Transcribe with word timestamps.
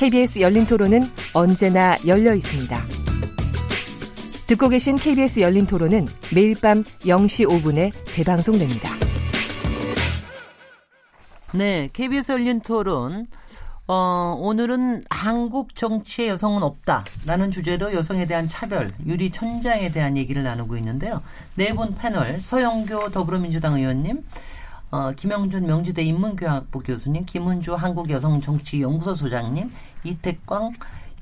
KBS 0.00 0.40
열린 0.40 0.64
토론은 0.64 1.02
언제나 1.34 1.98
열려 2.06 2.32
있습니다. 2.32 2.74
듣고 4.46 4.70
계신 4.70 4.96
KBS 4.96 5.40
열린 5.40 5.66
토론은 5.66 6.06
매일 6.34 6.54
밤 6.58 6.82
0시 6.84 7.46
5분에 7.46 7.92
재방송됩니다. 8.10 8.88
네, 11.52 11.90
KBS 11.92 12.32
열린 12.32 12.62
토론. 12.62 13.26
어, 13.88 14.38
오늘은 14.40 15.04
한국 15.10 15.76
정치의 15.76 16.30
여성은 16.30 16.62
없다라는 16.62 17.50
주제로 17.50 17.92
여성에 17.92 18.24
대한 18.24 18.48
차별, 18.48 18.90
유리 19.04 19.30
천장에 19.30 19.90
대한 19.90 20.16
얘기를 20.16 20.42
나누고 20.42 20.78
있는데요. 20.78 21.20
네 21.56 21.74
분 21.74 21.94
패널, 21.94 22.40
서영교 22.40 23.10
더불어민주당 23.10 23.74
의원님, 23.74 24.24
어, 24.92 25.12
김영준 25.12 25.66
명지대 25.66 26.02
인문교양학부 26.02 26.80
교수님, 26.80 27.24
김은주 27.24 27.74
한국여성정치연구소 27.74 29.14
소장님, 29.14 29.70
이태광 30.04 30.72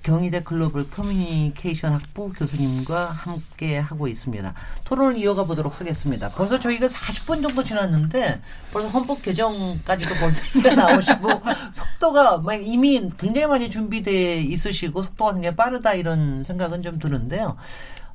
경희대 0.03 0.43
글로벌 0.43 0.89
커뮤니케이션 0.89 1.93
학부 1.93 2.33
교수님과 2.33 3.07
함께 3.07 3.79
하고 3.79 4.09
있습니다. 4.09 4.55
토론을 4.85 5.17
이어가 5.19 5.45
보도록 5.45 5.81
하겠습니다. 5.81 6.29
벌써 6.31 6.59
저희가 6.59 6.87
40분 6.87 7.43
정도 7.43 7.63
지났는데 7.63 8.41
벌써 8.73 8.89
헌법 8.89 9.23
개정까지도 9.23 10.15
벌써 10.15 10.43
나오시고 10.75 11.29
속도가 11.73 12.43
이미 12.63 13.09
굉장히 13.19 13.47
많이 13.49 13.69
준비돼 13.69 14.41
있으시고 14.43 15.03
속도가 15.03 15.35
굉장히 15.35 15.57
빠르다 15.57 15.95
이런 15.95 16.45
생각은 16.45 16.83
좀 16.83 16.99
드는데요. 16.99 17.57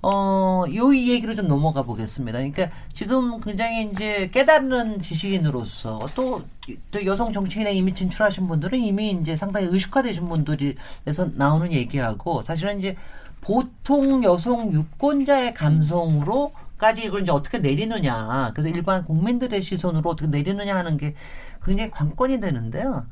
어, 0.05 0.65
요 0.75 0.93
얘기로 0.93 1.33
좀 1.33 1.47
넘어가 1.47 1.83
보겠습니다. 1.83 2.37
그러니까 2.39 2.69
지금 2.91 3.39
굉장히 3.39 3.89
이제 3.89 4.29
깨닫는 4.33 5.01
지식인으로서 5.01 6.09
또, 6.13 6.43
또 6.91 7.05
여성 7.05 7.31
정치인에 7.31 7.73
이미 7.73 7.93
진출하신 7.93 8.47
분들은 8.49 8.77
이미 8.79 9.11
이제 9.11 9.37
상당히 9.37 9.67
의식화되신 9.67 10.27
분들이에서 10.27 11.29
나오는 11.35 11.71
얘기하고 11.71 12.41
사실은 12.41 12.79
이제 12.79 12.97
보통 13.39 14.25
여성 14.25 14.73
유권자의 14.73 15.53
감성으로 15.53 16.51
까지 16.77 17.05
이걸 17.05 17.21
이제 17.21 17.31
어떻게 17.31 17.59
내리느냐. 17.59 18.51
그래서 18.53 18.67
일반 18.67 19.05
국민들의 19.05 19.61
시선으로 19.61 20.09
어떻게 20.09 20.29
내리느냐 20.29 20.75
하는 20.75 20.97
게 20.97 21.15
굉장히 21.63 21.89
관건이 21.91 22.41
되는데요. 22.41 23.05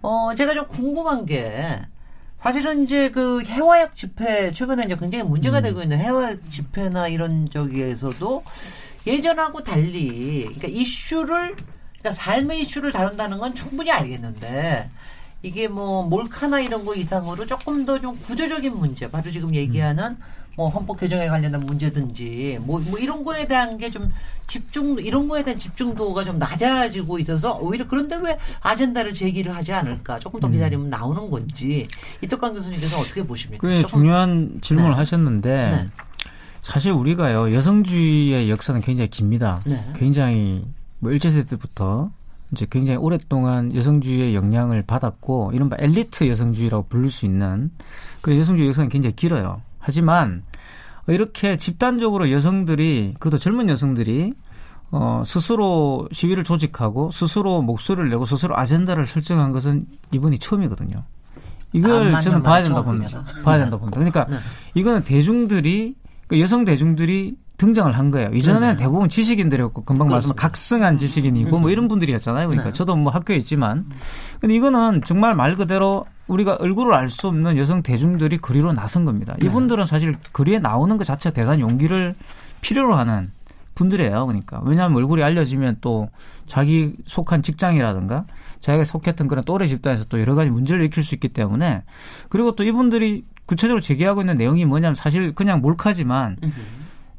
어, 0.00 0.32
제가 0.36 0.54
좀 0.54 0.68
궁금한 0.68 1.26
게 1.26 1.80
사실은 2.40 2.84
이제 2.84 3.10
그 3.10 3.42
해화약 3.44 3.94
집회 3.96 4.50
최근에 4.52 4.84
이제 4.86 4.96
굉장히 4.96 5.24
문제가 5.24 5.58
음. 5.58 5.62
되고 5.62 5.82
있는 5.82 5.98
해화약 5.98 6.50
집회나 6.50 7.08
이런 7.08 7.48
저기에서도 7.50 8.42
예전하고 9.06 9.62
달리 9.62 10.44
그러니까 10.44 10.68
이슈를 10.68 11.54
그러니까 11.98 12.12
삶의 12.12 12.62
이슈를 12.62 12.92
다룬다는 12.92 13.38
건 13.38 13.54
충분히 13.54 13.90
알겠는데 13.90 14.88
이게 15.42 15.68
뭐 15.68 16.02
몰카나 16.02 16.60
이런 16.60 16.84
거 16.84 16.94
이상으로 16.94 17.46
조금 17.46 17.84
더 17.84 17.98
좀 17.98 18.18
구조적인 18.20 18.74
문제 18.76 19.10
바로 19.10 19.30
지금 19.30 19.54
얘기하는 19.54 20.04
음. 20.04 20.39
뭐 20.60 20.68
헌법 20.68 21.00
개정에 21.00 21.26
관련된 21.26 21.64
문제든지 21.64 22.58
뭐, 22.60 22.78
뭐 22.80 22.98
이런 22.98 23.24
거에 23.24 23.46
대한 23.46 23.78
게 23.78 23.88
좀 23.90 24.10
집중 24.46 24.98
이런 24.98 25.26
거에 25.26 25.42
대한 25.42 25.58
집중도가 25.58 26.24
좀 26.24 26.38
낮아지고 26.38 27.18
있어서 27.20 27.56
오히려 27.58 27.86
그런데 27.86 28.16
왜 28.16 28.38
아젠다를 28.60 29.14
제기를 29.14 29.54
하지 29.56 29.72
않을까 29.72 30.18
조금 30.18 30.38
더 30.40 30.48
음. 30.48 30.52
기다리면 30.52 30.86
음. 30.86 30.90
나오는 30.90 31.30
건지 31.30 31.88
이덕광 32.20 32.52
교수님께서 32.54 32.98
어떻게 32.98 33.26
보십니까? 33.26 33.66
꽤 33.66 33.82
중요한 33.84 34.58
질문을 34.60 34.90
네. 34.90 34.96
하셨는데 34.96 35.48
네. 35.48 35.86
사실 36.62 36.92
우리가요 36.92 37.54
여성주의의 37.54 38.50
역사는 38.50 38.82
굉장히 38.82 39.08
깁니다. 39.08 39.60
네. 39.64 39.80
굉장히 39.96 40.64
뭐 40.98 41.10
일제시대 41.12 41.44
때부터 41.44 42.10
이제 42.52 42.66
굉장히 42.68 42.98
오랫동안 42.98 43.74
여성주의의 43.74 44.34
영향을 44.34 44.82
받았고 44.82 45.52
이른바 45.54 45.76
엘리트 45.78 46.28
여성주의라고 46.28 46.86
부를 46.88 47.08
수 47.08 47.24
있는 47.24 47.70
그 48.20 48.36
여성주의 48.36 48.68
역사는 48.68 48.90
굉장히 48.90 49.16
길어요. 49.16 49.62
하지만 49.78 50.42
이렇게 51.08 51.56
집단적으로 51.56 52.30
여성들이 52.30 53.14
그것도 53.18 53.38
젊은 53.38 53.68
여성들이 53.68 54.32
어, 54.92 55.22
스스로 55.24 56.08
시위를 56.12 56.44
조직하고 56.44 57.10
스스로 57.12 57.62
목소리를 57.62 58.10
내고 58.10 58.26
스스로 58.26 58.56
아젠다를 58.56 59.06
설정한 59.06 59.52
것은 59.52 59.86
이번이 60.12 60.38
처음이거든요. 60.38 61.04
이걸 61.72 62.20
저는 62.20 62.42
봐야 62.42 62.62
된다 62.62 62.82
봅니다. 62.82 63.24
봐야 63.44 63.58
된다 63.58 63.76
봅니다. 63.76 63.96
그러니까 63.96 64.24
네. 64.24 64.36
이거는 64.74 65.04
대중들이 65.04 65.94
그 66.26 66.40
여성 66.40 66.64
대중들이 66.64 67.36
등장을 67.58 67.92
한 67.96 68.10
거예요. 68.10 68.30
이전에는 68.32 68.68
네. 68.68 68.76
대부분 68.76 69.08
지식인들이었고 69.08 69.84
금방 69.84 70.08
말씀한 70.08 70.34
각성한 70.34 70.96
지식인이고 70.96 71.58
뭐 71.58 71.70
이런 71.70 71.88
분들이었잖아요. 71.88 72.48
그러니까 72.48 72.70
네. 72.70 72.72
저도 72.76 72.96
뭐 72.96 73.12
학교에 73.12 73.36
있지만 73.36 73.86
근데 74.40 74.54
이거는 74.54 75.02
정말 75.04 75.34
말 75.34 75.54
그대로 75.54 76.04
우리가 76.30 76.56
얼굴을 76.60 76.94
알 76.94 77.08
수 77.08 77.26
없는 77.26 77.56
여성 77.56 77.82
대중들이 77.82 78.38
거리로 78.38 78.72
나선 78.72 79.04
겁니다. 79.04 79.34
네. 79.40 79.46
이분들은 79.46 79.84
사실 79.84 80.14
거리에 80.32 80.60
나오는 80.60 80.96
것 80.96 81.04
자체가 81.04 81.34
대단한 81.34 81.60
용기를 81.60 82.14
필요로 82.60 82.94
하는 82.94 83.30
분들이에요. 83.74 84.26
그러니까 84.26 84.60
왜냐하면 84.64 84.98
얼굴이 84.98 85.22
알려지면 85.22 85.78
또 85.80 86.08
자기 86.46 86.94
속한 87.06 87.42
직장이라든가 87.42 88.24
자기가 88.60 88.84
속했던 88.84 89.26
그런 89.26 89.44
또래 89.44 89.66
집단에서 89.66 90.04
또 90.04 90.20
여러 90.20 90.34
가지 90.34 90.50
문제를 90.50 90.82
일으킬 90.82 91.02
수 91.02 91.14
있기 91.14 91.28
때문에 91.28 91.82
그리고 92.28 92.54
또 92.54 92.62
이분들이 92.62 93.24
구체적으로 93.46 93.80
제기하고 93.80 94.20
있는 94.20 94.36
내용이 94.36 94.64
뭐냐면 94.64 94.94
사실 94.94 95.34
그냥 95.34 95.60
몰카지만 95.60 96.36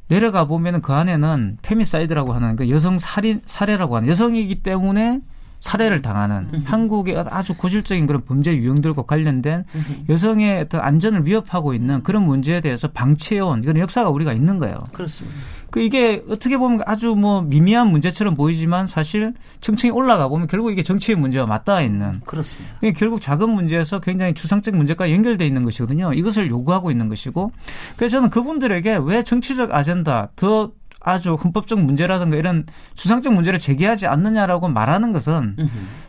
내려가 0.08 0.46
보면 0.46 0.76
은 0.76 0.82
그 0.82 0.94
안에는 0.94 1.58
femicide라고 1.62 2.34
하는 2.34 2.56
그 2.56 2.70
여성 2.70 2.98
살인 2.98 3.42
사례라고 3.46 3.96
하는 3.98 4.08
여성이기 4.08 4.62
때문에 4.62 5.20
살해를 5.62 6.02
당하는 6.02 6.50
한국의 6.66 7.24
아주 7.30 7.56
고질적인 7.56 8.06
그런 8.08 8.26
범죄 8.26 8.54
유형들과 8.56 9.04
관련된 9.04 9.64
여성의 10.10 10.62
어떤 10.62 10.82
안전을 10.82 11.26
위협하고 11.26 11.74
있는 11.74 12.04
그런 12.04 12.24
문제에 12.24 12.62
대해서 12.62 12.88
방치해온 12.90 13.62
그런 13.62 13.78
역사가 13.78 14.10
우리가 14.10 14.34
있는 14.34 14.60
거예요. 14.60 14.78
그렇습니다. 14.92 15.38
그 15.70 15.80
이게 15.80 16.24
어떻게 16.30 16.58
보면 16.58 16.82
아주 16.86 17.16
뭐 17.16 17.42
미미한 17.42 17.88
문제처럼 17.88 18.36
보이지만 18.36 18.88
사실 18.88 19.34
층층이 19.62 19.92
올라가 19.92 20.28
보면 20.28 20.48
결국 20.48 20.72
이게 20.72 20.84
정치의 20.84 21.16
문제와 21.16 21.46
맞닿아 21.46 21.82
있는. 21.82 22.20
그렇습니다. 22.26 22.76
이게 22.82 22.92
결국 22.92 23.22
작은 23.22 23.50
문제에서 23.50 24.00
굉장히 24.00 24.34
추상적 24.34 24.76
문제까지 24.76 25.14
연결돼 25.14 25.48
있는 25.48 25.64
것이거든요. 25.64 26.14
이것을 26.14 26.50
요구하고 26.50 26.92
있는 26.92 27.08
것이고. 27.08 27.52
그래서 27.96 28.18
저는 28.18 28.30
그분들에게 28.32 29.00
왜 29.04 29.24
정치적 29.24 29.74
아젠다 29.74 30.32
더 30.36 30.72
아주 31.04 31.34
헌법적 31.34 31.80
문제라든가 31.80 32.38
이런 32.38 32.66
추상적 32.96 33.34
문제를 33.34 33.60
제기하지 33.60 34.08
않느냐라고 34.08 34.68
말하는 34.70 35.12
것은 35.12 35.56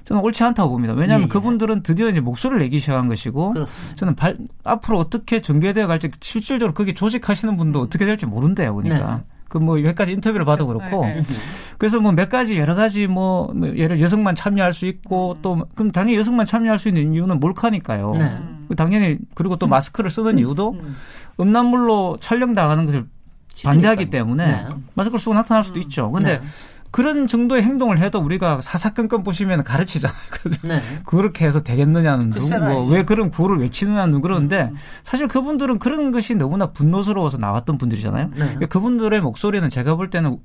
저는 0.05 0.23
옳지 0.23 0.45
않다고 0.45 0.71
봅니다. 0.71 0.93
왜냐하면 0.95 1.23
예, 1.23 1.25
예. 1.25 1.29
그분들은 1.29 1.83
드디어 1.83 2.11
이제 2.11 2.21
목소리를 2.21 2.61
내기 2.61 2.79
시작한 2.79 3.09
것이고 3.09 3.55
그렇습니다. 3.55 3.95
저는 3.97 4.15
발, 4.15 4.37
앞으로 4.65 4.99
어떻게 4.99 5.41
전개되어 5.41 5.87
갈지 5.87 6.11
실질적으로 6.21 6.75
거기 6.75 6.95
조직하시는 6.95 7.57
분도 7.57 7.81
어떻게 7.81 8.05
될지 8.05 8.27
모른대요. 8.27 8.75
그러니까. 8.75 9.17
네. 9.17 9.25
그뭐 9.49 9.77
몇 9.77 9.95
가지 9.95 10.13
인터뷰를 10.13 10.47
봐도 10.47 10.67
그렇고 10.67 11.05
네, 11.05 11.17
네. 11.17 11.25
그래서 11.77 12.01
뭐 12.01 12.13
몇 12.13 12.31
가지 12.31 12.57
여러 12.57 12.75
가지 12.75 13.07
뭐, 13.07 13.53
뭐 13.55 13.69
예를 13.77 14.01
여성만 14.01 14.35
참여할 14.35 14.73
수 14.73 14.87
있고 14.87 15.37
또 15.43 15.67
그럼 15.75 15.91
당연히 15.91 16.17
여성만 16.17 16.47
참여할 16.47 16.79
수 16.79 16.89
있는 16.89 17.13
이유는 17.13 17.39
몰카니까요. 17.39 18.13
네. 18.13 18.39
당연히 18.77 19.19
그리고 19.35 19.57
또 19.57 19.67
마스크를 19.67 20.09
쓰는 20.09 20.39
이유도 20.39 20.71
음. 20.71 20.97
음란물로 21.39 22.19
촬영 22.21 22.55
당하는 22.55 22.87
것을 22.87 23.07
반대하기 23.65 24.11
때문에 24.11 24.47
네. 24.47 24.69
마스크를 24.95 25.21
쓰고 25.21 25.35
나타날 25.35 25.65
수도 25.65 25.77
음. 25.77 25.83
있죠. 25.83 26.11
근데 26.11 26.39
네. 26.39 26.45
그런 26.93 27.27
정도의 27.27 27.63
행동을 27.63 27.99
해도 27.99 28.21
우리가 28.21 28.61
사사건건 28.61 29.23
보시면 29.23 29.65
가르치잖아요. 29.65 30.19
네. 30.63 30.83
그렇게 31.07 31.47
해서 31.47 31.63
되겠느냐는 31.63 32.31
둥, 32.31 32.61
뭐왜 32.61 33.05
그런 33.05 33.31
구호를 33.31 33.59
외치느냐는 33.61 34.21
그러는데 34.21 34.69
음. 34.71 34.77
사실 35.03 35.27
그분들은 35.27 35.79
그런 35.79 36.13
것이 36.13 36.35
너무나 36.35 36.67
분노스러워서 36.67 37.39
나왔던 37.39 37.79
분들이잖아요. 37.79 38.27
네. 38.29 38.35
그러니까 38.35 38.67
그분들의 38.67 39.21
목소리는 39.23 39.69
제가 39.71 39.95
볼 39.95 40.11
때는 40.11 40.37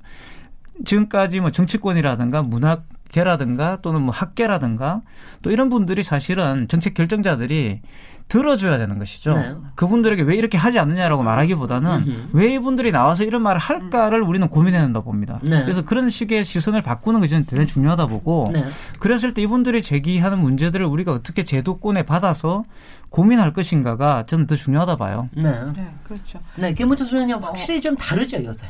지금까지 0.84 1.40
뭐 1.40 1.50
정치권이라든가 1.50 2.42
문학계라든가 2.42 3.80
또는 3.82 4.02
뭐 4.02 4.12
학계라든가 4.12 5.02
또 5.42 5.50
이런 5.50 5.68
분들이 5.68 6.02
사실은 6.02 6.68
정책 6.68 6.94
결정자들이 6.94 7.80
들어줘야 8.28 8.76
되는 8.76 8.98
것이죠. 8.98 9.34
네. 9.34 9.54
그분들에게 9.74 10.22
왜 10.22 10.36
이렇게 10.36 10.58
하지 10.58 10.78
않느냐라고 10.78 11.22
말하기보다는. 11.22 12.28
왜 12.32 12.52
이분들이 12.52 12.92
나와서 12.92 13.24
이런 13.24 13.42
말을 13.42 13.58
할까를 13.58 14.22
우리는 14.22 14.46
고민해야 14.48 14.82
된다 14.82 15.00
봅니다. 15.00 15.40
네. 15.42 15.62
그래서 15.62 15.82
그런 15.82 16.10
식의 16.10 16.44
시선을 16.44 16.82
바꾸는 16.82 17.20
것이 17.20 17.34
대단히 17.46 17.66
중요하다 17.66 18.06
보고 18.06 18.50
네. 18.52 18.66
그랬을 19.00 19.32
때 19.32 19.42
이분들이 19.42 19.82
제기하는 19.82 20.38
문제들을 20.40 20.84
우리가 20.84 21.12
어떻게 21.12 21.42
제도권에 21.42 22.04
받아서 22.04 22.64
고민할 23.08 23.54
것인가가 23.54 24.26
저는 24.26 24.46
더 24.46 24.54
중요하다 24.54 24.96
봐요. 24.96 25.30
네, 25.32 25.50
네 25.74 25.90
그렇죠. 26.04 26.38
네, 26.56 26.74
김문철 26.74 27.06
소장님 27.06 27.38
확실히 27.38 27.80
좀 27.80 27.96
다르죠, 27.96 28.44
요새. 28.44 28.66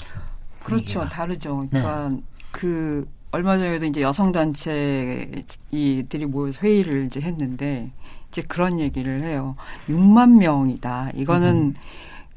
그렇죠, 0.69 1.09
다르죠. 1.09 1.67
그러니까 1.71 2.09
네. 2.09 2.21
그 2.51 3.09
얼마 3.31 3.59
전에도 3.59 3.85
이제 3.85 4.01
여성 4.01 4.33
단체 4.33 5.31
이들이 5.71 6.27
모여서 6.27 6.61
회의를 6.63 7.07
이제 7.07 7.21
했는데 7.21 7.91
이제 8.31 8.43
그런 8.43 8.81
얘기를 8.81 9.23
해요. 9.23 9.57
6만 9.89 10.39
명이다. 10.39 11.11
이거는 11.15 11.57
음. 11.57 11.75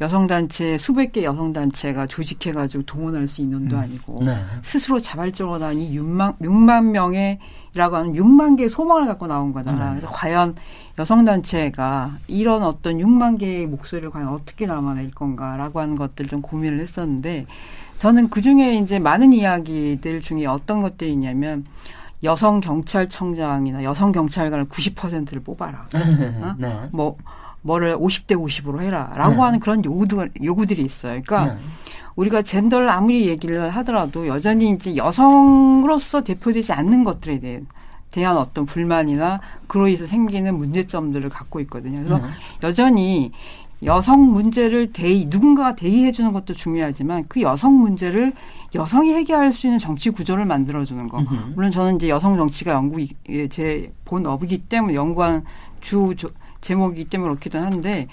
여성단체 0.02 0.80
수백 0.80 1.12
개 1.12 1.24
여성단체가 1.24 2.08
조직해가지고 2.08 2.84
동원할 2.86 3.28
수 3.28 3.42
있는 3.42 3.68
도 3.68 3.76
음. 3.76 3.82
아니고 3.82 4.20
네. 4.26 4.36
스스로 4.64 5.00
자발적으로 5.00 5.64
하니 5.64 5.96
6만 5.96 6.40
6만 6.40 6.86
명의라고 6.90 7.96
하는 7.96 8.14
6만 8.14 8.58
개의 8.58 8.68
소망을 8.68 9.06
갖고 9.06 9.28
나온 9.28 9.54
거다. 9.54 9.72
네. 9.72 10.00
그래서 10.00 10.08
과연 10.12 10.56
여성단체가 10.98 12.18
이런 12.28 12.64
어떤 12.64 12.98
6만 12.98 13.40
개의 13.40 13.68
목소리를 13.68 14.10
과연 14.10 14.30
어떻게 14.30 14.66
남아낼 14.66 15.12
건가라고 15.12 15.80
하는 15.80 15.96
것들 15.96 16.28
좀 16.28 16.42
고민을 16.42 16.80
했었는데 16.80 17.46
저는 18.02 18.32
그 18.32 18.42
중에 18.42 18.78
이제 18.78 18.98
많은 18.98 19.32
이야기들 19.32 20.24
중에 20.24 20.48
어떤 20.48 20.82
것들이 20.82 21.14
있냐면 21.14 21.64
여성 22.24 22.60
경찰청장이나 22.60 23.84
여성 23.84 24.12
경찰관을 24.12 24.66
90%를 24.66 25.44
뽑아라. 25.44 25.86
어? 26.42 26.56
네. 26.58 26.90
뭐 26.92 27.16
뭐를 27.62 27.96
50대 27.96 28.36
50으로 28.36 28.82
해라라고 28.82 29.36
네. 29.36 29.42
하는 29.42 29.60
그런 29.60 29.86
요구들 29.86 30.32
요구들이 30.44 30.82
있어요. 30.82 31.22
그러니까 31.24 31.54
네. 31.54 31.60
우리가 32.16 32.42
젠더를 32.42 32.90
아무리 32.90 33.28
얘기를 33.28 33.70
하더라도 33.70 34.26
여전히 34.26 34.72
이제 34.72 34.96
여성으로서 34.96 36.24
대표되지 36.24 36.74
않는 36.74 37.04
것들에 37.04 37.40
대해 37.40 37.62
대한 38.10 38.36
어떤 38.36 38.66
불만이나 38.66 39.42
그로 39.68 39.88
인해서 39.88 40.08
생기는 40.08 40.58
문제점들을 40.58 41.30
갖고 41.30 41.60
있거든요. 41.62 41.98
그래서 41.98 42.18
네. 42.18 42.24
여전히 42.64 43.32
여성 43.84 44.32
문제를 44.32 44.94
대의 44.94 45.26
누군가가 45.28 45.76
대의해 45.76 46.12
주는 46.12 46.32
것도 46.32 46.54
중요하지만 46.54 47.26
그 47.28 47.42
여성 47.42 47.74
문제를 47.80 48.34
여성이 48.76 49.14
해결할 49.14 49.52
수 49.52 49.68
있는 49.68 49.80
정치 49.80 50.10
구조를 50.12 50.46
만들어 50.46 50.86
주는 50.86 51.08
거. 51.08 51.20
으흠. 51.20 51.54
물론 51.56 51.72
저는 51.72 51.96
이제 51.96 52.08
여성 52.08 52.38
정치가 52.38 52.74
연구 52.74 53.06
제 53.50 53.92
본업이기 54.06 54.60
때문에 54.60 54.94
연구한 54.94 55.44
주 55.82 56.14
제목이기 56.62 57.10
때문에 57.10 57.30
그렇기도 57.30 57.60
한데 57.60 58.08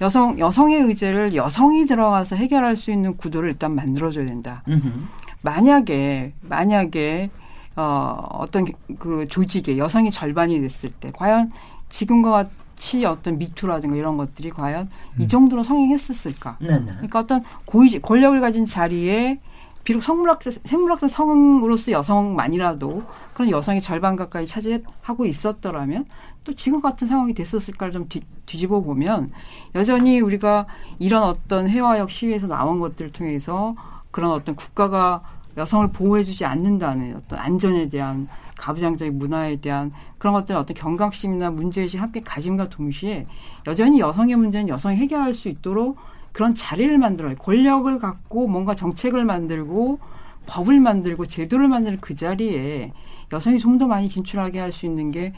여성 0.00 0.38
여성의 0.38 0.80
의제를 0.82 1.34
여성이 1.36 1.86
들어가서 1.86 2.34
해결할 2.34 2.76
수 2.76 2.90
있는 2.90 3.16
구도를 3.16 3.50
일단 3.50 3.74
만들어 3.76 4.10
줘야 4.10 4.26
된다. 4.26 4.62
으흠. 4.68 5.08
만약에 5.42 6.32
만약에 6.40 7.30
어 7.76 8.26
어떤 8.32 8.66
그 8.98 9.26
조직에 9.28 9.78
여성이 9.78 10.10
절반이 10.10 10.60
됐을 10.60 10.90
때 10.90 11.10
과연 11.14 11.50
지금과 11.88 12.48
같이 12.82 13.04
어떤 13.04 13.38
미투라든가 13.38 13.96
이런 13.96 14.16
것들이 14.16 14.50
과연 14.50 14.88
음. 15.14 15.22
이 15.22 15.28
정도로 15.28 15.62
성행했었을까? 15.62 16.56
네네. 16.60 16.78
네. 16.80 16.92
그러니까 16.92 17.20
어떤 17.20 17.42
고위 17.64 18.00
권력을 18.00 18.38
가진 18.40 18.66
자리에 18.66 19.38
비록 19.84 20.02
성물학자, 20.02 20.50
생물학자 20.64 21.08
성으로서 21.08 21.92
여성만이라도 21.92 23.04
그런 23.34 23.50
여성이 23.50 23.80
절반 23.80 24.16
가까이 24.16 24.46
차지하고 24.46 25.26
있었더라면 25.26 26.06
또 26.44 26.54
지금 26.54 26.80
같은 26.80 27.06
상황이 27.06 27.34
됐었을까를 27.34 27.92
좀 27.92 28.08
뒤, 28.08 28.22
뒤집어 28.46 28.80
보면 28.80 29.30
여전히 29.74 30.20
우리가 30.20 30.66
이런 30.98 31.22
어떤 31.22 31.68
해화역 31.68 32.10
시위에서 32.10 32.48
나온 32.48 32.80
것들을 32.80 33.12
통해서 33.12 33.76
그런 34.10 34.32
어떤 34.32 34.56
국가가 34.56 35.22
여성을 35.56 35.88
보호해주지 35.88 36.44
않는다는 36.44 37.16
어떤 37.16 37.38
안전에 37.38 37.88
대한 37.88 38.28
가부장적인 38.62 39.18
문화에 39.18 39.56
대한 39.56 39.90
그런 40.18 40.34
것들 40.34 40.54
어떤 40.54 40.74
경각심이나 40.74 41.50
문제의식 41.50 42.00
함께 42.00 42.20
가짐과 42.20 42.68
동시에 42.68 43.26
여전히 43.66 43.98
여성의 43.98 44.36
문제는 44.36 44.68
여성이 44.68 44.96
해결할 44.96 45.34
수 45.34 45.48
있도록 45.48 45.96
그런 46.30 46.54
자리를 46.54 46.96
만들어요. 46.96 47.34
권력을 47.36 47.98
갖고 47.98 48.46
뭔가 48.46 48.74
정책을 48.74 49.24
만들고 49.24 49.98
법을 50.46 50.80
만들고 50.80 51.26
제도를 51.26 51.68
만드는 51.68 51.98
그 52.00 52.14
자리에 52.14 52.92
여성이 53.32 53.58
좀 53.58 53.78
더 53.78 53.86
많이 53.86 54.08
진출하게 54.08 54.60
할 54.60 54.72
수 54.72 54.86
있는 54.86 55.10
게 55.10 55.32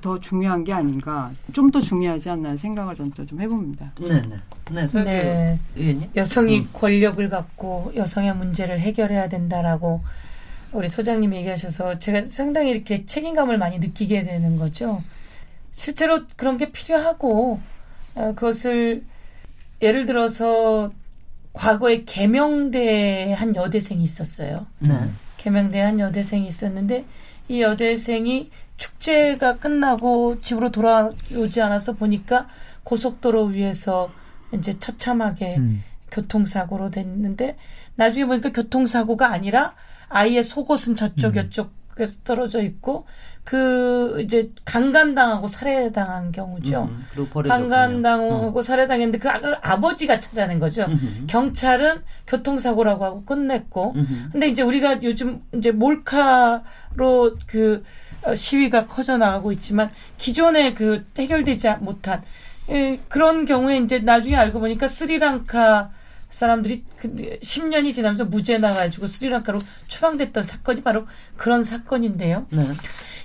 더 0.00 0.18
중요한 0.18 0.64
게 0.64 0.72
아닌가, 0.72 1.30
좀 1.52 1.70
더 1.70 1.80
중요하지 1.80 2.30
않나 2.30 2.56
생각을 2.56 2.94
저는 2.94 3.12
좀 3.26 3.40
해봅니다. 3.40 3.92
네, 4.00 4.22
네, 4.70 4.86
네. 5.04 5.58
네. 5.74 6.10
여성이 6.16 6.60
음. 6.60 6.68
권력을 6.72 7.28
갖고 7.28 7.92
여성의 7.94 8.36
문제를 8.36 8.80
해결해야 8.80 9.28
된다라고 9.28 10.00
우리 10.72 10.88
소장님이 10.88 11.38
얘기하셔서 11.38 11.98
제가 11.98 12.26
상당히 12.28 12.70
이렇게 12.70 13.04
책임감을 13.04 13.58
많이 13.58 13.78
느끼게 13.78 14.24
되는 14.24 14.56
거죠. 14.56 15.02
실제로 15.72 16.22
그런 16.36 16.58
게 16.58 16.70
필요하고 16.70 17.60
어, 18.14 18.32
그것을 18.34 19.02
예를 19.80 20.06
들어서 20.06 20.92
과거에 21.52 22.04
개명대 22.04 23.32
한 23.32 23.54
여대생이 23.54 24.02
있었어요. 24.02 24.66
네. 24.78 25.10
개명대 25.36 25.80
한 25.80 26.00
여대생이 26.00 26.46
있었는데 26.46 27.04
이 27.48 27.60
여대생이 27.60 28.50
축제가 28.76 29.56
끝나고 29.56 30.40
집으로 30.40 30.70
돌아오지 30.70 31.60
않아서 31.60 31.92
보니까 31.92 32.48
고속도로 32.84 33.46
위에서 33.46 34.10
이제 34.52 34.78
처참하게 34.78 35.56
음. 35.56 35.84
교통사고로 36.10 36.90
됐는데 36.90 37.56
나중에 37.96 38.26
보니까 38.26 38.52
교통사고가 38.52 39.30
아니라 39.30 39.74
아이의 40.12 40.44
속옷은 40.44 40.96
저쪽 40.96 41.36
음. 41.36 41.42
이쪽에서 41.42 42.20
떨어져 42.24 42.62
있고 42.62 43.06
그 43.44 44.20
이제 44.22 44.50
강간당하고 44.64 45.48
살해당한 45.48 46.30
경우죠. 46.30 46.88
음, 46.90 47.28
강간당하고 47.42 48.60
음. 48.60 48.62
살해당했는데 48.62 49.18
그 49.18 49.28
아, 49.28 49.80
버지가 49.80 50.20
찾아낸 50.20 50.60
거죠. 50.60 50.84
음. 50.84 51.26
경찰은 51.28 52.02
교통사고라고 52.26 53.04
하고 53.04 53.24
끝냈고. 53.24 53.94
음. 53.96 54.28
근데 54.30 54.48
이제 54.48 54.62
우리가 54.62 55.02
요즘 55.02 55.42
이제 55.54 55.72
몰카로 55.72 57.36
그 57.46 57.82
어, 58.24 58.34
시위가 58.36 58.86
커져 58.86 59.16
나가고 59.16 59.50
있지만 59.52 59.90
기존에 60.18 60.74
그 60.74 61.04
해결되지 61.18 61.68
못한 61.80 62.22
예, 62.70 63.00
그런 63.08 63.44
경우에 63.44 63.78
이제 63.78 63.98
나중에 63.98 64.36
알고 64.36 64.60
보니까 64.60 64.86
스리랑카 64.86 65.90
사람들이 66.32 66.82
10년이 67.42 67.88
그 67.88 67.92
지나면서 67.92 68.24
무죄 68.24 68.58
나가지고 68.58 69.06
스리랑카로 69.06 69.58
추방됐던 69.86 70.42
사건이 70.42 70.82
바로 70.82 71.06
그런 71.36 71.62
사건인데요. 71.62 72.46
네. 72.50 72.64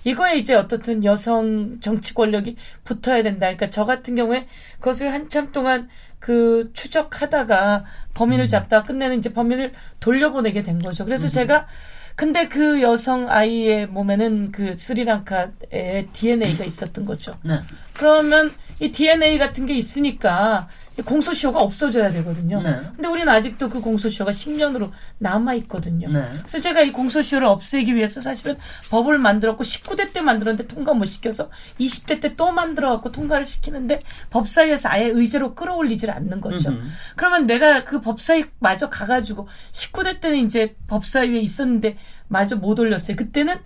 이거에 0.04 0.38
이제 0.38 0.54
어떻든 0.54 1.04
여성 1.04 1.80
정치 1.80 2.14
권력이 2.14 2.58
붙어야 2.84 3.24
된다. 3.24 3.48
그러니까 3.48 3.70
저 3.70 3.86
같은 3.86 4.16
경우에 4.16 4.48
그것을 4.80 5.12
한참 5.12 5.52
동안 5.52 5.90
그 6.20 6.70
추적하다가 6.74 7.86
범인을 8.14 8.46
음. 8.46 8.48
잡다가 8.48 8.86
끝내는 8.86 9.20
이제 9.20 9.32
범인을 9.34 9.74
돌려보내게 10.00 10.64
된 10.64 10.82
거죠. 10.82 11.06
그래서 11.06 11.28
음. 11.28 11.30
제가 11.30 11.68
근데 12.16 12.48
그 12.48 12.82
여성 12.82 13.30
아이의 13.30 13.88
몸에는 13.88 14.52
그 14.52 14.78
스리랑카의 14.78 16.08
DNA가 16.14 16.66
있었던 16.66 17.06
거죠. 17.06 17.34
네. 17.44 17.60
그러면 17.98 18.52
이 18.80 18.92
DNA 18.92 19.38
같은 19.40 19.66
게 19.66 19.74
있으니까 19.74 20.68
공소시효가 21.06 21.60
없어져야 21.60 22.12
되거든요. 22.12 22.60
네. 22.62 22.80
근데 22.96 23.08
우리는 23.08 23.28
아직도 23.30 23.70
그 23.70 23.82
공소시효가 23.82 24.32
10년으로 24.32 24.92
남아 25.20 25.54
있거든요. 25.56 26.08
네. 26.12 26.26
그래서 26.40 26.60
제가 26.60 26.82
이 26.82 26.92
공소시효를 26.92 27.48
없애기 27.48 27.96
위해서 27.96 28.20
사실은 28.20 28.56
법을 28.90 29.20
만들었고 29.20 29.64
19대 29.64 30.12
때 30.14 30.22
만들었는데 30.22 30.68
통과 30.68 30.94
못 30.94 31.06
시켜서 31.06 31.50
20대 31.80 32.22
때 32.22 32.36
또 32.36 32.52
만들어 32.52 32.92
갖고 32.92 33.12
통과를 33.12 33.46
시키는데 33.46 34.02
법사위에서 34.30 34.90
아예 34.90 35.06
의제로 35.06 35.56
끌어올리질 35.56 36.12
않는 36.12 36.42
거죠. 36.42 36.70
음흠. 36.70 36.88
그러면 37.16 37.48
내가 37.48 37.84
그 37.84 38.02
법사위 38.02 38.46
마저 38.60 38.90
가가지고 38.90 39.48
19대 39.72 40.20
때는 40.20 40.46
이제 40.46 40.76
법사위에 40.88 41.40
있었는데 41.40 41.98
마저 42.28 42.56
못 42.56 42.80
올렸어요. 42.80 43.16
그때는 43.18 43.58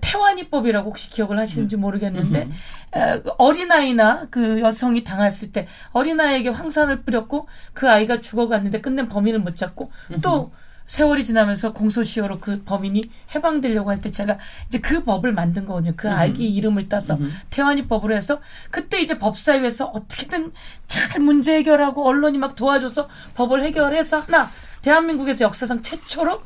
태완이법이라고 0.00 0.90
혹시 0.90 1.10
기억을 1.10 1.38
하시는지 1.38 1.76
음. 1.76 1.80
모르겠는데 1.80 2.48
음. 2.94 3.22
어린아이나 3.38 4.26
그 4.30 4.60
여성이 4.60 5.04
당했을 5.04 5.52
때 5.52 5.66
어린아이에게 5.92 6.50
황산을 6.50 7.02
뿌렸고 7.02 7.48
그 7.72 7.88
아이가 7.90 8.20
죽어갔는데 8.20 8.80
끝낸 8.80 9.08
범인을 9.08 9.40
못 9.40 9.56
잡고 9.56 9.90
또 10.22 10.52
세월이 10.86 11.22
지나면서 11.24 11.72
공소시효로 11.72 12.40
그 12.40 12.62
범인이 12.64 13.00
해방되려고 13.32 13.90
할 13.90 14.00
때 14.00 14.10
제가 14.10 14.38
이제 14.66 14.80
그 14.80 15.04
법을 15.04 15.32
만든 15.32 15.64
거거든요. 15.64 15.92
그 15.96 16.10
아기 16.10 16.48
이름을 16.48 16.88
따서 16.88 17.16
태완이법으로 17.50 18.12
해서 18.14 18.40
그때 18.72 19.00
이제 19.00 19.16
법사위에서 19.16 19.86
어떻게든 19.86 20.52
잘 20.88 21.20
문제 21.20 21.54
해결하고 21.54 22.08
언론이 22.08 22.38
막 22.38 22.56
도와줘서 22.56 23.08
법을 23.34 23.62
해결해서 23.62 24.18
하나 24.18 24.48
대한민국에서 24.82 25.44
역사상 25.44 25.82
최초로 25.82 26.32
아, 26.32 26.38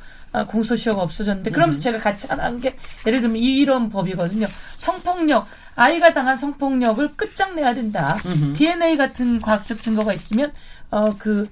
공소시효가 0.43 1.01
없어졌는데 1.03 1.51
그러면서 1.51 1.79
음. 1.79 1.83
제가 1.83 1.99
같이 1.99 2.27
한게 2.29 2.75
예를 3.07 3.21
들면 3.21 3.37
이런 3.37 3.89
법이거든요. 3.89 4.47
성폭력 4.77 5.47
아이가 5.77 6.13
당한 6.13 6.37
성폭력을 6.37 7.17
끝장내야 7.17 7.75
된다. 7.75 8.17
음흠. 8.27 8.53
DNA 8.55 8.97
같은 8.97 9.41
과학적 9.41 9.83
증거가 9.83 10.13
있으면 10.13 10.53
어그 10.91 11.49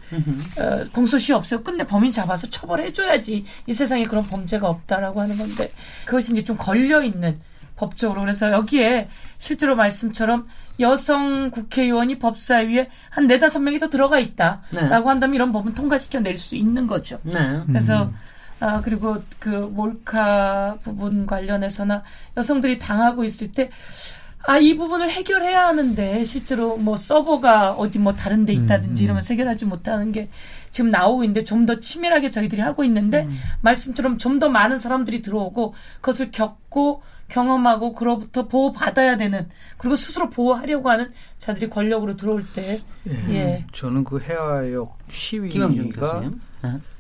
어, 0.59 0.85
공소시효 0.93 1.37
없애고 1.37 1.63
끝내 1.65 1.85
범인 1.85 2.13
잡아서 2.13 2.49
처벌해줘야지 2.49 3.45
이 3.67 3.73
세상에 3.73 4.03
그런 4.05 4.25
범죄가 4.25 4.69
없다라고 4.69 5.21
하는 5.21 5.37
건데 5.37 5.71
그것이 6.05 6.33
이제 6.33 6.45
좀 6.45 6.57
걸려 6.57 7.03
있는 7.03 7.41
법적으로 7.77 8.21
그래서 8.21 8.53
여기에 8.53 9.09
실제로 9.39 9.75
말씀처럼 9.75 10.47
여성 10.79 11.51
국회의원이 11.51 12.19
법사위에 12.21 12.89
한 13.11 13.27
네다섯 13.27 13.61
명이 13.63 13.81
더 13.81 13.89
들어가 13.89 14.21
있다라고 14.21 14.61
네. 14.73 14.89
한다면 14.89 15.35
이런 15.35 15.51
법은 15.53 15.75
통과시켜 15.75 16.21
낼 16.21 16.39
수 16.39 16.55
있는 16.55 16.87
거죠. 16.87 17.19
네. 17.25 17.61
그래서 17.67 18.05
음. 18.05 18.13
아 18.63 18.81
그리고 18.81 19.23
그 19.39 19.49
몰카 19.49 20.79
부분 20.85 21.27
관련해서나 21.27 22.05
여성들이 22.37 22.79
당하고 22.79 23.25
있을 23.25 23.51
때 23.51 23.71
아, 24.45 24.59
이 24.59 24.77
부분을 24.77 25.09
해결해야 25.09 25.69
하는데, 25.69 26.25
실제로 26.25 26.77
뭐 26.77 26.97
서버가 26.97 27.75
어디 27.75 28.01
뭐 28.01 28.15
다른 28.15 28.45
데 28.45 28.53
있다든지 28.53 28.89
음, 28.89 29.03
음. 29.03 29.05
이러면 29.05 29.23
해결하지 29.25 29.67
못하는 29.67 30.11
게 30.11 30.29
지금 30.73 30.91
나오고 30.91 31.23
있는데 31.23 31.45
좀 31.45 31.65
더 31.65 31.79
치밀하게 31.79 32.33
저희들이 32.33 32.61
하고 32.61 32.83
있는데, 32.83 33.23
음. 33.23 33.39
말씀처럼 33.61 34.19
좀 34.19 34.41
더 34.41 34.49
많은 34.49 34.81
사람들이 34.81 35.23
들어오고, 35.23 35.75
그것을 36.01 36.33
겪고, 36.33 37.03
경험하고, 37.29 37.93
그로부터 37.93 38.49
보호받아야 38.49 39.17
되는, 39.17 39.49
그리고 39.77 39.95
스스로 39.95 40.29
보호하려고 40.29 40.91
하는 40.91 41.13
자들이 41.39 41.71
권력으로 41.71 42.17
들어올 42.17 42.45
때, 42.53 42.81
예. 43.09 43.35
예. 43.35 43.65
저는 43.73 44.03
그 44.03 44.19
해화역 44.19 44.99
시위가 45.09 45.69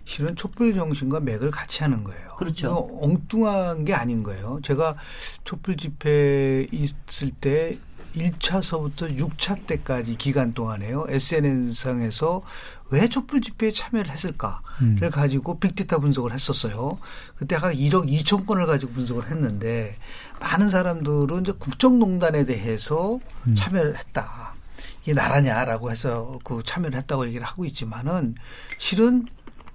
실은 0.04 0.34
촛불 0.36 0.74
정신과 0.74 1.20
맥을 1.20 1.50
같이 1.50 1.82
하는 1.82 2.04
거예요. 2.04 2.36
그렇죠. 2.36 2.88
엉뚱한 3.00 3.84
게 3.84 3.94
아닌 3.94 4.22
거예요. 4.22 4.60
제가 4.62 4.96
촛불 5.44 5.76
집회 5.76 6.66
있을 6.72 7.30
때 7.40 7.78
1차서부터 8.16 9.16
6차 9.18 9.66
때까지 9.66 10.16
기간 10.16 10.52
동안에요. 10.52 11.06
SNS상에서 11.08 12.42
왜 12.90 13.08
촛불 13.08 13.40
집회에 13.40 13.70
참여를 13.70 14.10
했을까를 14.10 14.58
음. 14.82 15.10
가지고 15.10 15.58
빅데이터 15.58 15.98
분석을 15.98 16.32
했었어요. 16.32 16.98
그때 17.36 17.56
한 17.56 17.72
1억 17.72 18.06
2천 18.06 18.46
건을 18.46 18.66
가지고 18.66 18.92
분석을 18.92 19.30
했는데 19.30 19.96
많은 20.40 20.68
사람들은 20.68 21.40
이제 21.42 21.52
국정농단에 21.52 22.44
대해서 22.44 23.18
음. 23.46 23.54
참여를 23.54 23.96
했다. 23.96 24.54
이게 25.02 25.14
나라냐라고 25.14 25.90
해서 25.90 26.38
그 26.44 26.62
참여를 26.62 26.98
했다고 26.98 27.26
얘기를 27.26 27.44
하고 27.44 27.64
있지만은 27.64 28.34
실은 28.78 29.26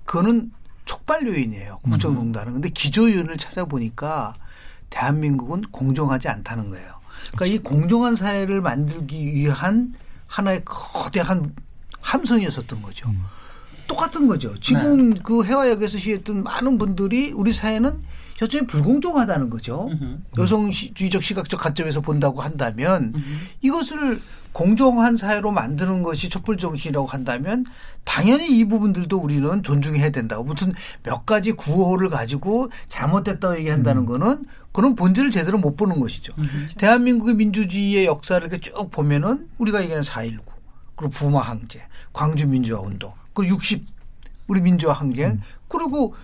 그거는 0.07 0.51
촉발 0.85 1.27
요인이에요. 1.27 1.79
국정농단은. 1.83 2.53
근데 2.53 2.69
기조 2.69 3.11
요인을 3.11 3.37
찾아보니까 3.37 4.33
대한민국은 4.89 5.63
공정하지 5.69 6.29
않다는 6.29 6.69
거예요. 6.71 6.93
그러니까 7.33 7.45
이 7.45 7.57
공정한 7.59 8.15
사회를 8.15 8.61
만들기 8.61 9.35
위한 9.35 9.93
하나의 10.25 10.63
거대한 10.65 11.53
함성이었었던 11.99 12.81
거죠. 12.81 13.09
음. 13.09 13.23
똑같은 13.85 14.27
거죠. 14.27 14.57
지금 14.59 15.11
네. 15.11 15.19
그 15.23 15.43
해화역에서 15.43 15.97
시했던 15.97 16.43
많은 16.43 16.77
분들이 16.77 17.31
우리 17.31 17.53
사회는 17.53 18.01
여전히 18.41 18.67
불공정하다는 18.67 19.49
거죠. 19.49 19.87
음흠. 19.91 20.17
여성주의적 20.37 21.23
시각적 21.23 21.59
관점에서 21.59 22.01
본다고 22.01 22.41
한다면 22.41 23.13
음흠. 23.15 23.23
이것을 23.61 24.21
공정한 24.57 25.17
사회로 25.17 25.51
만드는 25.51 26.01
것이 26.01 26.29
촛불 26.29 26.57
정신이라고 26.57 27.05
한다면 27.05 27.63
당연히 28.05 28.57
이 28.57 28.65
부분들도 28.65 29.15
우리는 29.15 29.61
존중해야 29.61 30.09
된다고. 30.09 30.43
무슨 30.43 30.73
몇 31.03 31.27
가지 31.27 31.51
구호를 31.51 32.09
가지고 32.09 32.71
잘못됐다고 32.89 33.59
얘기한다는 33.59 34.01
음. 34.01 34.05
거는 34.07 34.45
그런 34.71 34.95
본질을 34.95 35.29
제대로 35.29 35.59
못 35.59 35.75
보는 35.75 35.99
것이죠. 35.99 36.33
음. 36.39 36.69
대한민국의 36.79 37.35
민주주의의 37.35 38.07
역사를 38.07 38.41
이렇게 38.41 38.59
쭉 38.59 38.89
보면은 38.89 39.47
우리가 39.59 39.81
얘기하는 39.81 40.01
4.19 40.01 40.39
그리고 40.95 41.11
부마 41.11 41.41
항쟁, 41.41 41.83
광주 42.11 42.47
민주화 42.47 42.81
운동, 42.81 43.13
그리고 43.33 43.53
60 43.57 43.85
우리 44.47 44.61
민주화 44.61 44.93
항쟁, 44.93 45.33
음. 45.33 45.39
그리고 45.67 46.15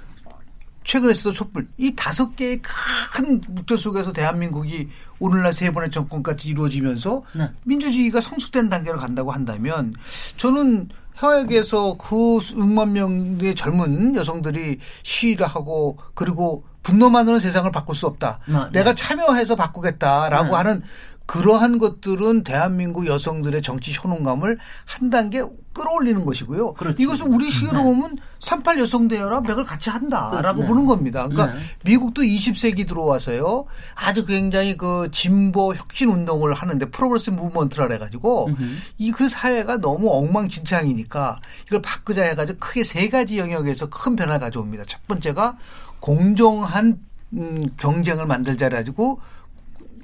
최근에 0.83 1.11
있었던 1.11 1.33
촛불 1.33 1.67
이 1.77 1.93
다섯 1.95 2.35
개의 2.35 2.61
큰 2.61 3.41
목표 3.47 3.75
속에서 3.77 4.11
대한민국이 4.11 4.89
오늘날 5.19 5.53
세 5.53 5.71
번의 5.71 5.89
정권까지 5.91 6.49
이루어지면서 6.49 7.23
네. 7.33 7.49
민주주의가 7.63 8.21
성숙된 8.21 8.69
단계로 8.69 8.99
간다고 8.99 9.31
한다면 9.31 9.93
저는 10.37 10.89
해외에서 11.21 11.95
그 11.97 12.15
6만 12.15 12.89
명의 12.89 13.55
젊은 13.55 14.15
여성들이 14.15 14.79
시위를 15.03 15.47
하고 15.47 15.97
그리고 16.13 16.63
분노만으로는 16.83 17.39
세상을 17.39 17.71
바꿀 17.71 17.95
수 17.95 18.07
없다. 18.07 18.39
아, 18.47 18.69
네. 18.71 18.79
내가 18.79 18.93
참여해서 18.93 19.55
바꾸겠다라고 19.55 20.49
네. 20.49 20.55
하는 20.55 20.83
그러한 21.25 21.77
것들은 21.79 22.43
대한민국 22.43 23.07
여성들의 23.07 23.61
정치 23.61 23.97
효능감을 23.97 24.57
한 24.85 25.09
단계 25.09 25.41
끌어올리는 25.71 26.23
것이고요. 26.23 26.73
그렇죠. 26.73 27.01
이것은 27.01 27.33
우리 27.33 27.49
시기로 27.49 27.77
네. 27.77 27.83
보면 27.83 28.17
38 28.39 28.77
여성대여라 28.79 29.41
맥을 29.41 29.63
같이 29.63 29.89
한다라고 29.89 30.61
네. 30.61 30.67
보는 30.67 30.85
겁니다. 30.85 31.27
그러니까 31.27 31.57
네. 31.57 31.63
미국도 31.85 32.21
20세기 32.21 32.87
들어와서요. 32.87 33.65
아주 33.95 34.25
굉장히 34.25 34.77
그 34.77 35.09
진보 35.11 35.73
혁신 35.73 36.09
운동을 36.09 36.53
하는데 36.53 36.85
progress 36.89 37.31
movement라 37.31 37.87
해가지고 37.89 38.49
이 38.97 39.13
그 39.13 39.29
사회가 39.29 39.77
너무 39.77 40.09
엉망진창이니까 40.11 41.39
이걸 41.67 41.81
바꾸자 41.81 42.23
해가지고 42.23 42.59
크게 42.59 42.83
세 42.83 43.09
가지 43.09 43.37
영역에서 43.37 43.87
큰 43.89 44.15
변화를 44.15 44.39
가져옵니다. 44.39 44.83
첫 44.85 45.05
번째가 45.07 45.57
공정한 45.99 46.99
음, 47.33 47.67
경쟁을 47.77 48.25
만들자 48.25 48.65
해가지고 48.65 49.19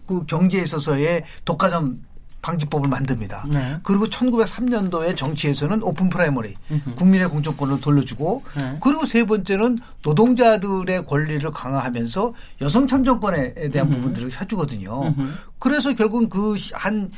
그 0.10 0.26
경제에 0.26 0.64
있어서의 0.64 1.24
독과점 1.46 2.02
방지법을 2.42 2.90
만듭니다. 2.90 3.46
네. 3.52 3.78
그리고 3.84 4.08
1903년도에 4.08 5.16
정치에서는 5.16 5.84
open 5.84 6.10
primary 6.10 6.56
으흠. 6.72 6.96
국민의 6.96 7.28
공천권을 7.28 7.80
돌려주고 7.80 8.44
네. 8.56 8.78
그리고 8.82 9.06
세 9.06 9.24
번째는 9.26 9.78
노동자들의 10.04 11.04
권리를 11.04 11.52
강화하면서 11.52 12.34
여성 12.62 12.88
참정권에 12.88 13.54
대한 13.70 13.88
으흠. 13.88 13.98
부분들을 13.98 14.42
해주거든요. 14.42 15.04
으흠. 15.04 15.34
그래서 15.60 15.94
결국은 15.94 16.30
그한 16.30 17.12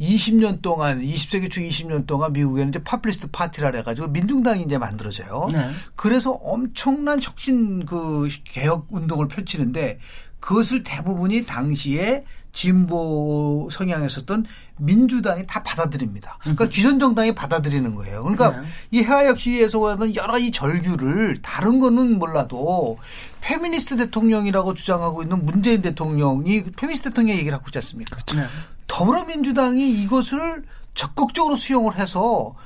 20년 0.00 0.62
동안 0.62 1.02
20세기 1.02 1.50
초 1.50 1.60
20년 1.60 2.06
동안 2.06 2.32
미국에는 2.32 2.68
이제 2.68 2.78
파퓰리스트 2.78 3.28
파티라 3.32 3.72
해가지고 3.74 4.08
민중당이 4.08 4.62
이제 4.62 4.78
만들어져요. 4.78 5.48
네. 5.50 5.70
그래서 5.96 6.30
엄청난 6.30 7.20
혁신 7.20 7.84
그 7.84 8.28
개혁 8.44 8.86
운동을 8.90 9.26
펼치는데 9.26 9.98
그것을 10.40 10.82
대부분이 10.82 11.46
당시에 11.46 12.24
진보 12.52 13.68
성향이었었던 13.70 14.46
민주당이 14.78 15.46
다 15.46 15.62
받아들입니다. 15.62 16.38
그러니까 16.40 16.64
음. 16.64 16.68
기존 16.68 16.98
정당이 16.98 17.34
받아들이는 17.34 17.94
거예요. 17.94 18.22
그러니까 18.22 18.60
네. 18.60 18.66
이 18.90 19.02
해화역 19.02 19.38
시위에서 19.38 19.86
하는 19.88 20.14
여러 20.16 20.38
이 20.38 20.50
절규를 20.50 21.40
다른 21.42 21.78
거는 21.78 22.18
몰라도 22.18 22.98
페미니스트 23.42 23.96
대통령이라고 23.96 24.74
주장하고 24.74 25.22
있는 25.22 25.44
문재인 25.44 25.82
대통령이 25.82 26.64
페미니스트 26.76 27.10
대통령 27.10 27.36
얘기를 27.36 27.54
하고 27.54 27.66
있지 27.68 27.78
않습니까? 27.78 28.18
네. 28.34 28.44
더불어민주당이 28.88 29.90
이것을 30.02 30.64
적극적으로 30.94 31.54
수용을 31.54 31.96
해서 31.96 32.56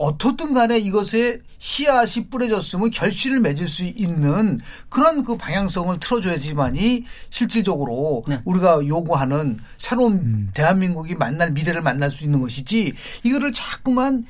어떻든 0.00 0.54
간에 0.54 0.78
이것에 0.78 1.40
씨앗이 1.58 2.28
뿌려졌으면 2.30 2.90
결실을 2.90 3.38
맺을 3.40 3.68
수 3.68 3.84
있는 3.84 4.58
그런 4.88 5.22
그 5.22 5.36
방향성을 5.36 6.00
틀어줘야지만이 6.00 7.04
실질적으로 7.28 8.24
네. 8.26 8.40
우리가 8.46 8.86
요구하는 8.86 9.58
새로운 9.76 10.14
음. 10.14 10.50
대한민국이 10.54 11.14
만날 11.16 11.50
미래를 11.50 11.82
만날 11.82 12.10
수 12.10 12.24
있는 12.24 12.40
것이지 12.40 12.94
이거를 13.24 13.52
자꾸만 13.52 14.24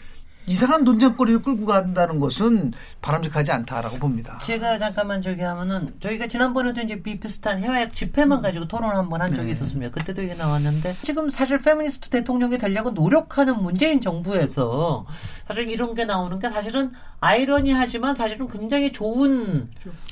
이상한 0.51 0.83
논쟁거리를 0.83 1.43
끌고 1.43 1.65
간다는 1.65 2.19
것은 2.19 2.73
바람직하지 3.01 3.53
않다라고 3.53 3.99
봅니다. 3.99 4.39
제가 4.43 4.79
잠깐만 4.79 5.23
저기 5.23 5.43
하면은 5.43 5.95
저희가 6.01 6.27
지난번에도 6.27 6.81
이제 6.81 7.01
비슷한 7.01 7.61
해외학 7.61 7.95
집회만 7.95 8.39
음. 8.39 8.43
가지고 8.43 8.67
토론 8.67 8.97
한번 8.97 9.23
한 9.23 9.33
적이 9.33 9.47
네. 9.47 9.53
있었습니다. 9.53 9.93
그때도 9.93 10.23
이게 10.23 10.35
나왔는데 10.35 10.97
지금 11.05 11.29
사실 11.29 11.61
페미니스트 11.61 12.11
대통령이 12.11 12.59
되려고 12.59 12.91
노력하는 12.91 13.63
문재인 13.63 14.01
정부에서 14.01 15.07
사실 15.47 15.69
이런 15.71 15.95
게 15.95 16.05
나오는 16.05 16.37
게 16.41 16.51
사실은 16.51 16.91
아이러니하지만 17.21 18.17
사실은 18.17 18.49
굉장히 18.49 18.91
좋은 18.91 19.69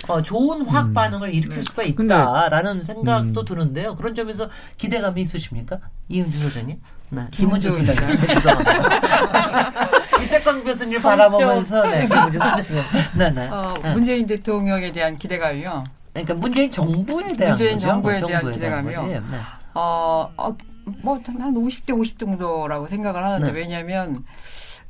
어, 0.07 0.23
좋은 0.23 0.63
화학 0.63 0.87
음. 0.87 0.95
반응을 0.95 1.35
일으킬 1.35 1.57
네. 1.57 1.63
수가 1.63 1.83
있다라는 1.83 2.85
생각도 2.85 3.41
음. 3.41 3.45
드는데요. 3.45 3.97
그런 3.97 4.15
점에서 4.15 4.49
기대감이 4.77 5.21
있으십니까? 5.21 5.81
이은주 6.09 6.39
소장님? 6.39 6.81
네. 7.11 7.23
김은주 7.33 7.73
소장님. 7.73 8.19
이태광 10.29 10.65
교수님 10.65 11.01
바라보면서 11.03 11.83
네, 11.89 12.07
김은주 12.07 12.39
소장님. 12.39 12.83
네, 13.17 13.31
네. 13.31 13.49
어, 13.49 13.75
네. 13.83 13.93
문재인 13.95 14.27
대통령에 14.27 14.91
대한 14.91 15.17
기대감이요. 15.17 15.85
그러니까 16.13 16.35
문재인 16.35 16.71
정부에 16.71 17.33
대한 17.35 17.53
문재인 17.53 17.75
거죠? 17.75 17.87
정부에, 17.87 18.19
대한 18.19 18.31
정부에 18.31 18.53
기대감이요. 18.55 19.07
대한 19.07 19.31
네. 19.31 19.39
어, 19.75 20.31
어, 20.37 20.57
뭐한 21.03 21.55
50대 21.55 21.99
50 21.99 22.19
정도라고 22.19 22.87
생각을 22.87 23.25
하는데 23.25 23.53
네. 23.53 23.59
왜냐하면 23.59 24.25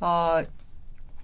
어, 0.00 0.42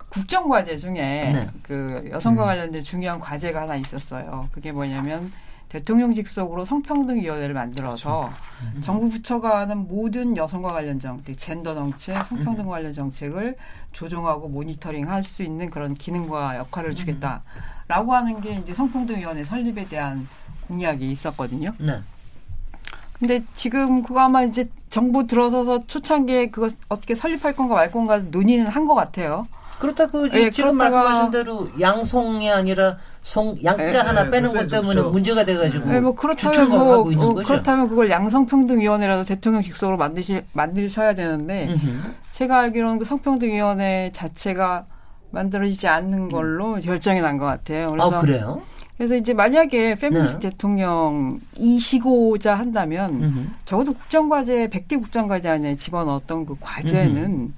국정 0.08 0.48
과제 0.48 0.76
중에 0.76 0.92
네. 0.94 1.48
그 1.62 2.08
여성과 2.12 2.44
음. 2.44 2.46
관련된 2.46 2.84
중요한 2.84 3.18
과제가 3.20 3.62
하나 3.62 3.76
있었어요. 3.76 4.48
그게 4.52 4.70
뭐냐면 4.70 5.32
대통령 5.74 6.14
직속으로 6.14 6.64
성평등위원회를 6.64 7.52
만들어서 7.52 8.30
그렇죠. 8.60 8.80
정부 8.84 9.08
부처가 9.10 9.58
하는 9.58 9.88
모든 9.88 10.36
여성과 10.36 10.72
관련 10.72 11.00
정책, 11.00 11.36
젠더 11.36 11.74
정책, 11.74 12.24
성평등 12.26 12.68
관련 12.68 12.92
정책을 12.92 13.56
조정하고 13.90 14.48
모니터링 14.50 15.10
할 15.10 15.24
수 15.24 15.42
있는 15.42 15.70
그런 15.70 15.94
기능과 15.94 16.58
역할을 16.58 16.94
주겠다라고 16.94 18.14
하는 18.14 18.40
게 18.40 18.52
이제 18.54 18.72
성평등위원회 18.72 19.42
설립에 19.42 19.86
대한 19.86 20.28
공약이 20.68 21.10
있었거든요. 21.10 21.72
네. 21.78 21.98
근데 23.18 23.42
지금 23.54 24.04
그거 24.04 24.20
아마 24.20 24.44
이제 24.44 24.68
정부 24.90 25.26
들어서서 25.26 25.88
초창기에 25.88 26.46
그거 26.50 26.68
어떻게 26.88 27.16
설립할 27.16 27.56
건가 27.56 27.74
말 27.74 27.90
건가 27.90 28.18
논의는 28.18 28.68
한 28.68 28.86
것 28.86 28.94
같아요. 28.94 29.48
그렇다고 29.80 30.28
예, 30.34 30.52
지금 30.52 30.76
말씀하신 30.76 31.32
대로 31.32 31.68
양성이 31.80 32.48
아니라 32.52 32.98
성 33.24 33.56
양자 33.64 33.88
예, 33.88 33.96
하나 33.96 34.24
예, 34.26 34.30
빼는 34.30 34.52
것 34.52 34.68
때문에 34.68 34.94
그렇죠. 34.94 35.10
문제가 35.10 35.44
돼가지고 35.46 35.94
예, 35.94 35.98
뭐 35.98 36.14
그렇다면 36.14 36.68
뭐, 36.68 36.92
하고 36.92 37.10
있는 37.10 37.26
어, 37.26 37.32
거죠. 37.34 37.48
그렇다면 37.48 37.88
그걸 37.88 38.10
양성평등위원회라도 38.10 39.24
대통령 39.24 39.62
직속으로 39.62 39.96
만드실 39.96 40.44
만드셔야 40.52 41.14
되는데 41.14 41.68
음흠. 41.70 42.00
제가 42.32 42.60
알기로는 42.60 42.98
그 42.98 43.06
성평등위원회 43.06 44.10
자체가 44.12 44.84
만들어지지 45.30 45.88
않는 45.88 46.28
걸로 46.28 46.74
음. 46.74 46.80
결정이 46.80 47.22
난 47.22 47.38
것 47.38 47.46
같아요. 47.46 47.86
그래서 47.88 48.10
아, 48.10 48.20
그래요? 48.20 48.60
그래서 48.98 49.14
이제 49.16 49.32
만약에 49.32 49.94
페미니스트 49.96 50.40
네. 50.40 50.50
대통령이시고자 50.50 52.54
한다면 52.54 53.22
음흠. 53.22 53.46
적어도 53.64 53.94
국정과제 53.94 54.68
100대 54.68 55.00
국정과제 55.00 55.48
안에 55.48 55.76
집어넣었던 55.76 56.44
그 56.44 56.56
과제는 56.60 57.24
음흠. 57.24 57.48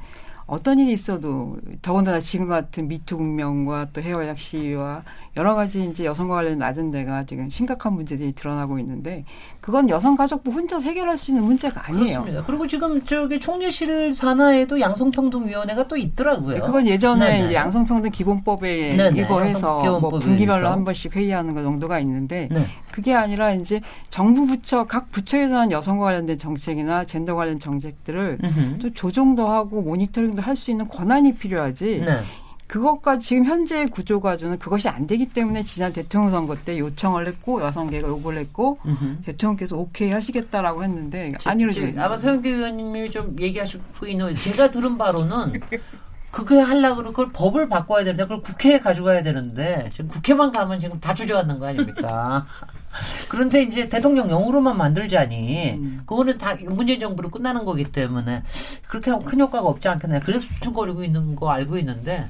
어떤 0.46 0.78
일이 0.78 0.92
있어도 0.92 1.56
더군다나 1.82 2.20
지금 2.20 2.46
같은 2.46 2.86
미투 2.86 3.16
국면과 3.16 3.88
또 3.92 4.00
해외약 4.00 4.38
시위와 4.38 5.02
여러 5.36 5.54
가지 5.54 5.84
이제 5.84 6.04
여성과 6.04 6.36
관련 6.36 6.58
낮은 6.58 6.92
데가 6.92 7.24
지금 7.24 7.50
심각한 7.50 7.94
문제들이 7.94 8.32
드러나고 8.32 8.78
있는데 8.78 9.24
그건 9.66 9.88
여성가족부 9.88 10.52
혼자 10.52 10.78
해결할 10.78 11.18
수 11.18 11.32
있는 11.32 11.42
문제가 11.42 11.88
아니에요. 11.88 12.04
그렇습니다. 12.04 12.44
그리고 12.44 12.68
지금 12.68 13.04
저기 13.04 13.40
총리실 13.40 14.14
산하에도 14.14 14.78
양성평등위원회가 14.78 15.88
또 15.88 15.96
있더라고요. 15.96 16.54
네, 16.54 16.60
그건 16.60 16.86
예전에 16.86 17.52
양성평등 17.52 18.12
기본법에 18.12 18.94
네네. 18.96 19.22
이거 19.22 19.40
해서 19.40 19.98
뭐 20.00 20.20
분기별로 20.20 20.68
한 20.68 20.84
번씩 20.84 21.16
회의하는 21.16 21.52
거 21.52 21.64
정도가 21.64 21.98
있는데 21.98 22.46
네. 22.52 22.68
그게 22.92 23.12
아니라 23.12 23.50
이제 23.50 23.80
정부 24.08 24.46
부처 24.46 24.84
각 24.84 25.10
부처에서 25.10 25.56
한 25.56 25.72
여성과 25.72 26.04
관련된 26.04 26.38
정책이나 26.38 27.02
젠더 27.02 27.34
관련 27.34 27.58
정책들을. 27.58 28.38
또 28.80 28.92
조정도 28.92 29.48
하고 29.48 29.82
모니터링도 29.82 30.42
할 30.42 30.54
수 30.54 30.70
있는 30.70 30.86
권한이 30.86 31.34
필요하지. 31.34 32.02
네. 32.04 32.20
그것과 32.66 33.18
지금 33.18 33.44
현재 33.44 33.86
구조 33.86 34.20
가지고는 34.20 34.58
그것이 34.58 34.88
안 34.88 35.06
되기 35.06 35.28
때문에 35.28 35.62
지난 35.62 35.92
대통령 35.92 36.30
선거 36.30 36.56
때 36.56 36.78
요청을 36.78 37.26
했고 37.28 37.62
여성계가 37.62 38.08
요구를 38.08 38.38
했고 38.38 38.78
음흠. 38.84 39.22
대통령께서 39.24 39.76
오케이 39.76 40.10
하시겠다라고 40.10 40.82
했는데 40.82 41.30
안 41.44 41.60
이루어지고 41.60 42.00
아마 42.00 42.16
서영교 42.16 42.48
의원님이 42.48 43.10
좀 43.10 43.36
얘기하시고 43.38 44.06
있는 44.06 44.34
제가 44.34 44.70
들은 44.70 44.98
바로는 44.98 45.60
그게 46.32 46.58
하려고 46.58 47.02
그걸 47.04 47.30
법을 47.32 47.68
바꿔야 47.68 48.04
되는데 48.04 48.24
그걸 48.24 48.42
국회에 48.42 48.80
가져가야 48.80 49.22
되는데 49.22 49.88
지금 49.90 50.08
국회만 50.08 50.52
가면 50.52 50.80
지금 50.80 51.00
다 51.00 51.14
주저앉는 51.14 51.58
거 51.60 51.66
아닙니까? 51.68 52.46
그런데 53.28 53.62
이제 53.62 53.88
대통령령으로만 53.88 54.76
만들자니 54.76 55.74
음. 55.74 56.02
그거는 56.04 56.36
다 56.36 56.56
문재인 56.68 56.98
정부로 56.98 57.30
끝나는 57.30 57.64
거기 57.64 57.84
때문에 57.84 58.42
그렇게 58.86 59.10
하면 59.10 59.24
큰 59.24 59.40
효과가 59.40 59.66
없지 59.66 59.88
않겠냐. 59.88 60.20
그래서 60.20 60.46
추천거리고 60.48 61.04
있는 61.04 61.36
거 61.36 61.50
알고 61.50 61.78
있는데 61.78 62.28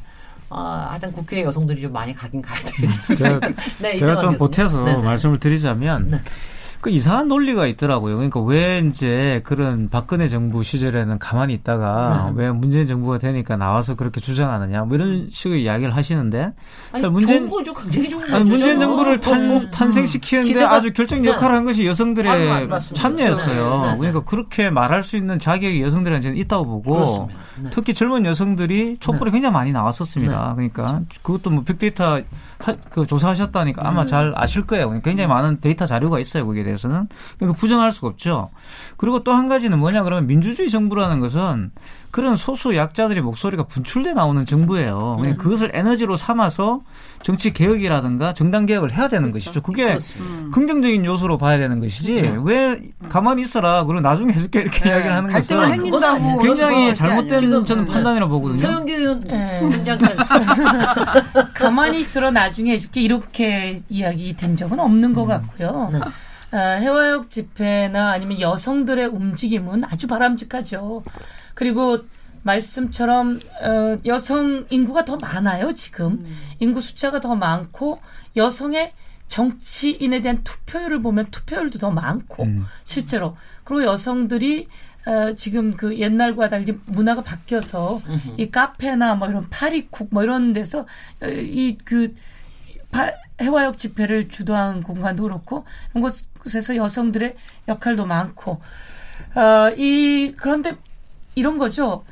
어, 0.51 0.87
하여튼 0.91 1.13
국회에 1.13 1.43
여성들이 1.45 1.83
좀 1.83 1.93
많이 1.93 2.15
가긴 2.15 2.41
가야 2.41 2.59
되겠어요. 2.65 3.17
제가, 3.17 3.41
네, 3.81 3.97
제가 3.97 4.19
좀 4.19 4.37
보태서 4.37 4.85
네네. 4.85 5.03
말씀을 5.03 5.39
드리자면 5.39 6.09
네. 6.11 6.21
그 6.81 6.91
이상한 6.91 7.27
논리가 7.27 7.67
있더라고요. 7.67 8.15
그러니까 8.15 8.41
왜 8.41 8.79
이제 8.79 9.41
그런 9.45 9.89
박근혜 9.89 10.29
정부 10.29 10.63
시절에는 10.63 11.19
가만히 11.19 11.55
있다가 11.55 12.31
네. 12.35 12.43
왜 12.45 12.53
문재인 12.53 12.87
정부가 12.87 13.19
되니까 13.19 13.57
나와서 13.57 13.97
그렇게 13.97 14.21
주장하느냐 14.21 14.85
뭐 14.85 14.95
이런 14.95 15.29
식의 15.29 15.65
이야기를 15.65 15.97
하시는데 15.97 16.53
아니, 16.93 17.09
문재인 17.09 17.49
거죠. 17.49 17.75
굉장히 17.75 18.09
좋은 18.09 18.25
거죠. 18.25 18.45
문재인 18.45 18.79
정부를 18.79 19.19
탄, 19.19 19.51
어, 19.51 19.71
탄생시키는데 19.71 20.63
아주 20.63 20.93
결정 20.93 21.23
네. 21.23 21.31
역할을 21.31 21.57
한 21.57 21.65
것이 21.65 21.85
여성들의 21.85 22.31
아, 22.31 22.79
참여였어요. 22.79 23.81
네, 23.83 23.91
네, 23.91 23.99
그러니까 23.99 24.21
그렇게 24.21 24.71
말할 24.71 25.03
수 25.03 25.17
있는 25.17 25.41
자격이 25.41 25.83
여성들한테는 25.83 26.37
있다고 26.37 26.83
보고 26.83 27.29
네. 27.61 27.71
특히 27.73 27.93
젊은 27.95 28.25
여성들이 28.25 28.99
촛불에 28.99 29.31
굉장히 29.31 29.53
많이 29.53 29.73
나왔었습니다. 29.73 30.55
그러니까 30.55 31.03
그것도 31.23 31.51
뭐 31.51 31.65
빅데이터 31.65 32.21
그 32.91 33.07
조사하셨다니까 33.07 33.87
아마 33.87 34.07
잘 34.07 34.33
아실 34.37 34.67
거예요. 34.67 34.91
굉장히 35.03 35.29
많은 35.29 35.61
데이터 35.61 35.85
자료가 35.85 36.21
있어요. 36.21 36.47
거기에 36.47 36.63
대해서. 36.63 36.77
대해서는 36.77 37.09
그러니까 37.39 37.59
부정할 37.59 37.91
수가 37.93 38.09
없죠. 38.09 38.51
그리고 38.97 39.23
또 39.23 39.37
한 39.37 39.49
가지는 39.49 39.79
뭐냐 39.79 40.03
그러면 40.03 40.27
민주주의 40.27 40.71
정부라는 40.71 41.21
것은 41.21 41.71
그런 42.17 42.35
소수 42.37 42.75
약자들의 42.75 43.23
목소리가 43.23 43.65
분출돼 43.65 44.15
나오는 44.15 44.47
정부예요. 44.47 45.21
네. 45.23 45.37
그것을 45.37 45.71
에너지로 45.75 46.17
삼아서 46.17 46.81
정치 47.23 47.53
개혁이라든가 47.53 48.33
정당 48.33 48.65
개혁을 48.65 48.91
해야 48.91 49.09
되는 49.09 49.31
그렇죠. 49.33 49.51
것이죠. 49.51 49.61
그게 49.61 49.85
그렇습니다. 49.85 50.51
긍정적인 50.55 51.05
요소로 51.05 51.37
봐야 51.37 51.59
되는 51.59 51.79
것이지 51.79 52.15
그렇죠. 52.15 52.41
왜 52.41 52.81
가만히 53.11 53.43
있어라 53.43 53.85
그리고 53.85 54.01
나중에 54.01 54.33
해줄게 54.33 54.63
이렇게 54.63 54.85
네. 54.85 54.89
이야기를 54.89 55.15
하는 55.15 55.31
것은 55.31 55.83
굉장히 56.41 56.95
잘못된 56.95 57.67
저는 57.67 57.85
판단이라고 57.85 58.33
보거든요. 58.33 58.67
서영규 58.67 58.93
의원 58.93 59.21
네. 59.21 59.61
가만히 61.53 62.01
있으라 62.01 62.31
나중에 62.31 62.73
해줄게 62.73 63.03
이렇게 63.03 63.83
이야기 63.91 64.33
된 64.33 64.57
적은 64.57 64.81
없는 64.81 65.13
것 65.13 65.25
음. 65.25 65.29
같고요. 65.29 65.91
네. 65.93 65.99
어, 66.53 66.59
해화역 66.59 67.29
집회나 67.29 68.13
아니면 68.13 68.41
여성들의 68.41 69.05
움직임은 69.09 69.85
아주 69.85 70.07
바람직하죠. 70.07 71.03
그리고 71.57 71.99
말씀처럼 72.43 73.41
어, 73.61 73.99
여성 74.05 74.67
인구가 74.71 75.05
더 75.05 75.17
많아요 75.17 75.75
지금 75.75 76.13
음. 76.13 76.37
인구 76.61 76.81
숫자가 76.81 77.19
더 77.19 77.35
많고 77.35 77.99
여성의 78.37 78.93
정치인에 79.27 80.23
대한 80.23 80.45
투표율을 80.45 81.03
보면 81.03 81.27
투표율도 81.33 81.81
더 81.81 81.91
많고 81.91 82.45
음. 82.45 82.67
실제로 82.85 83.37
그리고 83.65 83.85
여성들이 83.85 84.69
어, 85.07 85.33
지금 85.35 85.77
그 85.77 85.99
옛날과 85.99 86.49
달리 86.49 86.79
문화가 86.87 87.23
바뀌어서 87.23 88.03
음흠. 88.07 88.35
이 88.37 88.51
카페나 88.51 89.15
뭐 89.15 89.29
이런 89.29 89.49
파리쿡 89.49 90.09
뭐 90.11 90.23
이런 90.23 90.53
데서 90.53 90.81
어, 91.23 91.27
이그 91.27 92.15
해화역 93.41 93.79
집회를 93.79 94.29
주도한 94.29 94.83
공간도 94.83 95.23
그렇고 95.23 95.65
이런 95.95 96.13
곳에서 96.39 96.77
여성들의 96.77 97.35
역할도 97.67 98.07
많고 98.07 98.61
어, 99.35 99.71
이 99.77 100.35
그런데 100.37 100.77
이런 101.37 101.57
거죠. 101.59 102.05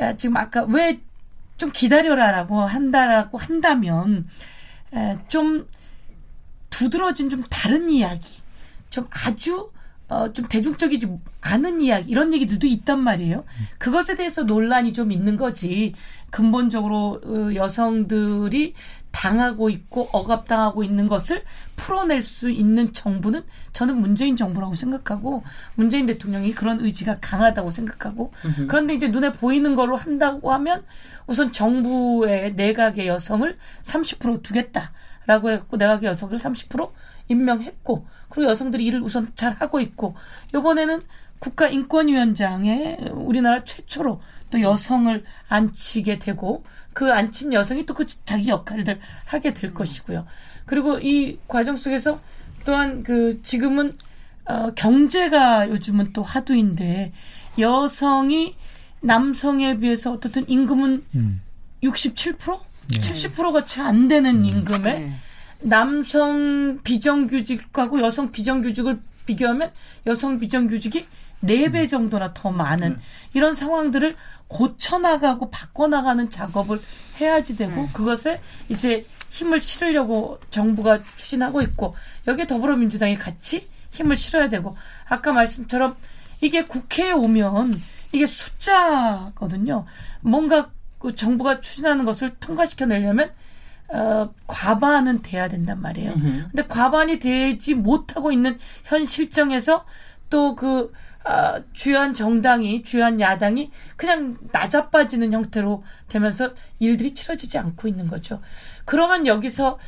에, 0.00 0.16
지금 0.16 0.36
아까 0.36 0.64
왜 0.64 1.00
좀 1.60 1.70
기다려라라고 1.70 2.62
한다라고 2.62 3.36
한다면 3.36 4.26
에, 4.94 5.18
좀 5.28 5.68
두드러진 6.70 7.28
좀 7.28 7.44
다른 7.50 7.90
이야기, 7.90 8.40
좀 8.88 9.06
아주 9.10 9.70
어, 10.08 10.32
좀 10.32 10.48
대중적이지 10.48 11.06
않은 11.42 11.82
이야기, 11.82 12.10
이런 12.10 12.32
얘기들도 12.32 12.66
있단 12.66 12.98
말이에요. 13.00 13.44
그것에 13.78 14.16
대해서 14.16 14.42
논란이 14.42 14.94
좀 14.94 15.12
있는 15.12 15.36
거지. 15.36 15.94
근본적으로 16.30 17.20
어, 17.24 17.54
여성들이 17.54 18.72
당하고 19.12 19.70
있고 19.70 20.08
억압당하고 20.12 20.84
있는 20.84 21.08
것을 21.08 21.42
풀어낼 21.76 22.22
수 22.22 22.50
있는 22.50 22.92
정부는 22.92 23.44
저는 23.72 23.96
문재인 23.96 24.36
정부라고 24.36 24.74
생각하고 24.74 25.42
문재인 25.74 26.06
대통령이 26.06 26.52
그런 26.52 26.80
의지가 26.80 27.18
강하다고 27.20 27.70
생각하고 27.70 28.32
으흠. 28.44 28.66
그런데 28.68 28.94
이제 28.94 29.08
눈에 29.08 29.32
보이는 29.32 29.74
걸로 29.74 29.96
한다고 29.96 30.52
하면 30.52 30.84
우선 31.26 31.52
정부의 31.52 32.54
내각의 32.54 33.08
여성을 33.08 33.56
30% 33.82 34.42
두겠다라고 34.42 35.50
했고 35.50 35.76
내각의 35.76 36.08
여성을 36.08 36.36
30% 36.36 36.90
임명했고 37.28 38.06
그리고 38.28 38.50
여성들이 38.50 38.84
일을 38.86 39.02
우선 39.02 39.32
잘 39.34 39.52
하고 39.52 39.80
있고 39.80 40.14
이번에는 40.54 41.00
국가인권위원장에 41.40 42.98
우리나라 43.12 43.64
최초로 43.64 44.20
또 44.50 44.60
여성을 44.60 45.24
앉히게 45.48 46.18
되고 46.18 46.64
그 47.00 47.10
앉힌 47.10 47.54
여성이 47.54 47.86
또 47.86 47.94
그 47.94 48.04
자기 48.26 48.48
역할을 48.50 49.00
하게 49.24 49.54
될 49.54 49.72
것이고요. 49.72 50.26
그리고 50.66 50.98
이 50.98 51.38
과정 51.48 51.74
속에서 51.76 52.20
또한 52.66 53.02
그 53.02 53.40
지금은 53.42 53.96
어 54.44 54.72
경제가 54.74 55.70
요즘은 55.70 56.12
또 56.12 56.22
하두인데 56.22 57.12
여성이 57.58 58.54
남성에 59.00 59.78
비해서 59.78 60.12
어떻든 60.12 60.46
임금은 60.46 61.02
음. 61.14 61.40
67%? 61.82 62.60
네. 62.88 63.00
70%가 63.00 63.64
채 63.64 63.80
안 63.80 64.06
되는 64.06 64.36
음. 64.36 64.44
임금에 64.44 64.98
네. 64.98 65.12
남성 65.60 66.80
비정규직하고 66.84 68.02
여성 68.02 68.30
비정규직을 68.30 69.00
비교하면 69.24 69.72
여성 70.06 70.38
비정규직이 70.38 71.06
4배 71.44 71.88
정도나 71.88 72.34
더 72.34 72.50
많은 72.50 72.98
이런 73.32 73.54
상황들을 73.54 74.14
고쳐나가고 74.48 75.50
바꿔나가는 75.50 76.28
작업을 76.30 76.80
해야지 77.20 77.56
되고 77.56 77.86
그것에 77.92 78.40
이제 78.68 79.04
힘을 79.30 79.60
실으려고 79.60 80.38
정부가 80.50 81.00
추진하고 81.16 81.62
있고 81.62 81.94
여기에 82.26 82.46
더불어민주당이 82.46 83.16
같이 83.16 83.68
힘을 83.90 84.16
실어야 84.16 84.48
되고 84.48 84.76
아까 85.08 85.32
말씀처럼 85.32 85.96
이게 86.40 86.62
국회에 86.64 87.12
오면 87.12 87.80
이게 88.12 88.26
숫자거든요. 88.26 89.86
뭔가 90.20 90.70
그 90.98 91.14
정부가 91.14 91.60
추진하는 91.60 92.04
것을 92.04 92.34
통과시켜 92.40 92.86
내려면 92.86 93.30
어, 93.88 94.32
과반은 94.46 95.22
돼야 95.22 95.48
된단 95.48 95.80
말이에요. 95.80 96.14
근데 96.50 96.66
과반이 96.66 97.18
되지 97.18 97.74
못하고 97.74 98.30
있는 98.32 98.58
현 98.84 99.06
실정에서 99.06 99.84
또그 100.28 100.92
어, 101.24 101.62
주요한 101.72 102.14
정당이 102.14 102.82
주요한 102.82 103.20
야당이 103.20 103.70
그냥 103.96 104.38
나자빠지는 104.52 105.32
형태로 105.32 105.84
되면서 106.08 106.54
일들이 106.78 107.14
치러지지 107.14 107.58
않고 107.58 107.88
있는 107.88 108.08
거죠. 108.08 108.40
그러면 108.84 109.26
여기서 109.26 109.78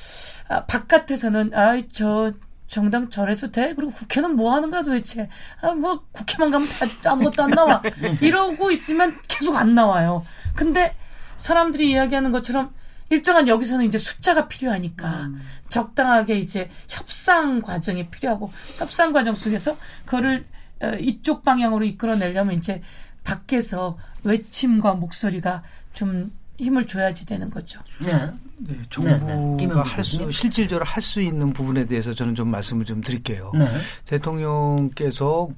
아, 0.49 0.65
바깥에서는 0.67 1.55
아이 1.55 1.89
저 1.89 2.33
정당 2.69 3.11
저래서 3.11 3.51
돼? 3.51 3.75
그리고 3.75 3.93
국회는 3.93 4.35
뭐 4.37 4.55
하는 4.55 4.71
거야 4.71 4.83
도대체? 4.83 5.29
아, 5.61 5.73
뭐 5.73 6.05
국회만 6.13 6.51
가면 6.51 6.69
다 7.03 7.13
아무것도 7.13 7.43
안 7.43 7.51
나와. 7.51 7.83
이러고 8.21 8.71
있으면 8.71 9.19
계속 9.29 9.57
안 9.57 9.75
나와요. 9.75 10.25
근데 10.55 10.95
사람들이 11.37 11.91
이야기하는 11.91 12.31
것처럼 12.31 12.73
일정한 13.11 13.47
여기서는 13.47 13.85
이제 13.85 13.99
숫자가 13.99 14.49
필요하니까 14.49 15.25
음. 15.25 15.43
적당하게 15.69 16.39
이제 16.39 16.71
협상 16.89 17.61
과정이 17.61 18.09
필요하고 18.09 18.51
협상 18.79 19.13
과정 19.13 19.35
속에서 19.35 19.77
그거를 20.07 20.41
어, 20.41 20.47
이쪽 21.01 21.43
방향으로 21.43 21.85
이끌어내려면 21.85 22.57
이제 22.57 22.83
밖에서 23.25 23.99
외침과 24.25 24.95
목소리가 24.95 25.63
좀 25.93 26.33
힘을 26.59 26.87
줘야지 26.87 27.27
되는 27.27 27.51
거죠. 27.51 27.81
네. 28.01 28.13
네 28.59 28.77
정부가 28.91 29.17
네, 29.27 29.57
네. 29.57 29.75
할수 29.83 30.31
실질적으로 30.31 30.85
할 30.85 31.03
수 31.03 31.21
있는 31.21 31.53
부분에 31.53 31.87
대해서 31.87 32.13
저는 32.13 32.35
좀 32.35 32.49
말씀을 32.49 32.85
좀 32.85 33.01
드릴게요. 33.01 33.51
네. 33.55 33.67
대통령께서 34.05 35.49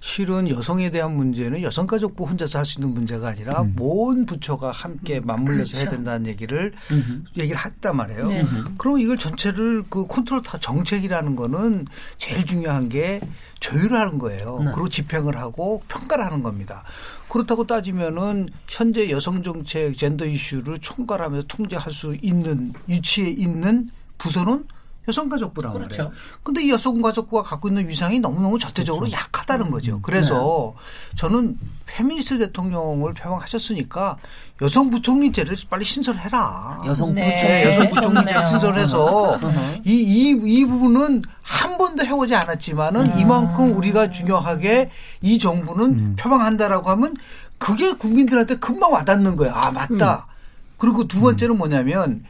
실은 0.00 0.48
여성에 0.48 0.90
대한 0.90 1.16
문제는 1.16 1.62
여성가족부 1.62 2.24
혼자서 2.26 2.58
할 2.58 2.66
수 2.66 2.80
있는 2.80 2.94
문제가 2.94 3.28
아니라 3.28 3.62
음. 3.62 3.74
모든 3.76 4.26
부처가 4.26 4.72
함께 4.72 5.20
맞물려서 5.20 5.72
그렇죠. 5.72 5.76
해야 5.78 5.88
된다는 5.88 6.26
얘기를 6.26 6.72
음흠. 6.90 7.22
얘기를 7.38 7.64
했단 7.64 7.96
말이에요. 7.96 8.28
네. 8.28 8.44
그럼 8.76 8.98
이걸 8.98 9.16
전체를 9.16 9.84
그 9.88 10.06
컨트롤 10.06 10.42
다 10.42 10.58
정책이라는 10.58 11.36
거는 11.36 11.86
제일 12.18 12.44
중요한 12.44 12.88
게 12.88 13.20
조율하는 13.60 14.18
거예요. 14.18 14.58
네. 14.64 14.70
그리고 14.74 14.88
집행을 14.88 15.36
하고 15.36 15.82
평가를 15.88 16.24
하는 16.24 16.42
겁니다. 16.42 16.82
그렇다고 17.28 17.66
따지면은 17.66 18.48
현재 18.68 19.10
여성 19.10 19.42
정책 19.42 19.96
젠더 19.96 20.26
이슈를 20.26 20.80
총괄하면서 20.80 21.46
통제할 21.46 21.92
수 21.92 22.16
있는 22.20 22.72
위치에 22.88 23.28
있는 23.28 23.90
부서는 24.18 24.64
여성가족부란 25.08 25.72
그렇죠. 25.72 26.04
말이에요. 26.04 26.12
근데 26.42 26.64
이 26.64 26.70
여성가족부가 26.70 27.42
갖고 27.42 27.68
있는 27.68 27.88
위상이 27.88 28.18
너무너무 28.20 28.58
절대적으로 28.58 29.06
그렇죠. 29.06 29.16
약하다는 29.16 29.70
거죠. 29.70 29.96
음. 29.96 30.02
그래서 30.02 30.74
네. 30.76 31.16
저는 31.16 31.58
페미니스트 31.86 32.38
대통령을 32.38 33.14
표방하셨으니까 33.14 34.16
여성 34.62 34.90
부총리제를 34.90 35.56
빨리 35.70 35.84
신설해라. 35.84 36.82
여성 36.86 37.14
네. 37.14 37.36
부총리, 37.36 37.54
네. 37.54 37.74
여성 37.74 37.88
부총리제 37.90 38.48
신설해서 38.48 39.40
이, 39.84 39.92
이, 39.92 40.40
이 40.44 40.64
부분은 40.64 41.22
한 41.42 41.78
번도 41.78 42.04
해오지 42.04 42.34
않았지만은 42.34 43.12
음. 43.12 43.18
이만큼 43.18 43.76
우리가 43.76 44.10
중요하게 44.10 44.90
이 45.22 45.38
정부는 45.38 45.84
음. 45.86 46.16
표방한다라고 46.18 46.90
하면 46.90 47.14
그게 47.58 47.92
국민들한테 47.92 48.56
금방 48.56 48.92
와닿는 48.92 49.36
거예요. 49.36 49.54
아, 49.54 49.70
맞다. 49.70 50.26
음. 50.28 50.36
그리고 50.78 51.06
두 51.06 51.20
번째는 51.20 51.56
뭐냐면 51.56 52.24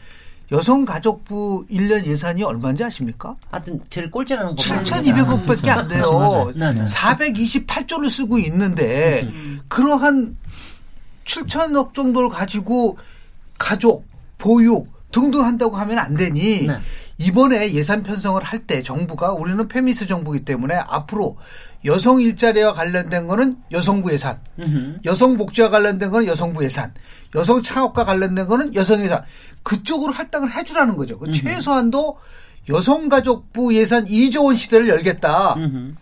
여성가족부 0.53 1.67
1년 1.71 2.05
예산이 2.07 2.43
얼마인지 2.43 2.85
아십니까? 2.85 3.35
하여튼 3.51 3.81
제일 3.91 4.11
꼴찌라는 4.11 4.55
거 4.55 4.63
7,200억밖에 4.63 5.69
안 5.69 5.89
돼요. 5.89 6.53
네, 6.55 6.73
네. 6.73 6.85
428조를 6.85 8.09
쓰고 8.09 8.39
있는데 8.39 9.21
음. 9.25 9.61
그러한 9.69 10.37
7천억 11.25 11.95
정도를 11.95 12.29
가지고 12.29 12.97
가족, 13.59 14.07
보육 14.39 14.96
등등 15.17 15.45
한다고 15.45 15.77
하면 15.77 15.99
안 15.99 16.15
되니 16.15 16.67
네. 16.67 16.75
이번에 17.17 17.73
예산 17.73 18.03
편성을 18.03 18.43
할 18.45 18.67
때 18.67 18.83
정부가 18.83 19.33
우리는 19.33 19.67
페미스 19.69 20.07
정부이기 20.07 20.45
때문에 20.45 20.75
앞으로 20.75 21.39
여성 21.87 22.21
일자리와 22.21 22.75
관련된 22.75 23.27
거는 23.27 23.57
여성부 23.73 24.13
예산, 24.13 24.39
으흠. 24.59 24.99
여성 25.07 25.39
복지와 25.39 25.71
관련된 25.71 26.11
거는 26.11 26.27
여성부 26.27 26.63
예산, 26.65 26.93
여성 27.35 27.63
창업과 27.63 28.05
관련된 28.05 28.47
거는 28.47 28.75
여성 28.75 29.01
예산 29.01 29.23
그쪽으로 29.63 30.13
할당을 30.13 30.53
해주라는 30.53 30.97
거죠. 30.97 31.19
그 31.19 31.31
최소한도 31.33 32.19
여성가족부 32.69 33.75
예산 33.75 34.05
2조 34.05 34.45
원 34.45 34.57
시대를 34.57 34.89
열겠다. 34.89 35.55
으흠. 35.57 35.97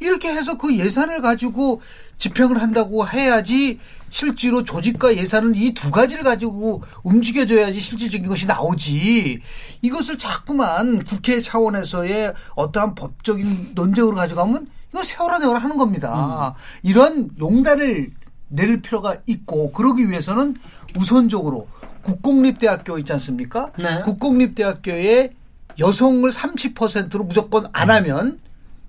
이렇게 0.00 0.28
해서 0.32 0.56
그 0.56 0.74
예산을 0.76 1.20
가지고 1.20 1.80
집행을 2.18 2.60
한다고 2.60 3.06
해야지 3.08 3.78
실제로 4.10 4.64
조직과 4.64 5.16
예산은 5.16 5.54
이 5.54 5.72
두 5.72 5.90
가지를 5.90 6.24
가지고 6.24 6.82
움직여줘야지 7.04 7.78
실질적인 7.80 8.26
것이 8.26 8.46
나오지. 8.46 9.40
이것을 9.82 10.18
자꾸만 10.18 11.02
국회 11.04 11.40
차원에서의 11.40 12.34
어떠한 12.56 12.94
법적인 12.96 13.72
논쟁으로 13.74 14.16
가져가면 14.16 14.66
이거 14.92 15.02
세월아 15.02 15.38
내월아 15.38 15.60
하는 15.60 15.76
겁니다. 15.76 16.54
음. 16.56 16.60
이런 16.82 17.30
용단을 17.38 18.10
내릴 18.48 18.82
필요가 18.82 19.16
있고 19.26 19.70
그러기 19.72 20.10
위해서는 20.10 20.56
우선적으로 20.96 21.68
국공립대학교 22.02 22.98
있지 22.98 23.12
않습니까? 23.12 23.70
네. 23.78 24.00
국공립대학교에 24.02 25.30
여성을 25.78 26.28
30%로 26.28 27.24
무조건 27.24 27.68
안 27.72 27.90
하면 27.90 28.38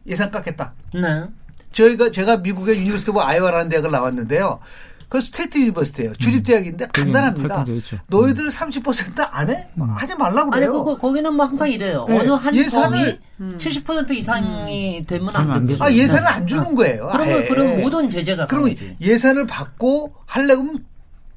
예산 0.07 0.31
깎겠다. 0.31 0.73
네. 0.93 1.25
저희가 1.71 2.11
제가 2.11 2.37
미국의 2.37 2.77
University 2.79 3.11
of 3.11 3.19
Iowa라는 3.19 3.69
대학을 3.69 3.91
나왔는데요. 3.91 4.59
그 5.11 5.19
state 5.19 5.57
university예요. 5.57 6.15
주립 6.15 6.45
대학인데 6.45 6.85
음. 6.85 6.89
간단합니다. 6.93 7.65
너희들 8.07 8.49
30%안 8.49 9.49
해? 9.49 9.67
음. 9.75 9.89
하지 9.89 10.15
말라고 10.15 10.51
그래요. 10.51 10.69
아니 10.69 10.77
그거 10.77 10.97
거기는 10.97 11.33
뭐 11.33 11.45
항상 11.45 11.69
이래요. 11.69 12.05
네. 12.07 12.17
어느 12.17 12.31
한 12.31 12.55
예산을 12.55 13.19
음. 13.41 13.57
70% 13.57 14.11
이상이 14.11 14.99
음. 14.99 15.03
되면 15.03 15.35
안 15.35 15.67
되죠. 15.67 15.83
아 15.83 15.91
예산을 15.91 16.25
안 16.25 16.47
주는 16.47 16.75
거예요. 16.75 17.09
그러면 17.11 17.45
그럼 17.49 17.81
모든 17.81 18.09
제재가 18.09 18.45
그럼 18.45 18.73
예산을 19.01 19.47
받고 19.47 20.15
하려면 20.25 20.85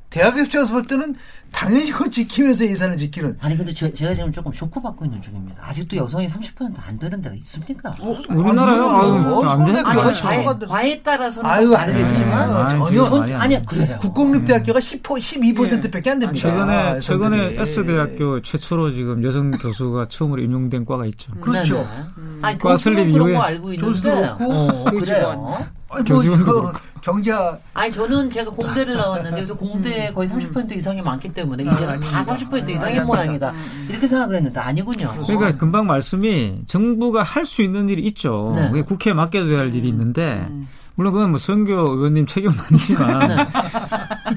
대학 0.08 0.38
입장에서 0.38 0.72
볼 0.72 0.84
때는 0.84 1.16
당연히 1.54 1.90
그걸 1.92 2.10
지키면서 2.10 2.66
예산을 2.66 2.96
지키는. 2.96 3.38
아니 3.40 3.56
근데 3.56 3.72
저, 3.72 3.88
제가 3.92 4.12
지금 4.12 4.32
조금 4.32 4.52
쇼크받고 4.52 5.04
있는 5.04 5.22
중입니다. 5.22 5.62
아직도 5.64 5.96
여성이 5.96 6.28
30%안 6.28 6.98
되는 6.98 7.22
데가 7.22 7.34
있습니까? 7.36 7.94
어, 8.00 8.18
우리나라요? 8.28 8.90
아유, 8.90 9.48
안 9.48 9.64
돼. 9.64 9.78
아니, 9.78 10.12
과에, 10.20 10.44
과에 10.66 11.02
따라서는 11.02 11.48
아유, 11.48 11.72
알겠지만 11.72 12.52
아니, 12.52 12.84
전혀 12.84 13.04
손, 13.04 13.32
아니 13.32 13.64
그래요. 13.64 13.98
국공립대학교가 14.00 14.80
10% 14.80 15.02
12%밖에 15.02 16.10
안 16.10 16.18
됩니다. 16.18 16.48
최근에 16.48 16.72
아, 16.74 16.98
최근에 16.98 17.62
S 17.62 17.86
대학교 17.86 18.42
최초로 18.42 18.90
지금 18.90 19.22
여성 19.24 19.52
교수가 19.52 20.08
처음으로 20.08 20.42
임용된 20.42 20.84
과가 20.84 21.06
있죠. 21.06 21.32
그렇죠. 21.40 21.88
음. 22.18 22.40
아니 22.42 22.58
거 22.58 22.70
알고 22.70 23.72
있는데 23.74 23.86
교수도 23.86 24.10
그렇고 24.10 24.52
어, 24.52 24.84
그래요. 24.90 25.66
아니, 25.94 26.10
뭐, 26.10 26.20
그 26.20 26.72
경제학. 27.00 27.60
아니, 27.74 27.90
저는 27.90 28.30
제가 28.30 28.50
공대를 28.50 28.94
나왔는데, 28.96 29.36
그래서 29.36 29.54
공대에 29.54 30.12
거의 30.12 30.28
30% 30.28 30.72
이상이 30.76 31.02
많기 31.02 31.28
때문에, 31.32 31.62
이제는 31.64 32.00
다30% 32.00 32.68
이상의 32.70 33.04
모양이다. 33.04 33.52
이렇게 33.88 34.08
생각을 34.08 34.36
했는데, 34.36 34.60
아니군요. 34.60 35.12
그러니까 35.26 35.56
금방 35.56 35.86
말씀이 35.86 36.60
정부가 36.66 37.22
할 37.22 37.44
수 37.44 37.62
있는 37.62 37.88
일이 37.90 38.02
있죠. 38.06 38.54
네. 38.56 38.82
국회에 38.82 39.12
맡겨둬야 39.12 39.58
할 39.58 39.74
일이 39.74 39.88
있는데, 39.88 40.48
물론 40.96 41.12
그건 41.12 41.30
뭐 41.30 41.38
선교 41.38 41.72
의원님 41.72 42.26
책임은 42.26 42.54
아니지만 42.70 43.28
네. 43.28 43.36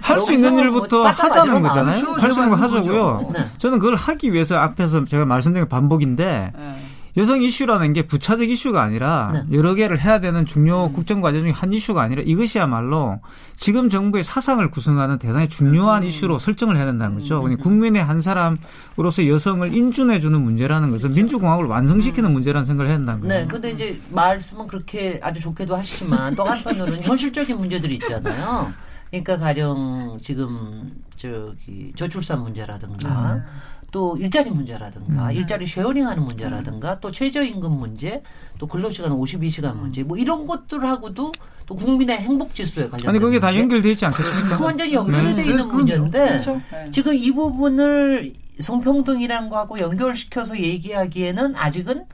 할수 0.02 0.34
있는 0.34 0.58
일부터 0.58 0.98
뭐 1.04 1.08
하자는 1.08 1.62
거잖아요. 1.62 2.13
할 2.13 2.32
수 2.32 2.39
있는 2.39 2.50
거 2.50 2.56
하자고요. 2.56 3.32
네. 3.34 3.46
저는 3.60 3.80
그걸 3.80 3.96
하기 3.96 4.34
위해서 4.34 4.58
앞에서 4.58 5.06
제가 5.06 5.26
말씀드린 5.26 5.70
반복인데 5.70 6.52
네. 6.58 6.87
여성 7.18 7.42
이슈라는 7.42 7.94
게 7.94 8.04
부차적 8.04 8.48
이슈가 8.48 8.84
아니라 8.84 9.32
네. 9.34 9.58
여러 9.58 9.74
개를 9.74 10.00
해야 10.00 10.20
되는 10.20 10.46
중요 10.46 10.86
음. 10.86 10.94
국정 10.94 11.20
과제 11.20 11.40
중에 11.40 11.50
한 11.50 11.74
이슈가 11.74 12.04
아니라 12.04 12.22
이것이야말로 12.24 13.20
지금 13.56 13.90
정부의 13.90 14.24
사상을 14.24 14.70
구성하는 14.70 15.18
대단히 15.18 15.50
중요한 15.50 16.04
음. 16.04 16.08
이슈로 16.08 16.38
설정을 16.38 16.78
해야 16.78 16.86
된다는 16.86 17.16
거죠. 17.16 17.44
음. 17.44 17.58
국민의 17.58 18.04
한 18.04 18.22
사람으로서 18.22 19.28
여성을 19.28 19.74
인준해 19.74 20.20
주는 20.20 20.40
문제라는 20.40 20.92
것은 20.92 21.10
그렇죠. 21.10 21.16
민주공화국을 21.16 21.68
완성시키는 21.70 22.30
음. 22.30 22.34
문제라는 22.34 22.66
생각을 22.66 22.90
해야 22.92 22.98
된다는 22.98 23.22
거예요. 23.22 23.42
네. 23.42 23.48
근데 23.48 23.72
이제 23.72 24.00
말씀은 24.12 24.68
그렇게 24.68 25.20
아주 25.24 25.42
좋게도 25.42 25.76
하시지만 25.76 26.36
또 26.36 26.44
한편으로는 26.44 27.02
현실적인 27.04 27.58
문제들이 27.58 27.96
있잖아요. 27.96 28.72
그러니까 29.10 29.38
가령 29.38 30.20
지금 30.22 30.92
저기 31.16 31.94
저출산 31.96 32.42
문제라든가 32.42 33.34
음. 33.34 33.44
또 33.91 34.17
일자리 34.17 34.50
문제라든가 34.50 35.28
음. 35.28 35.32
일자리 35.32 35.65
쉐어링하는 35.65 36.23
문제라든가 36.23 37.00
또 37.00 37.12
최저임금 37.12 37.71
문제 37.71 38.21
또 38.60 38.67
근로시간 38.67 39.12
52시간 39.12 39.76
문제 39.76 40.04
뭐 40.04 40.17
이런 40.17 40.45
것들하고,도 40.45 41.32
또 41.65 41.76
국민의 41.76 42.17
행복 42.17 42.54
지수에 42.54 42.89
관련 42.89 43.10
아니 43.10 43.19
그게 43.19 43.39
다 43.39 43.56
연결돼 43.56 43.91
있지 43.91 44.06
않겠습니까? 44.06 44.63
완전히 44.63 44.93
연결돼 44.93 45.34
네. 45.34 45.50
있는 45.50 45.67
문제인데 45.67 46.26
그렇죠. 46.26 46.62
네. 46.71 46.91
지금 46.91 47.13
이 47.13 47.32
부분을 47.32 48.34
성평등이란 48.60 49.50
거하고 49.50 49.80
연결시켜서 49.80 50.58
얘기하기에는 50.58 51.56
아직은 51.56 52.06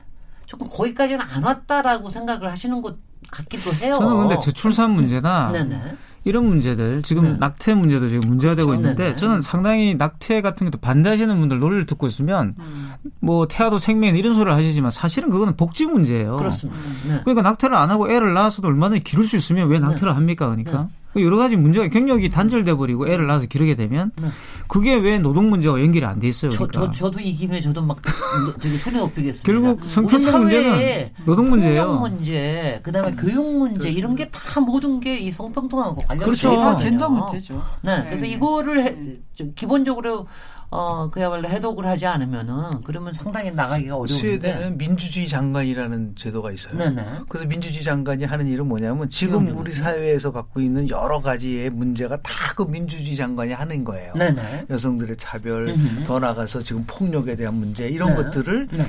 조금 0.46 0.68
거기까지는 0.68 1.20
안 1.20 1.42
왔다라고 1.42 2.10
생각을 2.10 2.50
하시는 2.50 2.82
것 2.82 2.98
같기도 3.30 3.72
해요. 3.74 3.96
저는 3.98 4.28
근데 4.28 4.38
저출산 4.40 4.90
문제나 4.92 5.50
네네. 5.52 5.96
이런 6.24 6.46
문제들 6.46 7.02
지금 7.02 7.22
네. 7.22 7.36
낙태 7.38 7.74
문제도 7.74 8.08
지금 8.08 8.26
문제가 8.26 8.54
되고 8.54 8.68
그렇죠. 8.68 8.82
있는데 8.82 9.04
네네. 9.04 9.16
저는 9.16 9.40
상당히 9.42 9.94
낙태 9.94 10.40
같은 10.40 10.70
것도 10.70 10.80
반대하시는 10.80 11.38
분들 11.38 11.58
논리를 11.58 11.84
듣고 11.86 12.06
있으면 12.06 12.54
음. 12.58 12.92
뭐 13.20 13.46
태아도 13.46 13.78
생명 13.78 14.16
이런 14.16 14.34
소리를 14.34 14.52
하시지만 14.54 14.90
사실은 14.90 15.30
그거는 15.30 15.56
복지 15.56 15.86
문제예요. 15.86 16.36
그렇습니다. 16.36 16.80
네. 17.06 17.20
그러니까 17.24 17.42
낙태를 17.42 17.76
안 17.76 17.90
하고 17.90 18.10
애를 18.10 18.32
낳아서도 18.32 18.68
얼마든지 18.68 19.04
기를 19.04 19.24
수 19.24 19.36
있으면 19.36 19.68
왜 19.68 19.78
낙태를 19.78 20.08
네. 20.08 20.14
합니까? 20.14 20.46
그러니까. 20.46 20.88
네. 21.14 21.20
그 21.20 21.24
여러 21.24 21.36
가지 21.36 21.56
문제가 21.56 21.88
경력이 21.88 22.28
단절돼 22.30 22.74
버리고 22.74 23.08
애를 23.08 23.26
낳아서 23.26 23.46
기르게 23.46 23.74
되면 23.76 24.10
네. 24.20 24.28
그게 24.68 24.94
왜 24.94 25.18
노동 25.18 25.50
문제와 25.50 25.80
연결이 25.80 26.04
안 26.04 26.18
돼 26.20 26.28
있어요? 26.28 26.50
저, 26.50 26.66
그러니까. 26.66 26.92
저, 26.92 27.04
저도 27.04 27.20
이 27.20 27.34
김에 27.34 27.60
저도 27.60 27.82
막 27.82 27.96
저기 28.60 28.76
소리 28.78 28.96
높이겠습니다. 28.96 29.44
결국 29.46 29.84
성평등 29.84 30.38
문제는 30.40 31.10
노동 31.24 31.50
문제예요. 31.50 31.94
문제, 31.98 32.80
그다음에 32.82 33.08
음. 33.10 33.16
교육 33.16 33.58
문제 33.58 33.90
이런 33.90 34.16
게 34.16 34.28
다 34.30 34.60
모든 34.60 35.00
게 35.00 35.14
이 35.24 35.30
성평등하고 35.30 36.02
관련이 36.02 36.24
그렇죠. 36.24 36.50
있거든요. 36.52 36.76
젠더 36.76 37.08
문제죠. 37.08 37.62
네, 37.82 37.96
네. 37.98 38.04
그래서 38.06 38.26
이거를 38.26 38.84
해, 38.84 38.96
기본적으로 39.54 40.26
어 40.70 41.08
그야말로 41.10 41.48
해독을 41.48 41.86
하지 41.86 42.06
않으면은 42.06 42.82
그러면 42.84 43.12
상당히 43.12 43.50
나가기가 43.50 43.94
어려운데 43.96 44.14
스웨덴은 44.14 44.78
민주주의 44.78 45.28
장관이라는 45.28 46.14
제도가 46.16 46.52
있어요. 46.52 46.76
네네. 46.76 47.04
그래서 47.28 47.46
민주주의 47.46 47.84
장관이 47.84 48.24
하는 48.24 48.46
일은 48.48 48.66
뭐냐면 48.66 49.08
지금 49.10 49.56
우리 49.56 49.70
사회에서 49.72 50.32
갖고 50.32 50.60
있는 50.60 50.88
여러 50.90 51.20
가지의 51.20 51.70
문제가 51.70 52.20
다 52.22 52.44
그 52.54 52.62
민주주의 52.62 53.16
장관이 53.16 53.52
하는 53.52 53.82
거예요. 53.84 54.12
네네. 54.12 54.66
여성들의 54.70 55.16
차별, 55.16 55.68
음흠. 55.70 56.04
더 56.04 56.20
나가서 56.20 56.62
지금 56.62 56.84
폭력에 56.86 57.34
대한 57.34 57.54
문제 57.54 57.88
이런 57.88 58.10
네. 58.10 58.22
것들을 58.22 58.68
네. 58.70 58.86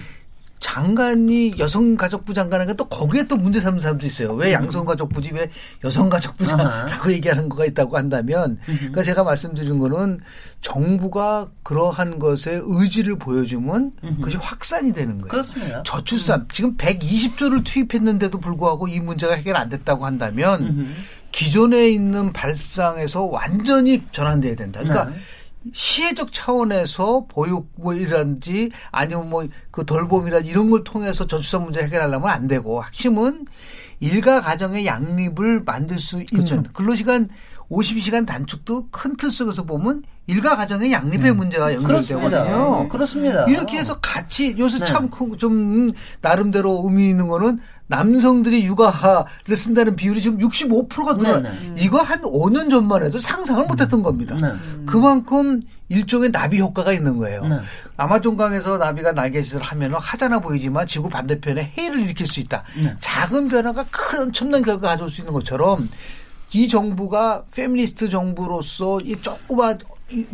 장관이 0.66 1.60
여성가족부 1.60 2.34
장관하니까 2.34 2.76
또 2.76 2.86
거기에 2.86 3.26
또 3.26 3.38
문제 3.38 3.60
삼는 3.60 3.80
사람도 3.80 4.08
있어요. 4.08 4.34
왜 4.34 4.48
음. 4.48 4.64
양성가족부지 4.64 5.32
왜 5.34 5.52
여성가족부라고 5.84 7.12
얘기하는 7.14 7.50
거가 7.50 7.66
있다고 7.66 7.96
한다면 7.96 8.58
그러니까 8.66 9.04
제가 9.04 9.24
말씀드린 9.24 9.78
거는 9.78 10.22
정부가 10.62 11.50
그러한 11.62 12.18
것에 12.18 12.60
의지를 12.64 13.20
보여주면 13.20 13.92
그것이 14.02 14.38
확산이 14.38 14.92
되는 14.92 15.20
거예요. 15.20 15.28
그렇습니다. 15.28 15.84
저출산 15.84 16.42
음. 16.42 16.48
지금 16.52 16.78
120조를 16.78 17.64
투입했는데도 17.64 18.40
불구하고 18.40 18.88
이 18.88 19.00
문제가 19.00 19.36
해결 19.36 19.58
안 19.58 19.70
됐다고 19.70 20.04
한다면 20.04 20.88
기존에 21.32 21.90
있는 21.90 22.34
발상에서 22.34 23.22
완전히 23.22 24.02
전환돼야 24.12 24.56
된다. 24.56 24.82
그러니까 24.82 25.12
네. 25.12 25.16
시혜적 25.74 26.32
차원에서 26.32 27.26
보육이라든지 27.30 28.72
아니면 28.92 29.30
뭐 29.30 29.46
그 29.72 29.86
돌봄이라 29.86 30.40
이런 30.40 30.70
걸 30.70 30.84
통해서 30.86 31.28
저출산 31.28 31.64
문제 31.64 31.82
해결하려면 31.82 32.30
안 32.30 32.48
되고 32.48 32.84
핵심은 32.84 33.46
일가 34.00 34.40
가정의 34.42 34.86
양립을 34.86 35.64
만들 35.66 36.00
수 36.00 36.18
있는 36.18 36.46
그렇죠. 36.46 36.64
근로시간 36.74 37.30
52시간 37.70 38.26
단축도 38.26 38.90
큰 38.92 39.18
틀 39.18 39.32
속에서 39.32 39.64
보면 39.64 40.04
일가 40.28 40.56
가정의 40.56 40.92
양립의 40.92 41.20
네. 41.22 41.32
문제가 41.32 41.74
연결되거든요. 41.74 42.84
네. 42.84 42.90
그렇습니다. 42.90 43.46
이렇게 43.46 43.78
해서 43.78 44.00
같이 44.00 44.56
요새 44.58 44.80
네. 44.80 44.86
참좀 44.86 45.92
나름대로 46.22 46.84
의미 46.86 47.10
있는 47.10 47.28
거는 47.28 47.60
남성들이 47.88 48.66
육아를 48.66 49.56
쓴다는 49.56 49.96
비율이 49.96 50.22
지금 50.22 50.40
65%가 50.40 51.14
늘어. 51.14 51.40
네, 51.40 51.50
네. 51.50 51.76
이거 51.78 52.02
한 52.02 52.22
5년 52.22 52.70
전만 52.70 53.04
해도 53.04 53.18
상상을 53.18 53.64
못했던 53.66 54.02
겁니다. 54.02 54.36
네. 54.42 54.54
그만큼 54.86 55.62
일종의 55.90 56.32
나비 56.32 56.60
효과가 56.60 56.92
있는 56.94 57.18
거예요. 57.18 57.46
네. 57.46 57.60
아마존강에서 57.98 58.78
나비가 58.78 59.12
날개짓을 59.12 59.62
하면 59.62 59.94
하잖아 59.94 60.40
보이지만 60.40 60.88
지구 60.88 61.10
반대편에 61.10 61.74
해를 61.78 62.00
일으킬 62.00 62.26
수 62.26 62.40
있다. 62.40 62.64
네. 62.84 62.96
작은 63.00 63.50
변화가 63.50 63.86
큰 63.92 64.24
엄청난 64.24 64.64
결과 64.64 64.90
가져올 64.90 65.10
수 65.10 65.22
있는 65.22 65.34
것처럼 65.34 65.88
이 66.54 66.68
정부가 66.68 67.44
페미니스트 67.54 68.10
정부로서 68.10 69.00
이 69.02 69.22
조그만 69.22 69.78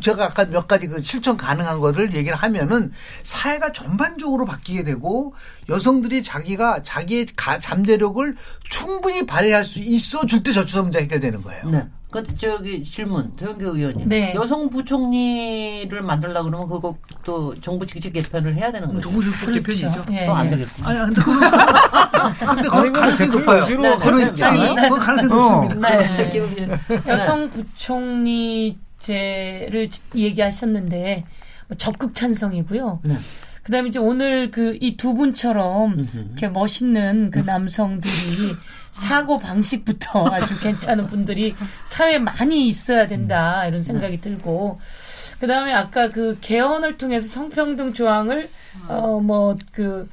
제가 0.01 0.25
아까 0.25 0.45
몇 0.45 0.67
가지 0.67 0.87
그 0.87 1.01
실천 1.01 1.37
가능한 1.37 1.79
거를 1.79 2.13
얘기를 2.13 2.35
하면은 2.37 2.91
사회가 3.23 3.71
전반적으로 3.71 4.45
바뀌게 4.45 4.83
되고 4.83 5.33
여성들이 5.69 6.23
자기가 6.23 6.83
자기의 6.83 7.27
가, 7.37 7.57
잠재력을 7.59 8.35
충분히 8.69 9.25
발휘할 9.25 9.63
수 9.63 9.79
있어 9.79 10.25
줄 10.25 10.43
때 10.43 10.51
저출산 10.51 10.83
문제 10.83 10.99
해결 10.99 11.19
되는 11.19 11.41
거예요. 11.41 11.63
네. 11.65 11.87
그 12.09 12.21
저기 12.35 12.83
질문 12.83 13.31
조영교 13.37 13.77
의원님 13.77 14.07
네. 14.07 14.33
여성 14.35 14.69
부총리를 14.69 16.01
만들려 16.01 16.43
그러면 16.43 16.67
그거 16.67 16.97
또 17.23 17.55
정부 17.61 17.87
직책 17.87 18.11
개편을 18.11 18.53
해야 18.55 18.69
되는 18.69 18.87
거죠. 18.89 19.01
정부 19.01 19.23
직책. 19.23 19.53
개편이죠. 19.53 20.05
예, 20.11 20.25
또안 20.25 20.47
예. 20.47 20.49
되겠구나. 20.51 20.89
아니 20.89 20.99
근데 21.15 21.21
근데 22.37 22.69
그 22.69 22.91
가능성이 22.91 23.29
높아요. 23.29 23.65
네, 23.65 23.75
그런 23.97 24.17
네, 24.19 24.81
네, 24.81 24.89
그 24.89 24.99
가능성이 24.99 25.27
높습니다. 25.29 25.89
네. 25.89 26.31
네. 26.31 27.01
여성 27.07 27.49
부총리 27.49 28.77
제를 29.01 29.89
얘기하셨는데 30.15 31.25
뭐 31.67 31.77
적극 31.77 32.15
찬성이고요. 32.15 33.01
네. 33.03 33.17
그다음에 33.63 33.89
이제 33.89 33.99
오늘 33.99 34.49
그 34.49 34.75
이 34.81 34.97
두 34.97 35.13
분처럼 35.13 36.07
이렇게 36.13 36.49
멋있는 36.49 37.29
그 37.31 37.39
남성들이 37.39 38.55
사고 38.91 39.37
방식부터 39.37 40.27
아주 40.33 40.59
괜찮은 40.59 41.07
분들이 41.07 41.55
사회에 41.85 42.17
많이 42.17 42.67
있어야 42.67 43.07
된다 43.07 43.65
이런 43.67 43.83
생각이 43.83 44.19
들고 44.19 44.79
그다음에 45.39 45.73
아까 45.73 46.09
그 46.09 46.37
개헌을 46.41 46.97
통해서 46.97 47.27
성평등 47.27 47.93
조항을 47.93 48.49
어 48.87 49.19
뭐 49.19 49.57
그 49.71 50.09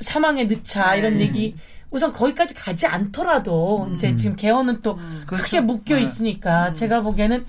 사망에 0.00 0.44
넣자 0.44 0.96
이런 0.96 1.14
네. 1.18 1.20
얘기 1.22 1.56
우선 1.90 2.10
거기까지 2.12 2.54
가지 2.54 2.86
않더라도 2.86 3.84
음. 3.88 3.94
이제 3.94 4.14
지금 4.16 4.36
개헌은 4.36 4.82
또 4.82 4.94
음. 4.94 5.22
크게 5.26 5.42
그렇죠. 5.58 5.62
묶여 5.62 5.94
네. 5.96 6.02
있으니까 6.02 6.68
음. 6.68 6.74
제가 6.74 7.00
보기에는 7.02 7.44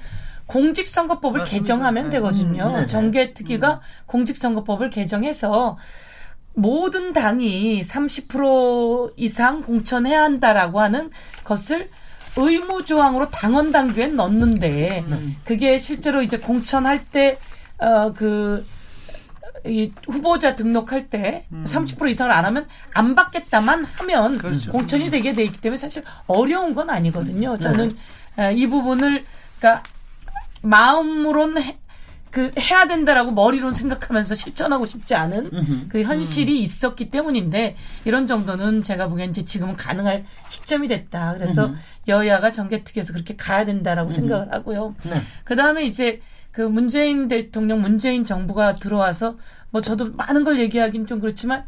공직선거법을 0.47 1.39
맞습니다. 1.41 1.63
개정하면 1.63 2.05
네. 2.05 2.09
되거든요. 2.17 2.67
음. 2.67 2.73
네. 2.81 2.87
정계특위가 2.87 3.73
음. 3.73 3.79
공직선거법을 4.05 4.89
개정해서 4.89 5.77
모든 6.55 7.13
당이 7.13 7.81
30% 7.81 9.13
이상 9.17 9.63
공천해야 9.63 10.21
한다라고 10.21 10.79
하는 10.79 11.09
것을 11.43 11.89
의무 12.35 12.85
조항으로 12.85 13.29
당원 13.29 13.71
당규에 13.71 14.07
넣는데 14.07 15.03
음. 15.07 15.35
그게 15.43 15.77
실제로 15.79 16.21
이제 16.21 16.37
공천할 16.37 17.01
때어그 17.77 18.65
이 19.65 19.91
후보자 20.07 20.55
등록할 20.55 21.09
때 21.09 21.45
음. 21.51 21.63
30% 21.65 22.09
이상을 22.09 22.31
안 22.31 22.43
하면 22.45 22.67
안 22.93 23.15
받겠다만 23.15 23.85
하면 23.85 24.37
그렇죠. 24.37 24.71
공천이 24.71 25.09
되게 25.09 25.33
돼 25.33 25.43
있기 25.43 25.61
때문에 25.61 25.77
사실 25.77 26.03
어려운 26.27 26.75
건 26.75 26.89
아니거든요. 26.89 27.57
저는 27.59 27.89
네. 28.35 28.53
이 28.53 28.67
부분을 28.67 29.23
그러니까 29.59 29.83
마음으로는 30.63 31.61
해, 31.61 31.77
그 32.31 32.51
해야 32.57 32.87
된다라고 32.87 33.31
머리로 33.31 33.73
생각하면서 33.73 34.33
실천하고 34.33 34.87
싶지 34.87 35.13
않은 35.13 35.51
음흠. 35.53 35.87
그 35.89 36.01
현실이 36.01 36.51
음. 36.51 36.63
있었기 36.63 37.11
때문인데 37.11 37.75
이런 38.05 38.25
정도는 38.25 38.81
제가 38.81 39.07
보기엔 39.07 39.29
이제 39.29 39.45
지금은 39.45 39.75
가능할 39.75 40.25
시점이 40.49 40.87
됐다. 40.87 41.33
그래서 41.33 41.67
음흠. 41.67 41.77
여야가 42.07 42.51
정개특위에서 42.51 43.13
그렇게 43.13 43.35
가야 43.35 43.65
된다라고 43.65 44.09
음흠. 44.09 44.15
생각을 44.15 44.51
하고요. 44.51 44.95
네. 45.05 45.21
그 45.43 45.55
다음에 45.55 45.85
이제 45.85 46.21
그 46.51 46.61
문재인 46.61 47.27
대통령, 47.27 47.81
문재인 47.81 48.23
정부가 48.23 48.73
들어와서 48.73 49.37
뭐 49.69 49.81
저도 49.81 50.11
많은 50.13 50.43
걸 50.43 50.59
얘기하긴 50.59 51.05
좀 51.05 51.19
그렇지만 51.19 51.65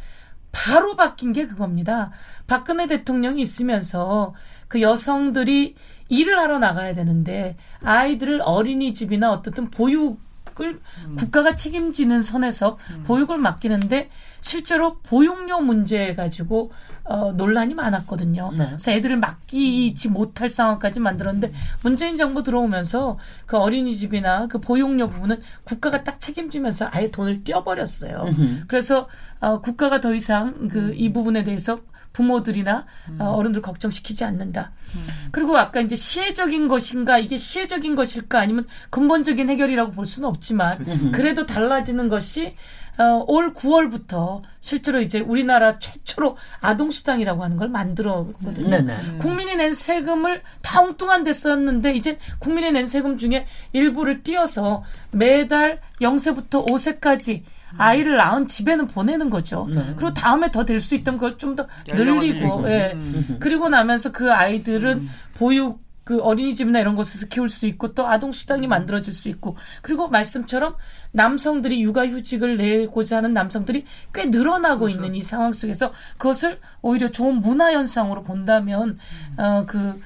바로 0.51 0.95
바뀐 0.95 1.33
게 1.33 1.47
그겁니다. 1.47 2.11
박근혜 2.47 2.87
대통령이 2.87 3.41
있으면서 3.41 4.33
그 4.67 4.81
여성들이 4.81 5.75
일을 6.09 6.37
하러 6.37 6.59
나가야 6.59 6.93
되는데 6.93 7.57
아이들을 7.81 8.41
어린이집이나 8.43 9.31
어떻든 9.31 9.69
보육 9.71 10.19
보육을 10.55 10.79
음. 11.07 11.15
국가가 11.15 11.55
책임지는 11.55 12.23
선에서 12.23 12.77
음. 12.91 13.03
보육을 13.03 13.37
맡기는데 13.37 14.09
실제로 14.41 14.97
보육료 14.99 15.59
문제 15.59 16.15
가지고 16.15 16.71
어, 17.03 17.31
논란이 17.33 17.73
많았거든요. 17.75 18.51
네. 18.57 18.65
그래서 18.67 18.91
애들을 18.91 19.17
맡기지 19.17 20.09
못할 20.09 20.49
상황까지 20.49 20.99
만들었는데 20.99 21.51
문재인 21.83 22.17
정부 22.17 22.43
들어오면서 22.43 23.19
그 23.45 23.57
어린이집이나 23.57 24.47
그 24.47 24.59
보육료 24.59 25.07
부분은 25.07 25.41
국가가 25.63 26.03
딱 26.03 26.19
책임지면서 26.19 26.89
아예 26.91 27.11
돈을 27.11 27.43
떼어버렸어요. 27.43 28.25
그래서 28.67 29.07
어, 29.39 29.61
국가가 29.61 29.99
더 29.99 30.13
이상 30.15 30.67
그이 30.69 31.07
음. 31.07 31.13
부분에 31.13 31.43
대해서 31.43 31.79
부모들이나 32.15 32.85
음. 33.09 33.17
어, 33.19 33.31
어른들 33.31 33.61
걱정시키지 33.61 34.23
않는다. 34.23 34.71
음. 34.95 35.07
그리고 35.31 35.57
아까 35.57 35.81
이제 35.81 35.97
시혜적인 35.97 36.69
것인가 36.69 37.19
이게 37.19 37.35
시혜적인 37.35 37.95
것일까 37.95 38.39
아니면 38.39 38.65
근본적인 38.89 39.49
해결이라고 39.49 39.91
볼 39.91 40.05
수는 40.05 40.29
없지만 40.29 40.79
음. 40.87 41.11
그래도 41.13 41.45
달라지는 41.45 42.07
것이 42.07 42.53
어, 42.97 43.25
올 43.27 43.51
9월부터 43.51 44.41
실제로 44.61 45.01
이제 45.01 45.19
우리나라 45.19 45.77
최초로 45.79 46.37
아동수당이라고 46.61 47.43
하는 47.43 47.57
걸 47.57 47.67
만들었거든요. 47.67 48.69
네네. 48.69 48.93
음. 48.93 49.17
국민이 49.19 49.55
낸 49.55 49.73
세금을 49.73 50.41
다 50.61 50.81
엉뚱한 50.81 51.25
데 51.25 51.33
썼는데 51.33 51.93
이제 51.93 52.17
국민이 52.39 52.71
낸 52.71 52.87
세금 52.87 53.17
중에 53.17 53.45
일부를 53.73 54.23
띄어서 54.23 54.83
매달 55.11 55.81
0세부터 55.99 56.65
5세까지 56.65 57.43
아이를 57.77 58.15
낳은 58.17 58.47
집에는 58.47 58.87
보내는 58.87 59.29
거죠. 59.29 59.67
네. 59.73 59.93
그리고 59.95 60.13
다음에 60.13 60.51
더 60.51 60.63
될 60.65 60.79
수 60.79 60.95
있던 60.95 61.17
걸 61.17 61.37
좀 61.37 61.55
더 61.55 61.67
늘리고, 61.87 62.69
예. 62.69 62.91
음. 62.93 63.37
그리고 63.39 63.69
나면서 63.69 64.11
그 64.11 64.31
아이들은 64.33 64.97
음. 64.97 65.09
보육 65.35 65.83
그 66.03 66.21
어린이집이나 66.21 66.79
이런 66.79 66.95
곳에서 66.95 67.25
키울 67.25 67.49
수 67.49 67.65
있고 67.65 67.95
또 67.95 68.05
아동 68.07 68.31
수당이 68.31 68.67
만들어질 68.67 69.11
수 69.15 69.27
있고 69.27 69.57
그리고 69.81 70.07
말씀처럼 70.07 70.75
남성들이 71.13 71.81
육아휴직을 71.81 72.57
내고자 72.57 73.17
하는 73.17 73.33
남성들이 73.33 73.85
꽤 74.13 74.25
늘어나고 74.25 74.81
그렇죠. 74.81 74.95
있는 74.95 75.15
이 75.15 75.23
상황 75.23 75.51
속에서 75.51 75.91
그것을 76.17 76.59
오히려 76.83 77.09
좋은 77.09 77.41
문화 77.41 77.71
현상으로 77.73 78.21
본다면 78.23 78.99
음. 79.39 79.39
어그 79.39 79.99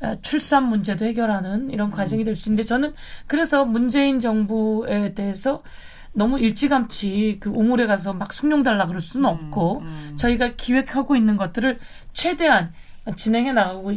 어, 0.00 0.16
출산 0.22 0.64
문제도 0.68 1.04
해결하는 1.04 1.70
이런 1.70 1.92
과정이 1.92 2.24
될 2.24 2.34
수 2.34 2.48
있는데 2.48 2.64
저는 2.64 2.92
그래서 3.28 3.64
문재인 3.64 4.18
정부에 4.18 5.14
대해서 5.14 5.62
너무 6.14 6.38
일찌감치 6.38 7.38
그 7.40 7.50
우물에 7.50 7.86
가서 7.86 8.12
막 8.14 8.32
숭늉 8.32 8.62
달라 8.62 8.86
그럴 8.86 9.00
수는 9.00 9.28
음, 9.28 9.34
없고 9.34 9.80
음. 9.80 10.14
저희가 10.16 10.54
기획하고 10.56 11.16
있는 11.16 11.36
것들을 11.36 11.78
최대한 12.12 12.72
진행해 13.16 13.52
나가고 13.52 13.92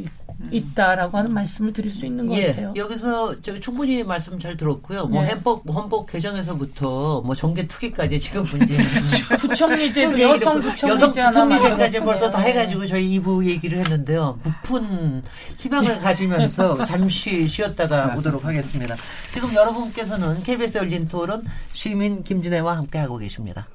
있다라고 0.52 1.18
하는 1.18 1.34
말씀을 1.34 1.74
드릴 1.74 1.90
수 1.90 2.06
있는 2.06 2.28
것 2.28 2.38
예, 2.38 2.48
같아요. 2.48 2.74
여기서 2.76 3.42
저 3.42 3.60
충분히 3.60 4.04
말씀 4.04 4.38
잘 4.40 4.56
들었고요. 4.56 5.08
뭐 5.08 5.24
예. 5.24 5.30
헌법 5.30 5.64
헌법 5.68 6.12
개정에서부터 6.12 7.22
뭐 7.22 7.34
정계 7.34 7.68
투기까지 7.68 8.20
지금 8.20 8.44
문제 8.44 8.78
부총리제 9.40 10.04
여성 10.22 10.62
부총리제 10.62 11.22
여성 11.22 11.50
부총리제까지 11.50 12.00
벌써 12.02 12.30
다 12.30 12.40
해가지고 12.40 12.86
저희 12.86 13.20
2부 13.20 13.46
얘기를 13.46 13.80
했는데요. 13.80 14.40
부푼 14.44 15.24
희망을 15.58 15.96
예. 15.96 16.00
가지면서 16.00 16.84
잠시 16.86 17.48
쉬었다가 17.48 18.16
오도록 18.18 18.46
하겠습니다. 18.46 18.96
지금 19.32 19.54
여러분께서는 19.54 20.44
KBS 20.44 20.78
열린 20.78 21.08
토론 21.08 21.44
시민 21.74 22.24
김진애와 22.24 22.78
함께 22.78 23.00
하고 23.00 23.18
계십니다. 23.18 23.68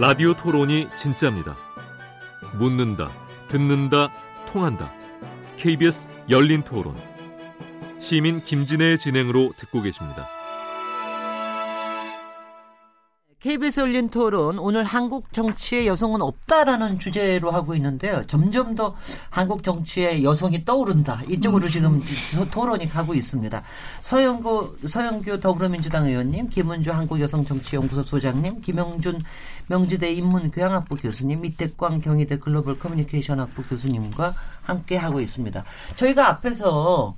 라디오 0.00 0.34
토론이 0.34 0.88
진짜입니다. 0.96 1.56
묻는다, 2.58 3.12
듣는다, 3.46 4.12
통한다. 4.44 4.92
KBS 5.56 6.10
열린 6.28 6.62
토론. 6.62 6.96
시민 8.00 8.40
김진애의 8.40 8.98
진행으로 8.98 9.52
듣고 9.56 9.82
계십니다. 9.82 10.28
KBS 13.44 13.80
열린 13.80 14.08
토론 14.08 14.58
오늘 14.58 14.84
한국 14.84 15.30
정치에 15.34 15.86
여성은 15.86 16.22
없다라는 16.22 16.98
주제로 16.98 17.50
하고 17.50 17.74
있는데요. 17.74 18.26
점점 18.26 18.74
더 18.74 18.96
한국 19.28 19.62
정치에 19.62 20.22
여성이 20.22 20.64
떠오른다. 20.64 21.20
이쪽으로 21.28 21.66
음. 21.66 21.70
지금 21.70 22.50
토론이 22.50 22.88
가고 22.88 23.12
있습니다. 23.12 23.62
서영구 24.00 24.76
서영규 24.86 25.40
더불어민주당 25.40 26.06
의원님, 26.06 26.48
김은주 26.48 26.90
한국여성정치연구소 26.90 28.02
소장님, 28.04 28.62
김영준 28.62 29.22
명지대 29.68 30.12
인문교양학부 30.12 30.96
교수님, 30.96 31.44
이태광 31.44 32.00
경희대 32.00 32.38
글로벌 32.38 32.78
커뮤니케이션 32.78 33.40
학부 33.40 33.62
교수님과 33.62 34.34
함께 34.62 34.96
하고 34.96 35.20
있습니다. 35.20 35.64
저희가 35.96 36.28
앞에서 36.28 37.14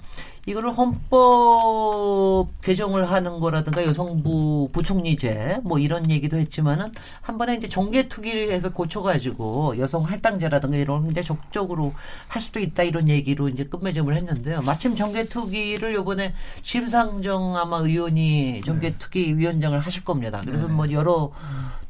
이거를 0.47 0.73
헌법 0.73 2.49
개정을 2.63 3.11
하는 3.11 3.41
거라든가 3.41 3.85
여성부 3.85 4.71
부총리제 4.73 5.59
뭐 5.65 5.79
이런 5.81 6.09
얘기도 6.11 6.37
했지만은 6.37 6.93
한 7.21 7.37
번에 7.37 7.57
이제 7.57 7.69
종개 7.69 8.09
투기해서 8.09 8.73
고쳐가지고 8.73 9.79
여성 9.79 10.05
할당제라든가 10.05 10.77
이런 10.77 10.99
걸 10.99 11.07
굉장히 11.07 11.27
적극적으로 11.27 11.93
할 12.29 12.41
수도 12.41 12.61
있다 12.61 12.85
이런 12.85 13.09
얘기로 13.09 13.49
이제 13.49 13.65
끝맺음을 13.65 14.15
했는데요. 14.15 14.61
마침 14.65 14.95
종개 14.95 15.25
투기를 15.25 15.95
요번에 15.95 16.33
심상정 16.63 17.57
아마 17.57 17.79
의원이 17.79 18.63
종개 18.63 18.97
투기 18.97 19.37
위원장을 19.37 19.79
하실 19.81 20.05
겁니다. 20.05 20.43
그래서 20.45 20.69
네. 20.69 20.73
뭐 20.73 20.91
여러 20.93 21.33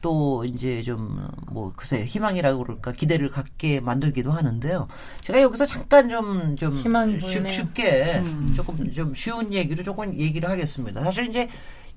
또 0.01 0.45
이제 0.47 0.83
좀 0.83 1.29
뭐 1.57 1.73
글쎄 1.75 2.05
희망이라고 2.05 2.63
그럴까 2.63 2.93
기대를 2.93 3.31
갖게 3.31 3.81
만들기도 3.81 4.31
하는데요. 4.31 4.89
제가 5.23 5.41
여기서 5.41 5.65
잠깐 5.65 6.11
좀좀 6.11 6.83
쉽게 7.49 8.17
음. 8.17 8.46
조금 8.55 8.91
좀 8.91 9.15
쉬운 9.15 9.53
얘기로 9.53 9.83
조금 9.83 10.19
얘기를 10.19 10.49
하겠습니다. 10.49 11.03
사실 11.03 11.29
이제 11.29 11.49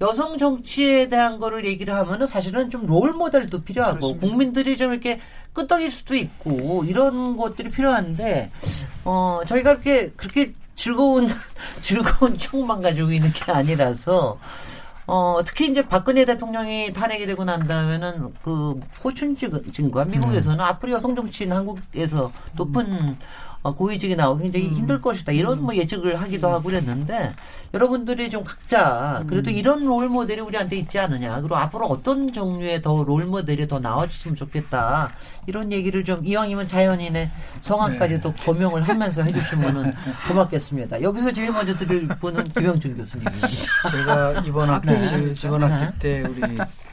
여성 0.01 0.37
정치에 0.37 1.09
대한 1.09 1.39
거를 1.39 1.65
얘기를 1.65 1.93
하면은 1.93 2.25
사실은 2.27 2.69
좀 2.69 2.85
롤 2.85 3.13
모델도 3.13 3.63
필요하고 3.63 3.99
그렇습니다. 3.99 4.27
국민들이 4.27 4.77
좀 4.77 4.91
이렇게 4.91 5.19
끄떡일 5.53 5.91
수도 5.91 6.15
있고 6.15 6.83
이런 6.85 7.35
것들이 7.35 7.69
필요한데 7.69 8.51
어 9.05 9.41
저희가 9.45 9.71
그렇게 9.73 10.09
그렇게 10.15 10.53
즐거운 10.75 11.27
즐거운 11.81 12.37
추억만 12.37 12.81
가지고 12.81 13.11
있는 13.11 13.31
게 13.33 13.51
아니라서 13.51 14.39
어, 15.11 15.39
특히 15.43 15.67
이제 15.67 15.81
박근혜 15.87 16.23
대통령이 16.23 16.93
탄핵이 16.93 17.25
되고 17.25 17.43
난 17.43 17.67
다음에는 17.67 18.31
그 18.43 18.79
포춘진과 19.01 20.05
미국에서는 20.05 20.57
네. 20.57 20.63
앞으로 20.63 20.91
여성 20.91 21.15
정치인 21.15 21.51
한국에서 21.51 22.31
높은 22.55 22.85
음. 22.85 23.17
어, 23.61 23.75
고위직이 23.75 24.15
나오기 24.15 24.43
굉장히 24.43 24.67
음. 24.67 24.73
힘들 24.73 25.01
것이다. 25.01 25.31
이런 25.33 25.61
뭐 25.61 25.75
예측을 25.75 26.15
하기도 26.21 26.47
하고 26.47 26.63
그랬는데 26.63 27.33
여러분들이 27.73 28.29
좀 28.29 28.43
각자 28.43 29.21
그래도 29.27 29.51
음. 29.51 29.55
이런 29.55 29.83
롤 29.85 30.07
모델이 30.07 30.39
우리한테 30.41 30.77
있지 30.77 30.97
않느냐. 30.97 31.41
그리고 31.41 31.57
앞으로 31.57 31.87
어떤 31.87 32.31
종류의 32.31 32.81
더 32.81 33.03
롤 33.03 33.25
모델이 33.25 33.67
더 33.67 33.79
나와주시면 33.79 34.35
좋겠다. 34.35 35.11
이런 35.47 35.71
얘기를 35.71 36.03
좀 36.03 36.25
이왕이면 36.25 36.67
자연인의 36.67 37.29
성함까지 37.61 38.15
네. 38.15 38.21
도 38.21 38.33
고명을 38.45 38.81
하면서 38.83 39.23
해주시면 39.23 39.93
고맙겠습니다. 40.27 41.01
여기서 41.01 41.31
제일 41.31 41.51
먼저 41.51 41.75
드릴 41.75 42.07
분은 42.07 42.45
김영준 42.49 42.97
교수님입니다. 42.97 43.47
제가 43.91 44.41
이번 44.45 44.69
학기, 44.69 44.87
네. 44.87 45.33
이번 45.43 45.63
학기 45.63 45.99
때 45.99 46.21
우리 46.21 46.41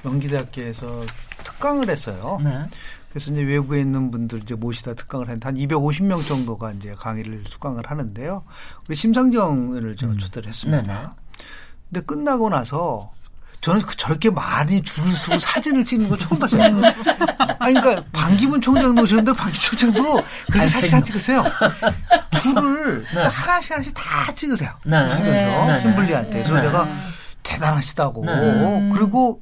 명기대학교에서 0.02 1.04
특강을 1.44 1.88
했어요. 1.88 2.38
네. 2.42 2.50
그래서 3.16 3.32
이제 3.32 3.40
외부에 3.40 3.80
있는 3.80 4.10
분들 4.10 4.42
이제 4.42 4.54
모시다 4.54 4.92
특강을 4.92 5.28
했는데 5.28 5.46
한 5.46 5.54
250명 5.54 6.26
정도가 6.26 6.72
이제 6.72 6.94
강의를 6.98 7.44
수강을 7.48 7.84
하는데요. 7.86 8.44
우리 8.86 8.94
심상정을 8.94 9.96
제가 9.96 10.12
음. 10.12 10.18
초대를 10.18 10.50
했습니다. 10.50 10.82
네네. 10.82 11.02
근데 11.88 12.04
끝나고 12.04 12.50
나서 12.50 13.10
저는 13.62 13.80
그 13.80 13.96
저렇게 13.96 14.28
많이 14.28 14.82
줄을 14.82 15.10
서고 15.12 15.38
사진을 15.38 15.82
찍는 15.86 16.10
거 16.10 16.18
처음 16.18 16.38
봤어요. 16.38 16.62
아니, 17.58 17.72
그러니까 17.72 18.04
반기문 18.12 18.60
총장 18.60 18.94
놓으셨는데 18.94 19.32
반기문 19.32 19.60
총장도 19.62 20.22
그렇게 20.52 20.68
사진 20.68 20.94
안 20.96 21.02
찍으세요. 21.02 21.42
줄을 22.42 23.02
네. 23.16 23.22
하나씩 23.22 23.72
하나씩 23.72 23.94
다 23.94 24.30
찍으세요. 24.34 24.70
네. 24.84 24.94
하면서 24.94 25.80
신불리한테. 25.80 26.42
네. 26.42 26.42
그래서 26.42 26.66
제가 26.66 26.88
대단하시다고. 27.42 28.26
네. 28.26 28.90
그리고 28.92 29.40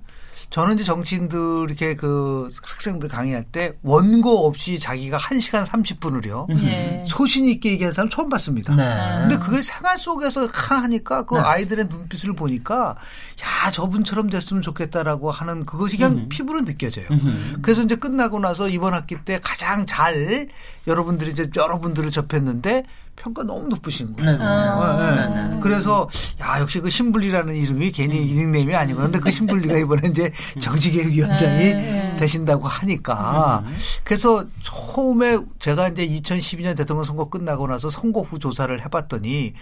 저는 0.54 0.74
이제 0.74 0.84
정치인들 0.84 1.66
이렇게 1.68 1.96
그 1.96 2.46
학생들 2.84 3.08
강의할 3.08 3.44
때 3.44 3.72
원고 3.82 4.46
없이 4.46 4.78
자기가 4.78 5.16
1시간 5.16 5.64
30분을요. 5.64 6.52
네. 6.54 7.02
소신 7.06 7.46
있게 7.46 7.72
얘기하는 7.72 7.92
사람 7.92 8.10
처음 8.10 8.28
봤습니다. 8.28 8.74
네. 8.74 9.20
근데 9.20 9.38
그게 9.38 9.62
생활 9.62 9.96
속에서 9.96 10.46
하니까 10.46 11.24
그 11.24 11.34
네. 11.34 11.40
아이들의 11.40 11.86
눈빛을 11.88 12.34
보니까 12.34 12.96
야, 13.42 13.70
저분처럼 13.70 14.28
됐으면 14.28 14.62
좋겠다라고 14.62 15.30
하는 15.30 15.64
그것이 15.64 15.96
그냥 15.96 16.12
음. 16.12 16.28
피부로 16.28 16.64
느껴져요. 16.64 17.06
음. 17.10 17.58
그래서 17.62 17.82
이제 17.82 17.96
끝나고 17.96 18.38
나서 18.38 18.68
이번 18.68 18.92
학기 18.92 19.16
때 19.24 19.40
가장 19.42 19.86
잘 19.86 20.48
여러분들이 20.86 21.30
이제 21.30 21.48
여러분들을 21.56 22.10
접했는데 22.10 22.84
평가 23.16 23.42
너무 23.42 23.68
높으신 23.68 24.14
거예요. 24.16 24.32
네. 24.32 24.38
아. 24.40 25.28
네. 25.28 25.48
네. 25.48 25.60
그래서 25.60 26.08
야 26.40 26.60
역시 26.60 26.80
그 26.80 26.90
신불리라는 26.90 27.54
이름이 27.54 27.92
괜히 27.92 28.18
음. 28.18 28.36
닉네임이 28.36 28.74
아니고 28.74 28.98
그런데 28.98 29.20
그 29.20 29.30
신불리가 29.32 29.78
이번에 29.78 30.08
이제 30.08 30.32
정치개혁위원장이 30.60 31.58
네. 31.58 32.16
되신다고 32.18 32.66
하니까 32.82 33.62
음. 33.66 33.76
그래서 34.02 34.46
처음에 34.62 35.38
제가 35.58 35.88
이제 35.88 36.06
2012년 36.06 36.76
대통령 36.76 37.04
선거 37.04 37.28
끝나고 37.28 37.66
나서 37.66 37.90
선거 37.90 38.20
후 38.20 38.38
조사를 38.38 38.84
해봤더니 38.84 39.54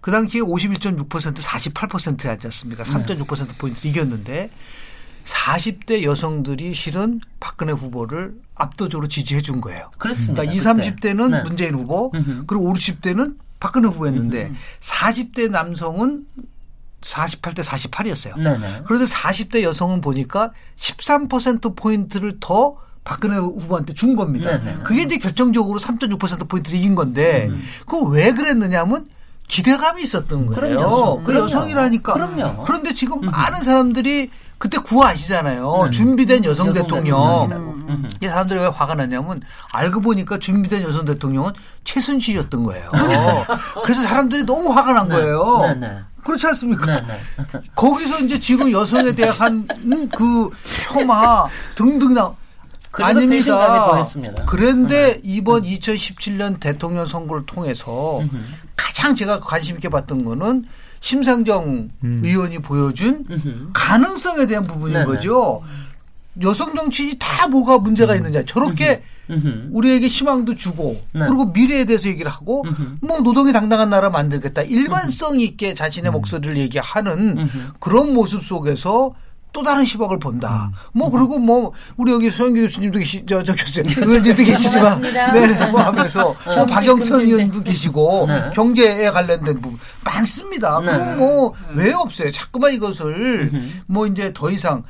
그 0.00 0.10
당시에 0.10 0.40
51.6% 0.40 1.08
48%였지 1.08 2.46
않습니까? 2.46 2.84
3.6% 2.84 3.58
포인트 3.58 3.86
이겼는데 3.86 4.50
40대 5.24 6.02
여성들이 6.02 6.74
실은 6.74 7.20
박근혜 7.38 7.72
후보를 7.72 8.34
압도적으로 8.54 9.06
지지해 9.08 9.40
준 9.40 9.60
거예요. 9.60 9.90
그렇습니다. 9.98 10.42
그러니까 10.42 10.52
20, 10.52 10.96
30대는 10.98 11.30
네. 11.30 11.42
문재인 11.42 11.74
후보, 11.74 12.10
그리고 12.46 12.70
50, 12.70 13.00
60대는 13.00 13.36
박근혜 13.60 13.88
후보였는데 13.88 14.52
40대 14.80 15.50
남성은 15.50 16.26
48대 17.00 17.62
48이었어요. 17.62 18.36
네네. 18.38 18.82
그런데 18.84 19.06
40대 19.06 19.62
여성은 19.62 20.00
보니까 20.00 20.52
13% 20.76 21.76
포인트를 21.76 22.38
더 22.40 22.76
박근혜 23.04 23.36
후보한테 23.36 23.94
준 23.94 24.14
겁니다. 24.14 24.58
네네. 24.58 24.82
그게 24.84 25.02
이제 25.02 25.18
결정적으로 25.18 25.78
3.6% 25.78 26.48
포인트를 26.48 26.78
이긴 26.78 26.94
건데 26.94 27.48
음. 27.50 27.60
그거 27.80 28.00
왜 28.02 28.32
그랬느냐면 28.32 29.06
기대감이 29.48 30.02
있었던 30.02 30.46
거예요. 30.46 30.60
그럼요. 30.60 31.24
그 31.24 31.34
여성이라니까. 31.34 32.12
그럼요. 32.12 32.62
그런데 32.62 32.94
지금 32.94 33.24
음. 33.24 33.30
많은 33.30 33.62
사람들이 33.62 34.30
그때 34.60 34.76
구호 34.76 35.02
아시잖아요. 35.06 35.84
음. 35.84 35.90
준비된 35.90 36.44
여성, 36.44 36.68
여성 36.68 36.82
대통령. 36.82 37.50
음. 37.50 38.10
이 38.20 38.26
사람들이 38.28 38.60
왜 38.60 38.66
화가 38.66 38.94
났냐면 38.94 39.40
알고 39.72 40.02
보니까 40.02 40.38
준비된 40.38 40.82
여성 40.82 41.06
대통령은 41.06 41.54
최순실이었던 41.84 42.62
거예요. 42.64 42.90
그래서 43.82 44.02
사람들이 44.02 44.44
너무 44.44 44.70
화가 44.70 44.92
난 44.92 45.08
네. 45.08 45.14
거예요. 45.14 45.60
네, 45.62 45.74
네. 45.76 45.98
그렇지 46.22 46.46
않습니까? 46.48 46.84
네, 46.84 47.06
네. 47.06 47.60
거기서 47.74 48.18
이제 48.18 48.38
지금 48.38 48.70
여성에 48.70 49.12
대한 49.12 49.66
그 50.14 50.50
폄하 50.92 51.48
등등 51.74 52.12
나 52.12 52.30
아닙니다. 52.92 54.06
그런데 54.44 55.14
네. 55.14 55.20
이번 55.24 55.62
2017년 55.62 56.60
대통령 56.60 57.06
선거를 57.06 57.46
통해서 57.46 58.20
가장 58.76 59.14
제가 59.14 59.40
관심 59.40 59.76
있게 59.76 59.88
봤던 59.88 60.22
거는 60.22 60.66
심상정 61.00 61.88
음. 62.04 62.20
의원이 62.22 62.60
보여준 62.60 63.24
가능성에 63.72 64.46
대한 64.46 64.64
부분인 64.64 64.94
네네. 64.94 65.06
거죠. 65.06 65.62
여성 66.42 66.74
정치인이 66.74 67.16
다 67.18 67.48
뭐가 67.48 67.78
문제가 67.78 68.12
음. 68.12 68.18
있느냐. 68.18 68.42
저렇게 68.44 69.02
우리에게 69.70 70.06
희망도 70.06 70.54
주고 70.56 71.02
네. 71.12 71.26
그리고 71.26 71.46
미래에 71.46 71.84
대해서 71.84 72.08
얘기를 72.08 72.30
하고 72.30 72.64
뭐 73.00 73.20
노동이 73.20 73.52
당당한 73.52 73.90
나라 73.90 74.10
만들겠다. 74.10 74.62
일관성 74.62 75.40
있게 75.40 75.74
자신의 75.74 76.10
음. 76.10 76.12
목소리를 76.12 76.56
얘기하는 76.58 77.48
그런 77.80 78.12
모습 78.14 78.44
속에서 78.44 79.14
또 79.60 79.64
다른 79.64 79.84
시각을 79.84 80.18
본다. 80.18 80.70
음. 80.72 80.98
뭐 80.98 81.10
그리고 81.10 81.38
뭐 81.38 81.72
우리 81.98 82.12
여기 82.12 82.30
소영기 82.30 82.62
교수님도 82.62 82.98
계시 82.98 83.26
저 83.26 83.42
저 83.44 83.54
교수 83.54 83.80
의원님도 83.80 84.42
계시지만 84.42 85.00
네, 85.02 85.70
뭐 85.70 85.82
하면서 85.82 86.34
네. 86.48 86.56
뭐 86.56 86.64
박영선 86.66 87.20
의원도 87.20 87.62
계시고 87.62 88.26
네. 88.28 88.50
경제에 88.54 89.10
관련된 89.10 89.60
부분 89.60 89.78
많습니다. 90.04 90.80
네. 90.80 90.86
그럼 90.86 91.18
뭐 91.18 91.54
왜 91.74 91.92
없어요? 91.92 92.30
자꾸만 92.30 92.72
이것을 92.72 93.50
뭐 93.86 94.06
이제 94.06 94.32
더 94.34 94.50
이상 94.50 94.82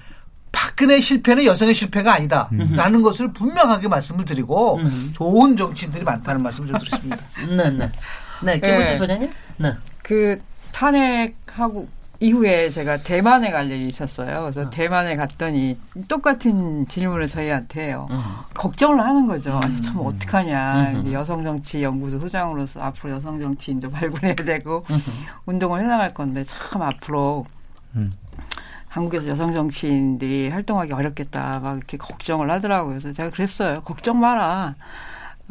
박근혜 0.53 1.01
실패는 1.01 1.45
여성의 1.45 1.75
실패가 1.75 2.15
아니다라는 2.15 2.95
음. 2.95 3.03
것을 3.03 3.33
분명하게 3.33 3.89
말씀을 3.89 4.25
드리고 4.25 4.77
음. 4.77 5.11
좋은 5.15 5.57
정치인들이 5.57 6.05
많다는 6.05 6.43
말씀을 6.43 6.69
좀 6.69 6.79
드렸습니다. 6.79 7.17
네, 7.57 7.71
네. 7.71 7.91
네, 8.43 8.61
김은주 8.61 8.97
소장님. 8.99 9.31
네. 9.59 9.75
그 10.03 10.39
탄핵하고 10.73 11.89
이후에 12.21 12.69
제가 12.69 12.99
대만에 12.99 13.51
갈 13.51 13.71
일이 13.71 13.87
있었어요. 13.89 14.43
그래서 14.43 14.63
어. 14.63 14.71
대만에 14.71 15.15
갔더니 15.15 15.79
똑같은 16.07 16.87
질문을 16.87 17.27
저희한테 17.27 17.87
해요. 17.87 18.07
어. 18.11 18.45
걱정을 18.55 19.01
하는 19.01 19.27
거죠. 19.27 19.57
음. 19.57 19.61
아니, 19.63 19.81
참 19.81 19.97
어떡하냐. 19.99 20.93
음. 20.93 21.13
여성정치연구소 21.13 22.21
소장으로서 22.21 22.81
앞으로 22.81 23.15
여성정치인도 23.15 23.91
발굴해야 23.91 24.35
되고 24.35 24.85
음. 24.91 24.99
운동을 25.47 25.81
해나갈 25.81 26.13
건데 26.13 26.45
참 26.45 26.83
앞으로 26.83 27.47
음. 27.97 28.13
한국에서 28.89 29.29
여성 29.29 29.55
정치인들이 29.55 30.51
활동하기 30.51 30.93
어렵겠다 30.93 31.61
막 31.61 31.77
이렇게 31.79 31.97
걱정을 31.97 32.51
하더라고요. 32.51 32.91
그래서 32.91 33.13
제가 33.15 33.31
그랬어요. 33.31 33.81
걱정 33.81 34.21
마라. 34.21 34.75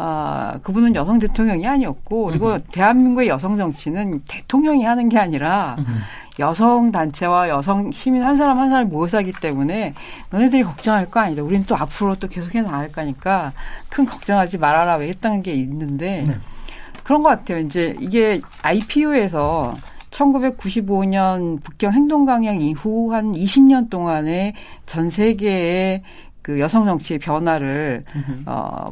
아, 0.02 0.58
그분은 0.64 0.96
여성 0.96 1.20
대통령이 1.20 1.68
아니었고 1.68 2.28
그리고 2.28 2.54
음 2.54 2.60
대한민국의 2.72 3.28
여성 3.28 3.58
정치는 3.58 4.22
대통령이 4.30 4.86
하는 4.86 5.10
게 5.10 5.20
아니라 5.20 5.76
음 5.80 6.00
여성 6.40 6.90
단체와 6.90 7.50
여성 7.50 7.92
시민 7.92 8.24
한 8.24 8.38
사람 8.38 8.60
한 8.60 8.70
사람 8.70 8.88
모여서 8.88 9.18
하기 9.18 9.34
때문에 9.42 9.94
너네들이 10.30 10.64
걱정할 10.64 11.12
거 11.12 11.20
아니다. 11.20 11.44
우리는 11.44 11.66
또 11.66 11.76
앞으로 11.76 12.16
또 12.16 12.30
계속해 12.30 12.62
나갈 12.62 12.94
거니까 12.94 13.52
큰 13.90 14.06
걱정하지 14.06 14.58
말아라 14.58 14.96
왜 14.96 15.10
했던 15.10 15.42
게 15.42 15.52
있는데 15.52 16.24
네. 16.26 16.34
그런 17.04 17.22
것 17.22 17.30
같아요. 17.30 17.58
이제 17.58 17.98
이게 18.00 18.40
IPU에서 18.62 19.76
1995년 20.12 21.62
북경 21.62 21.92
행동 21.92 22.26
강령 22.26 22.62
이후 22.62 23.14
한 23.14 23.34
20년 23.34 23.90
동안의 23.90 24.54
전 24.86 25.10
세계의 25.10 26.04
그 26.42 26.62
여성 26.62 26.86
정치의 26.86 27.20
변화를 27.20 28.06
어 28.46 28.92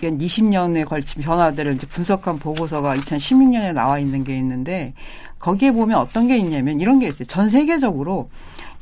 20년에 0.00 0.86
걸친 0.86 1.22
변화들을 1.22 1.74
이제 1.74 1.86
분석한 1.86 2.38
보고서가 2.38 2.96
2016년에 2.96 3.72
나와 3.72 3.98
있는 3.98 4.24
게 4.24 4.36
있는데 4.36 4.94
거기에 5.38 5.72
보면 5.72 5.98
어떤 5.98 6.26
게 6.28 6.36
있냐면 6.36 6.80
이런 6.80 6.98
게 6.98 7.08
있어요. 7.08 7.24
전 7.24 7.48
세계적으로 7.48 8.28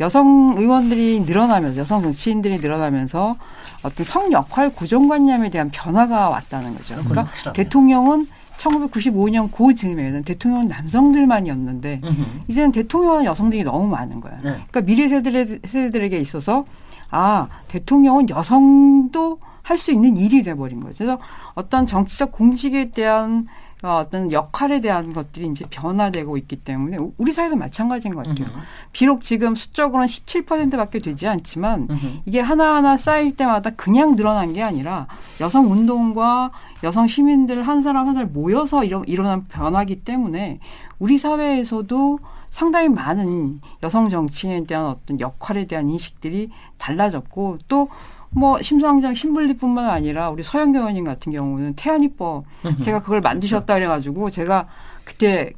여성 0.01 0.55
의원들이 0.57 1.21
늘어나면서 1.21 1.81
여성 1.81 2.03
정치인들이 2.03 2.59
늘어나면서 2.59 3.37
어떤 3.83 4.05
성 4.05 4.33
역할 4.33 4.71
고정관념에 4.71 5.51
대한 5.51 5.71
변화가 5.71 6.29
왔다는 6.29 6.75
거죠. 6.75 6.95
그러니까 6.97 7.25
그렇죠. 7.25 7.53
대통령은 7.53 8.27
1995년 8.59 9.51
고 9.51 9.75
즈음에는 9.75 10.25
대통령은 10.25 10.69
남성들만이었는데 10.69 12.01
으흠. 12.03 12.41
이제는 12.49 12.73
대통령은 12.73 13.25
여성들이 13.25 13.65
너무 13.65 13.87
많은 13.87 14.21
거예요. 14.21 14.37
네. 14.37 14.51
그러니까 14.51 14.81
미래 14.83 15.09
세대들, 15.09 15.61
세대들에게 15.67 16.19
있어서 16.21 16.65
아 17.11 17.49
대통령은 17.69 18.31
여성도 18.31 19.39
할 19.67 19.77
수 19.79 19.91
있는 19.93 20.17
일이 20.17 20.43
돼버린 20.43 20.81
거죠. 20.81 21.05
그래서 21.05 21.21
어떤 21.55 21.87
정치적 21.87 22.31
공직에 22.31 22.91
대한 22.93 23.47
어, 23.83 23.99
어떤 23.99 24.33
역할에 24.33 24.81
대한 24.81 25.13
것들이 25.13 25.47
이제 25.49 25.65
변화되고 25.69 26.37
있기 26.39 26.57
때문에 26.57 26.97
우리 27.19 27.33
사회도 27.33 27.57
마찬가지인 27.57 28.15
것 28.15 28.27
같아요. 28.27 28.47
으흠. 28.47 28.61
비록 28.93 29.21
지금 29.21 29.55
수적으로는 29.55 30.07
17%밖에 30.07 30.99
되지 31.01 31.29
않지만 31.29 31.89
으흠. 31.91 32.21
이게 32.25 32.41
하나하나 32.41 32.97
쌓일 32.97 33.37
때마다 33.37 33.71
그냥 33.71 34.17
늘어난 34.17 34.55
게 34.55 34.63
아니라 34.63 35.09
여성 35.41 35.71
운동과 35.71 36.53
여성 36.85 37.07
시민들 37.07 37.67
한 37.67 37.83
사람 37.83 38.07
한 38.09 38.15
사람 38.15 38.33
모여서 38.33 38.83
일어, 38.83 39.03
일어난 39.07 39.47
변화기 39.47 40.05
때문에 40.05 40.61
우리 40.99 41.19
사회에서도 41.19 42.19
상당히 42.49 42.89
많은 42.89 43.61
여성 43.83 44.09
정치인에 44.09 44.65
대한 44.65 44.87
어떤 44.87 45.21
역할에 45.21 45.67
대한 45.67 45.91
인식들이 45.91 46.51
달라졌고 46.79 47.59
또 47.69 47.89
뭐 48.37 48.61
심상정 48.61 49.15
신분리뿐만 49.15 49.89
아니라 49.89 50.29
우리 50.29 50.43
서영교 50.43 50.79
의원님 50.79 51.05
같은 51.05 51.33
경우는 51.33 51.73
태안이법 51.75 52.45
제가 52.83 53.01
그걸 53.01 53.23
만드셨다 53.23 53.75
그래가지고 53.75 54.29
제가 54.29 54.69
그때 55.05 55.55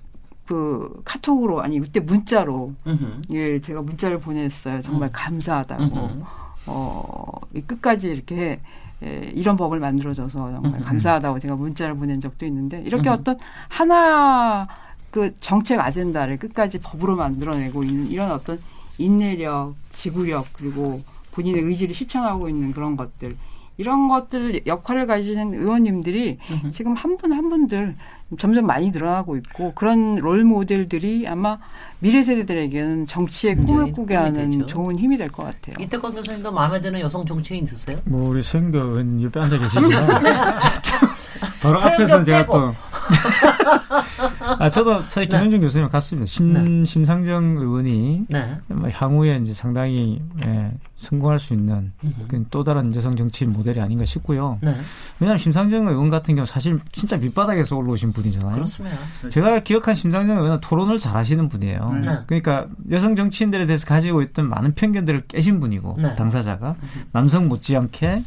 그 0.47 1.03
카톡으로 1.05 1.61
아니 1.61 1.81
그때 1.81 1.99
문자로 1.99 2.73
예 3.31 3.59
제가 3.59 3.83
문자를 3.83 4.21
보냈어요. 4.21 4.81
정말 4.81 5.09
음. 5.09 5.13
감사하다고. 5.13 6.09
어 6.67 7.33
끝까지 7.67 8.09
이렇게 8.09 8.61
예, 9.03 9.33
이런 9.35 9.57
법을 9.57 9.81
만들어줘서 9.81 10.53
정말 10.55 10.81
감사하다고 10.81 11.41
제가 11.41 11.57
문자를 11.57 11.97
보낸 11.97 12.21
적도 12.21 12.47
있는데 12.47 12.81
이렇게 12.83 13.09
어떤 13.09 13.37
하나 13.69 14.69
그 15.11 15.35
정책 15.41 15.81
아젠다를 15.81 16.39
끝까지 16.39 16.79
법으로 16.79 17.17
만들어내고 17.17 17.83
있는 17.83 18.07
이런 18.09 18.31
어떤 18.31 18.61
인내력, 18.99 19.75
지구력 19.93 20.47
그리고 20.53 21.01
본인의 21.39 21.63
의지를 21.63 21.95
실천하고 21.95 22.49
있는 22.49 22.73
그런 22.73 22.97
것들 22.97 23.37
이런 23.77 24.09
것들 24.09 24.63
역할을 24.67 25.07
가지는 25.07 25.55
의원님들이 25.55 26.39
으흠. 26.51 26.73
지금 26.73 26.95
한 26.95 27.17
분 27.17 27.33
한 27.33 27.49
분들 27.49 27.95
점점 28.39 28.67
많이 28.67 28.91
늘어나고 28.91 29.37
있고 29.37 29.73
그런 29.75 30.17
롤 30.17 30.43
모델들이 30.45 31.27
아마 31.29 31.59
미래 32.01 32.23
세대들에게는 32.25 33.07
정치에 33.07 33.55
꿈을 33.55 33.93
꾸게 33.93 34.17
하는 34.17 34.51
되죠. 34.51 34.67
좋은 34.67 34.99
힘이 34.99 35.17
될 35.17 35.29
것 35.31 35.45
같아요. 35.45 35.77
이태권 35.79 36.13
교수님도 36.15 36.51
마음에 36.53 36.81
드는 36.81 36.99
여성 37.01 37.25
정치인 37.25 37.65
있으세요? 37.65 37.99
뭐 38.05 38.29
우리 38.31 38.43
서영교 38.43 38.77
의원 38.79 39.23
옆에 39.23 39.39
앉아 39.41 39.59
계시지만 39.59 39.89
바로 41.63 41.81
앞에서 41.81 42.23
제가 42.25 42.47
또 42.47 42.75
아, 44.59 44.69
저도 44.69 45.01
사실 45.03 45.29
네. 45.29 45.37
김현중 45.37 45.61
네. 45.61 45.67
교수님 45.67 45.89
같습니다. 45.89 46.27
심, 46.27 46.53
네. 46.53 46.85
심상정 46.85 47.59
의원이 47.59 48.27
네. 48.29 48.59
뭐 48.69 48.89
향후에 48.91 49.37
이제 49.43 49.55
상당히 49.55 50.21
예, 50.45 50.73
성공할 50.97 51.39
수 51.39 51.55
있는 51.55 51.93
또 52.51 52.65
다른 52.65 52.95
여성 52.95 53.17
정치 53.17 53.47
모델이 53.47 53.81
아닌가 53.81 54.05
싶고요. 54.05 54.59
네. 54.61 54.75
왜냐하면 55.21 55.39
심상정 55.39 55.89
의원 55.89 56.11
같은 56.11 56.35
경우 56.35 56.47
사실 56.47 56.81
진짜 56.93 57.17
밑바닥에서 57.17 57.77
올라오신 57.77 58.13
분이잖아요. 58.13 58.55
그렇습니다. 58.55 58.97
제가 59.31 59.61
기억한 59.61 59.95
심상정 59.95 60.39
의원은 60.39 60.61
토론을 60.61 60.99
잘 60.99 61.17
하시는 61.17 61.49
분이에요. 61.49 61.91
음. 61.93 62.01
네. 62.03 62.19
그러니까 62.27 62.67
여성 62.91 63.17
정치인들에 63.17 63.67
대해서 63.67 63.87
가지고 63.87 64.23
있던 64.23 64.49
많은 64.49 64.75
편견들을 64.75 65.25
깨신 65.29 65.61
분이고 65.61 65.97
네. 65.99 66.15
당사자가 66.17 66.77
남성 67.13 67.49
못지않게 67.49 68.25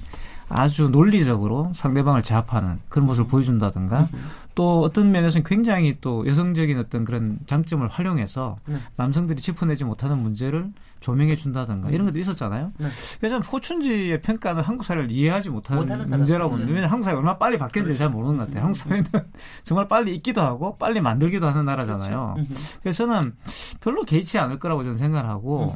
아주 0.53 0.89
논리적으로 0.89 1.71
상대방을 1.73 2.23
제압하는 2.23 2.79
그런 2.89 3.05
모습을 3.05 3.29
보여준다든가 3.29 4.09
또 4.55 4.81
어떤 4.81 5.11
면에서는 5.11 5.43
굉장히 5.43 5.97
또 6.01 6.27
여성적인 6.27 6.77
어떤 6.77 7.05
그런 7.05 7.39
장점을 7.45 7.87
활용해서 7.87 8.57
네. 8.65 8.77
남성들이 8.95 9.41
짚어내지 9.41 9.85
못하는 9.85 10.17
문제를 10.17 10.71
조명해 10.99 11.35
준다든가 11.35 11.89
음. 11.89 11.93
이런 11.93 12.05
것도 12.05 12.19
있었잖아요. 12.19 12.73
네. 12.77 12.87
그래서 13.19 13.39
호춘지의 13.39 14.21
평가는 14.21 14.61
한국 14.61 14.83
사회를 14.83 15.09
이해하지 15.09 15.49
못하는, 15.49 15.81
못하는 15.81 16.05
문제라고 16.05 16.51
보는데 16.51 16.71
왜냐하면 16.71 16.91
한국 16.91 17.05
사회가 17.05 17.19
얼마나 17.19 17.37
빨리 17.37 17.57
바뀌는지 17.57 17.97
잘 17.97 18.09
모르는 18.09 18.37
것 18.37 18.47
같아요. 18.47 18.63
한국 18.63 18.77
사회는 18.77 19.05
정말 19.63 19.87
빨리 19.87 20.15
있기도 20.15 20.41
하고 20.41 20.77
빨리 20.77 21.01
만들기도 21.01 21.47
하는 21.47 21.65
나라잖아요. 21.65 22.35
그렇죠. 22.35 22.53
그래서 22.81 23.05
저는 23.05 23.33
별로 23.79 24.03
개의치 24.03 24.37
않을 24.37 24.59
거라고 24.59 24.83
저는 24.83 24.97
생각을 24.97 25.29
하고 25.29 25.75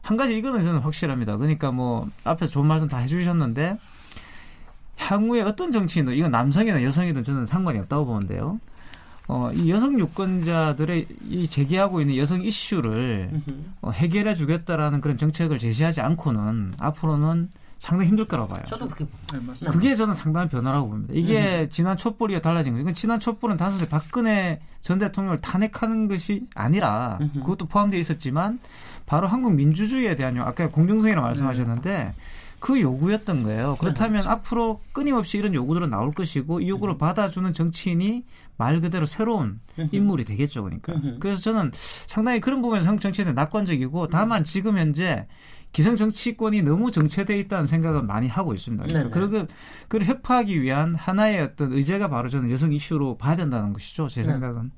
한 0.00 0.16
가지 0.16 0.36
이거는 0.36 0.62
저는 0.62 0.80
확실합니다. 0.80 1.36
그러니까 1.36 1.70
뭐 1.70 2.08
앞에서 2.24 2.52
좋은 2.52 2.66
말씀 2.66 2.88
다 2.88 2.98
해주셨는데 2.98 3.78
향후에 4.96 5.42
어떤 5.42 5.72
정치인도 5.72 6.12
이건 6.12 6.30
남성이나 6.30 6.82
여성이든 6.82 7.24
저는 7.24 7.46
상관이 7.46 7.78
없다고 7.80 8.06
보는데요. 8.06 8.58
어, 9.26 9.50
이 9.54 9.70
여성 9.70 9.98
유권자들의 9.98 11.06
이 11.30 11.48
제기하고 11.48 12.00
있는 12.00 12.16
여성 12.16 12.42
이슈를 12.42 13.30
어, 13.80 13.90
해결해 13.90 14.34
주겠다라는 14.34 15.00
그런 15.00 15.16
정책을 15.16 15.58
제시하지 15.58 16.00
않고는 16.02 16.74
앞으로는 16.78 17.48
상당히 17.78 18.08
힘들 18.08 18.26
거라고 18.26 18.48
봐요. 18.48 18.62
저도 18.66 18.86
그렇게 18.86 19.04
봅니다. 19.04 19.54
네, 19.60 19.70
그게 19.70 19.94
저는 19.94 20.14
상당한 20.14 20.48
변화라고 20.48 20.88
봅니다. 20.88 21.12
이게 21.14 21.62
음. 21.62 21.68
지난 21.70 21.96
촛불이 21.96 22.40
달라진 22.40 22.72
거예요. 22.72 22.82
이건 22.82 22.94
지난 22.94 23.20
촛불은 23.20 23.56
단순히 23.56 23.88
박근혜 23.88 24.60
전 24.80 24.98
대통령을 24.98 25.40
탄핵하는 25.40 26.08
것이 26.08 26.46
아니라 26.54 27.18
그것도 27.34 27.66
포함되어 27.66 28.00
있었지만 28.00 28.58
바로 29.06 29.28
한국 29.28 29.54
민주주의에 29.54 30.14
대한 30.14 30.38
아까 30.38 30.68
공정성이라고 30.68 31.26
말씀하셨는데 31.26 31.90
네. 31.90 32.14
그 32.64 32.80
요구였던 32.80 33.42
거예요. 33.42 33.76
그렇다면 33.78 34.22
네. 34.22 34.28
앞으로 34.30 34.80
끊임없이 34.92 35.36
이런 35.36 35.52
요구들은 35.52 35.90
나올 35.90 36.12
것이고 36.12 36.60
이 36.60 36.70
요구를 36.70 36.94
음. 36.94 36.98
받아주는 36.98 37.52
정치인이 37.52 38.24
말 38.56 38.80
그대로 38.80 39.04
새로운 39.04 39.60
인물이 39.92 40.24
되겠죠. 40.24 40.62
그러니까. 40.64 40.94
그래서 41.20 41.42
저는 41.42 41.72
상당히 42.06 42.40
그런 42.40 42.62
부분에서 42.62 42.88
한국 42.88 43.02
정치에 43.02 43.26
낙관적이고 43.26 44.08
다만 44.08 44.40
음. 44.40 44.44
지금 44.44 44.78
현재 44.78 45.26
기성 45.72 45.96
정치권이 45.96 46.62
너무 46.62 46.90
정체돼 46.90 47.38
있다는 47.40 47.66
생각은 47.66 48.06
많이 48.06 48.28
하고 48.28 48.54
있습니다. 48.54 48.86
그래서 48.88 49.10
그리고 49.10 49.46
그걸 49.86 50.06
획파하기 50.06 50.62
위한 50.62 50.94
하나의 50.94 51.42
어떤 51.42 51.70
의제가 51.70 52.08
바로 52.08 52.30
저는 52.30 52.50
여성 52.50 52.72
이슈로 52.72 53.18
봐야 53.18 53.36
된다는 53.36 53.74
것이죠. 53.74 54.08
제 54.08 54.22
네. 54.22 54.28
생각은. 54.28 54.70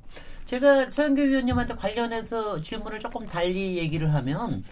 제가 0.47 0.91
최영규 0.91 1.23
위원님한테 1.23 1.77
관련해서 1.77 2.61
질문을 2.61 2.99
조금 2.99 3.27
달리 3.27 3.77
얘기를 3.77 4.13
하면 4.13 4.65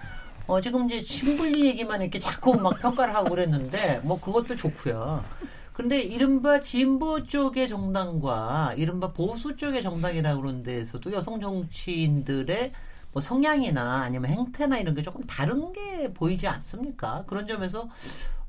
어, 0.46 0.60
지금 0.60 0.90
이제 0.90 1.02
신분리 1.02 1.64
얘기만 1.66 2.02
이렇게 2.02 2.18
자꾸 2.18 2.54
막 2.60 2.78
평가를 2.78 3.14
하고 3.14 3.30
그랬는데, 3.30 4.00
뭐 4.00 4.20
그것도 4.20 4.56
좋고요. 4.56 5.24
근데 5.72 6.00
이른바 6.00 6.60
진보 6.60 7.22
쪽의 7.24 7.66
정당과 7.66 8.74
이른바 8.76 9.12
보수 9.12 9.56
쪽의 9.56 9.82
정당이라고 9.82 10.40
그러는 10.40 10.62
데에서도 10.62 11.10
여성 11.12 11.40
정치인들의 11.40 12.72
뭐 13.12 13.20
성향이나 13.22 14.02
아니면 14.02 14.30
행태나 14.30 14.78
이런 14.78 14.94
게 14.94 15.02
조금 15.02 15.24
다른 15.24 15.72
게 15.72 16.12
보이지 16.12 16.46
않습니까? 16.46 17.24
그런 17.26 17.46
점에서 17.46 17.88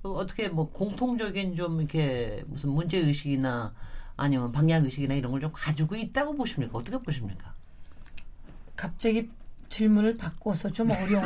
어떻게 0.03 0.49
뭐 0.49 0.69
공통적인 0.69 1.55
좀 1.55 1.79
이렇게 1.79 2.43
무슨 2.47 2.69
문제 2.71 2.99
의식이나 2.99 3.73
아니면 4.17 4.51
방향 4.51 4.83
의식이나 4.85 5.15
이런 5.15 5.31
걸 5.31 5.41
좀 5.41 5.51
가지고 5.53 5.95
있다고 5.95 6.35
보십니까? 6.35 6.77
어떻게 6.77 6.97
보십니까? 6.99 7.53
갑자기 8.75 9.29
질문을 9.75 10.15
바꿔서 10.15 10.69
좀 10.69 10.89
어려운 10.89 11.21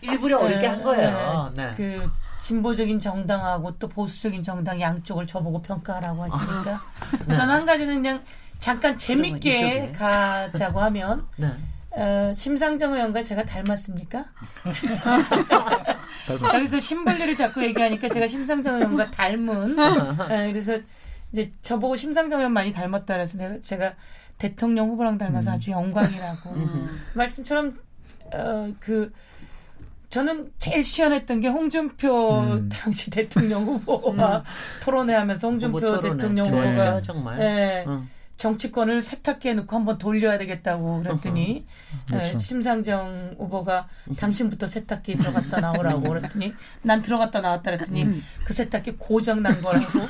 일부러 0.00 0.38
어렵게 0.38 0.66
한 0.66 0.82
거예요. 0.82 1.52
네. 1.54 1.66
네. 1.66 1.74
그 1.76 2.10
진보적인 2.40 2.98
정당하고 2.98 3.76
또 3.78 3.86
보수적인 3.88 4.42
정당 4.42 4.80
양쪽을 4.80 5.26
저보고 5.26 5.60
평가하라고 5.60 6.22
하시니까 6.24 6.80
네. 7.28 7.36
저는 7.36 7.54
한 7.54 7.66
가지는 7.66 7.96
그냥 7.96 8.22
잠깐 8.58 8.96
재밌게 8.96 9.92
가자고 9.92 10.80
하면 10.80 11.26
네. 11.36 11.52
어, 11.90 12.32
심상정 12.34 12.94
의원과 12.94 13.22
제가 13.22 13.44
닮았습니까? 13.44 14.24
여기서 16.54 16.80
신분리를 16.80 17.36
자꾸 17.36 17.62
얘기하니까 17.62 18.08
제가 18.08 18.26
심상정 18.28 18.76
의원과 18.76 19.10
닮은 19.10 19.78
어, 19.78 20.16
그래서 20.50 20.78
이제 21.32 21.52
저보고 21.60 21.96
심상정 21.96 22.38
의원 22.38 22.52
많이 22.54 22.72
닮았다 22.72 23.14
그래서 23.14 23.60
제가 23.60 23.92
대통령 24.40 24.88
후보랑 24.88 25.18
닮아서 25.18 25.50
음. 25.50 25.54
아주 25.54 25.70
영광이라고 25.70 26.50
음. 26.56 27.00
말씀처럼 27.14 27.78
어, 28.32 28.72
그 28.80 29.12
저는 30.08 30.50
제일 30.58 30.82
시원했던 30.82 31.40
게 31.40 31.48
홍준표 31.48 32.40
음. 32.40 32.68
당시 32.68 33.10
대통령 33.10 33.64
후보가 33.64 34.38
음. 34.38 34.42
토론회 34.82 35.14
하면서 35.14 35.46
홍준표 35.46 36.00
대통령 36.00 36.48
후보가 36.48 37.02
정말 37.02 37.38
네, 37.38 37.84
음. 37.86 38.08
정치권을 38.38 39.02
세탁기에 39.02 39.52
넣고 39.52 39.76
한번 39.76 39.98
돌려야 39.98 40.38
되겠다고 40.38 41.02
그랬더니 41.02 41.66
어, 41.92 42.16
그렇죠. 42.16 42.38
심상정 42.38 43.36
후보가 43.38 43.88
당신부터 44.16 44.66
세탁기에 44.66 45.16
들어갔다 45.16 45.60
나오라고 45.60 46.00
그랬더니 46.00 46.54
난 46.82 47.02
들어갔다 47.02 47.42
나왔다 47.42 47.72
그랬더니 47.72 48.04
음. 48.04 48.24
그 48.44 48.54
세탁기 48.54 48.92
고장 48.92 49.42
난 49.42 49.60
거라고 49.60 50.00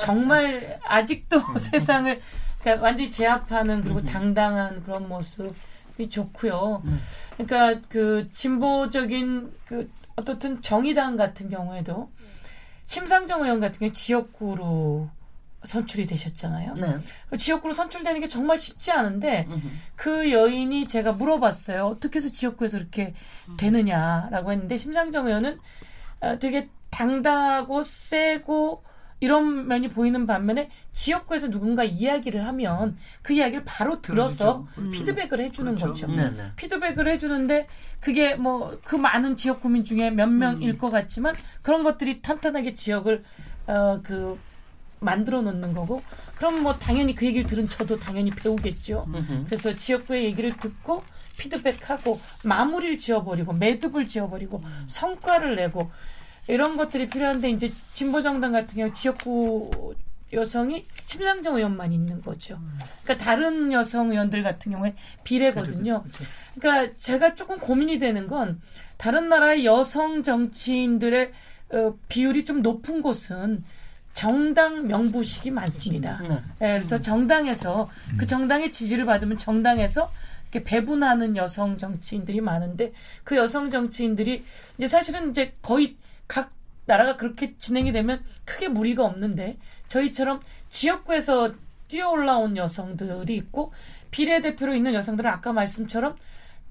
정말 0.00 0.80
아직도 0.82 1.42
세상을 1.60 2.18
그러니까 2.60 2.84
완전히 2.84 3.10
제압하는 3.10 3.82
그리고 3.82 4.00
음. 4.00 4.06
당당한 4.06 4.82
그런 4.84 5.08
모습이 5.08 6.08
좋고요. 6.10 6.82
음. 6.84 7.00
그러니까 7.36 7.80
그 7.88 8.28
진보적인 8.32 9.52
그 9.66 9.90
어떻든 10.16 10.60
정의당 10.62 11.16
같은 11.16 11.48
경우에도 11.48 12.10
심상정 12.86 13.44
의원 13.44 13.60
같은 13.60 13.78
경우 13.78 13.92
지역구로 13.92 15.08
선출이 15.64 16.06
되셨잖아요. 16.06 16.74
네. 16.74 16.98
그 17.30 17.36
지역구로 17.36 17.74
선출되는 17.74 18.20
게 18.20 18.28
정말 18.28 18.58
쉽지 18.58 18.92
않은데 18.92 19.46
음흠. 19.48 19.68
그 19.96 20.32
여인이 20.32 20.86
제가 20.86 21.12
물어봤어요. 21.12 21.84
어떻게 21.84 22.18
해서 22.18 22.28
지역구에서 22.28 22.78
이렇게 22.78 23.14
되느냐라고 23.56 24.52
했는데 24.52 24.76
심상정 24.76 25.26
의원은 25.26 25.58
어, 26.20 26.38
되게 26.38 26.68
당당하고 26.90 27.82
세고 27.82 28.82
이런 29.20 29.66
면이 29.68 29.90
보이는 29.90 30.26
반면에 30.26 30.70
지역구에서 30.92 31.48
누군가 31.50 31.84
이야기를 31.84 32.44
하면 32.46 32.96
그 33.22 33.32
이야기를 33.32 33.64
바로 33.64 34.00
들어서 34.00 34.66
그렇죠. 34.74 34.78
음. 34.78 34.90
피드백을 34.92 35.40
해주는 35.40 35.74
그렇죠. 35.76 35.92
거죠. 35.92 36.06
네네. 36.06 36.30
네. 36.36 36.52
피드백을 36.56 37.08
해주는데 37.08 37.66
그게 38.00 38.34
뭐 38.34 38.78
그 38.84 38.96
많은 38.96 39.36
지역 39.36 39.60
구민 39.60 39.84
중에 39.84 40.10
몇 40.10 40.28
명일 40.28 40.70
음. 40.70 40.78
것 40.78 40.90
같지만 40.90 41.34
그런 41.62 41.82
것들이 41.82 42.22
탄탄하게 42.22 42.74
지역을 42.74 43.24
어 43.66 44.00
그 44.02 44.38
만들어 45.00 45.42
놓는 45.42 45.74
거고 45.74 46.02
그럼 46.36 46.62
뭐 46.62 46.74
당연히 46.74 47.14
그 47.14 47.26
얘기를 47.26 47.48
들은 47.48 47.66
저도 47.66 47.98
당연히 47.98 48.30
배우겠죠. 48.30 49.06
음흠. 49.08 49.44
그래서 49.46 49.76
지역구의 49.76 50.24
얘기를 50.24 50.56
듣고 50.56 51.02
피드백하고 51.38 52.20
마무리를 52.44 52.98
지어버리고 52.98 53.52
매듭을 53.52 54.08
지어버리고 54.08 54.60
음. 54.64 54.78
성과를 54.88 55.54
내고 55.56 55.90
이런 56.48 56.76
것들이 56.76 57.08
필요한데 57.08 57.50
이제 57.50 57.70
진보 57.94 58.22
정당 58.22 58.52
같은 58.52 58.74
경우 58.74 58.92
지역구 58.92 59.94
여성이 60.32 60.84
심상정 61.06 61.56
의원만 61.56 61.92
있는 61.92 62.20
거죠. 62.22 62.58
그러니까 63.02 63.24
다른 63.24 63.72
여성 63.72 64.10
의원들 64.10 64.42
같은 64.42 64.72
경우에 64.72 64.94
비례거든요. 65.24 66.02
그렇죠. 66.02 66.24
그러니까 66.58 66.96
제가 66.96 67.34
조금 67.34 67.58
고민이 67.58 67.98
되는 67.98 68.26
건 68.26 68.60
다른 68.96 69.28
나라의 69.28 69.64
여성 69.64 70.22
정치인들의 70.22 71.32
어, 71.72 71.94
비율이 72.08 72.44
좀 72.44 72.62
높은 72.62 73.00
곳은 73.00 73.64
정당 74.12 74.86
명부식이 74.88 75.50
많습니다. 75.50 76.18
네. 76.22 76.28
네, 76.28 76.42
그래서 76.58 77.00
정당에서 77.00 77.88
그 78.18 78.26
정당의 78.26 78.72
지지를 78.72 79.04
받으면 79.04 79.38
정당에서 79.38 80.10
이렇게 80.50 80.64
배분하는 80.64 81.36
여성 81.36 81.78
정치인들이 81.78 82.40
많은데 82.40 82.92
그 83.22 83.36
여성 83.36 83.70
정치인들이 83.70 84.44
이제 84.76 84.88
사실은 84.88 85.30
이제 85.30 85.54
거의 85.62 85.96
각 86.28 86.52
나라가 86.86 87.16
그렇게 87.16 87.56
진행이 87.58 87.92
되면 87.92 88.22
크게 88.44 88.68
무리가 88.68 89.04
없는데 89.04 89.58
저희처럼 89.88 90.40
지역구에서 90.68 91.54
뛰어 91.88 92.10
올라온 92.10 92.56
여성들이 92.56 93.34
있고 93.36 93.72
비례대표로 94.10 94.74
있는 94.74 94.94
여성들은 94.94 95.28
아까 95.28 95.52
말씀처럼 95.52 96.16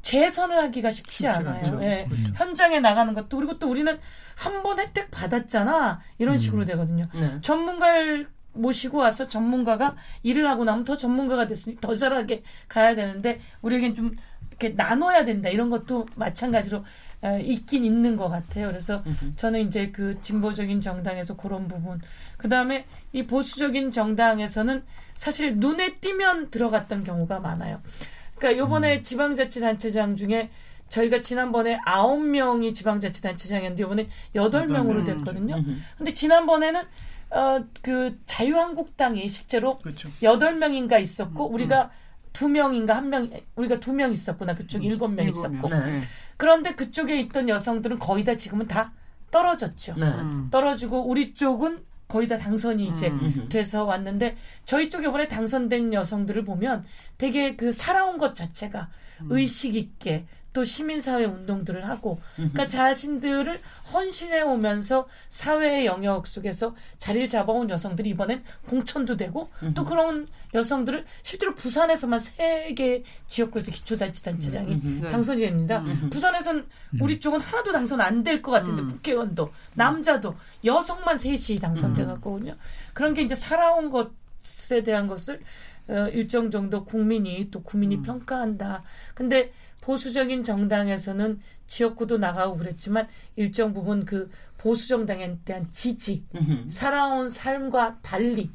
재선을 0.02 0.58
하기가 0.60 0.92
쉽지 0.92 1.28
않아요. 1.28 1.80
예. 1.84 2.06
그렇죠. 2.08 2.32
현장에 2.36 2.80
나가는 2.80 3.14
것도 3.14 3.36
그리고 3.38 3.60
또 3.60 3.70
우리는 3.70 4.00
한 4.36 4.62
번 4.64 4.80
혜택 4.80 5.10
받았잖아 5.12 6.00
이런 6.20 6.36
음. 6.36 6.38
식으로 6.38 6.66
되거든요. 6.66 7.08
네. 7.14 7.42
전문가를 7.42 8.30
모시고 8.54 9.00
와서 9.00 9.28
전문가가 9.28 9.96
일을 10.24 10.48
하고 10.48 10.64
나면 10.64 10.84
더 10.84 10.98
전문가가 10.98 11.48
됐으니 11.48 11.78
더 11.82 11.96
잘하게 11.96 12.44
가야 12.68 12.96
되는데 12.96 13.40
우리에겐 13.62 13.96
좀 13.96 14.16
이렇게 14.50 14.70
나눠야 14.70 15.26
된다 15.26 15.50
이런 15.50 15.70
것도 15.70 16.06
마찬가지로 16.16 16.84
있긴 17.44 17.84
있는 17.84 18.16
것 18.16 18.30
같아요. 18.30 18.68
그래서 18.68 19.04
저는 19.36 19.68
이제 19.68 19.90
그 19.92 20.22
진보적인 20.22 20.82
정당에서 20.82 21.36
그런 21.36 21.68
부분, 21.68 22.00
그 22.38 22.48
다음에 22.50 22.86
이 23.14 23.24
보수적인 23.26 23.92
정당에서는 23.92 24.84
사실 25.16 25.56
눈에 25.58 25.96
띄면 25.96 26.52
들어갔던 26.52 27.04
경우가 27.04 27.40
많아요. 27.40 27.82
그러니까 28.36 28.60
요번에 28.64 28.98
음. 29.00 29.04
지방자치단체장 29.04 30.16
중에 30.16 30.50
저희가 30.90 31.22
지난번에 31.22 31.80
아홉 31.86 32.22
명이 32.24 32.74
지방자치단체장이었는데 32.74 33.84
이번에 33.84 34.08
여덟 34.36 34.68
명으로 34.68 35.04
됐거든요. 35.04 35.64
근데 35.98 36.14
지난번에는 36.14 36.82
어, 37.32 37.66
그 37.82 38.18
자유한국당이 38.26 39.28
실제로 39.28 39.76
그렇죠. 39.80 40.10
여덟 40.22 40.56
명인가 40.56 40.98
있었고 40.98 41.50
우리가 41.52 41.90
두 42.32 42.48
명인가 42.48 42.96
한 42.96 43.10
명, 43.10 43.30
우리가 43.56 43.80
두 43.80 43.92
명 43.94 44.12
있었구나. 44.12 44.54
그쪽 44.56 44.86
일곱 44.86 45.10
명 45.10 45.28
있었고. 45.28 45.68
네. 45.70 46.04
그런데 46.38 46.76
그쪽에 46.76 47.20
있던 47.22 47.50
여성들은 47.50 48.00
거의 48.00 48.24
다 48.24 48.36
지금은 48.36 48.68
다 48.68 48.94
떨어졌죠. 49.32 49.96
네. 49.98 50.14
떨어지고 50.52 51.08
우리 51.08 51.34
쪽은 51.34 51.84
거의 52.08 52.28
다 52.28 52.38
당선이 52.38 52.88
이제 52.88 53.12
돼서 53.50 53.84
왔는데 53.84 54.38
저희 54.66 54.90
쪽에 54.90 55.08
이번에 55.08 55.28
당선된 55.28 55.94
여성들을 55.94 56.46
보면 56.46 56.86
되게 57.18 57.56
그 57.58 57.72
살아온 57.74 58.18
것 58.18 58.34
자체가 58.34 58.90
의식 59.30 59.76
있게 59.76 60.26
또 60.58 60.66
시민사회 60.66 61.24
운동들을 61.26 61.88
하고 61.88 62.20
그러니까 62.36 62.66
자신들을 62.66 63.62
헌신해 63.94 64.42
오면서 64.42 65.08
사회의 65.30 65.86
영역 65.86 66.26
속에서 66.26 66.74
자리를 66.98 67.30
잡아온 67.30 67.70
여성들이 67.70 68.10
이번엔 68.10 68.44
공천도 68.68 69.18
되고 69.18 69.50
또 69.76 69.84
그런 69.86 70.28
여성들을 70.56 71.06
실제로 71.22 71.54
부산에서만 71.54 72.20
세 72.20 72.74
개 72.76 73.04
지역구에서 73.28 73.72
기초자치단체장이 73.72 75.02
당선이 75.12 75.42
됩니다. 75.42 75.84
부산에선 76.10 76.66
우리 77.00 77.20
쪽은 77.20 77.40
하나도 77.40 77.72
당선 77.72 78.02
안 78.02 78.24
될 78.24 78.42
것 78.42 78.50
같은데 78.52 78.82
국회의원도. 78.82 79.52
남자도 79.76 80.36
여성만 80.66 81.20
셋이 81.20 81.60
당선돼 81.60 82.04
갔거든요. 82.06 82.56
그런 82.94 83.14
게 83.14 83.22
이제 83.22 83.36
살아온 83.36 83.92
것에 83.92 84.82
대한 84.84 85.06
것을 85.06 85.40
어, 85.90 86.10
일정 86.12 86.52
정도 86.52 86.84
국민이 86.84 87.50
또 87.50 87.62
국민이 87.64 88.02
평가한다. 88.02 88.82
근데 89.14 89.54
보수적인 89.88 90.44
정당에서는 90.44 91.40
지역구도 91.68 92.18
나가고 92.18 92.58
그랬지만 92.58 93.08
일정 93.38 93.74
부분 93.74 94.04
그 94.04 94.30
보수 94.68 94.90
정당에 94.90 95.34
대한 95.46 95.66
지지, 95.72 96.26
살아온 96.68 97.30
삶과 97.30 98.00
달리 98.02 98.52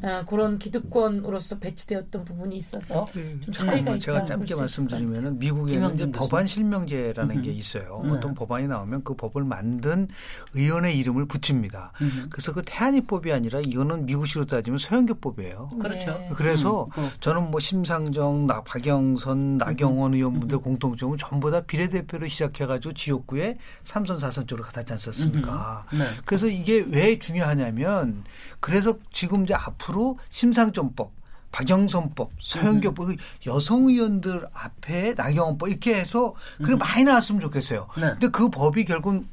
어, 0.00 0.24
그런 0.28 0.60
기득권으로서 0.60 1.58
배치되었던 1.58 2.24
부분이 2.24 2.56
있어서 2.58 3.08
좀 3.12 3.52
차이가 3.52 3.96
있다. 3.96 3.98
제가 3.98 4.24
짧게 4.24 4.54
말씀드리면은 4.54 5.40
미국에는 5.40 5.94
이제 5.94 6.08
법안 6.12 6.46
실명제라는 6.46 7.42
게 7.42 7.50
있어요. 7.50 8.00
네. 8.04 8.10
어떤 8.10 8.32
법안이 8.32 8.68
나오면 8.68 9.02
그 9.02 9.14
법을 9.14 9.42
만든 9.42 10.06
의원의 10.54 10.96
이름을 11.00 11.26
붙입니다. 11.26 11.90
그래서 12.30 12.52
그 12.52 12.62
태안이법이 12.64 13.32
아니라 13.32 13.60
이거는 13.60 14.06
미국식으로 14.06 14.46
따지면 14.46 14.78
서영교법이에요. 14.78 15.70
그렇죠. 15.80 16.12
네. 16.12 16.30
그래서 16.36 16.88
음. 16.96 17.08
저는 17.18 17.50
뭐 17.50 17.58
심상정, 17.58 18.46
나, 18.46 18.62
박영선, 18.62 19.58
나경원 19.58 20.14
의원분들 20.14 20.58
공통점은 20.58 21.18
전부 21.18 21.50
다 21.50 21.60
비례대표로 21.60 22.28
시작해가지고 22.28 22.94
지역구에 22.94 23.58
삼선 23.82 24.18
사선 24.18 24.46
쪽으로 24.46 24.64
갖다 24.64 24.84
지 24.84 24.92
않았습니까? 24.92 25.55
네. 25.92 26.06
그래서 26.24 26.46
이게 26.46 26.84
왜 26.88 27.18
중요하냐면 27.18 28.24
그래서 28.60 28.96
지금 29.12 29.44
이제 29.44 29.54
앞으로 29.54 30.18
심상정법 30.28 31.16
박영선법, 31.52 32.32
서영교법, 32.38 33.06
그 33.06 33.16
여성 33.46 33.86
의원들 33.88 34.46
앞에 34.52 35.14
나경원법 35.14 35.70
이렇게 35.70 35.94
해서 35.94 36.34
그게 36.58 36.76
많이 36.76 37.04
나왔으면 37.04 37.40
좋겠어요. 37.40 37.88
네. 37.96 38.10
근데 38.10 38.28
그 38.28 38.50
법이 38.50 38.84
결국 38.84 39.24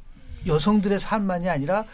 여성들의 0.46 0.98
삶만이 0.98 1.48
아니라 1.48 1.84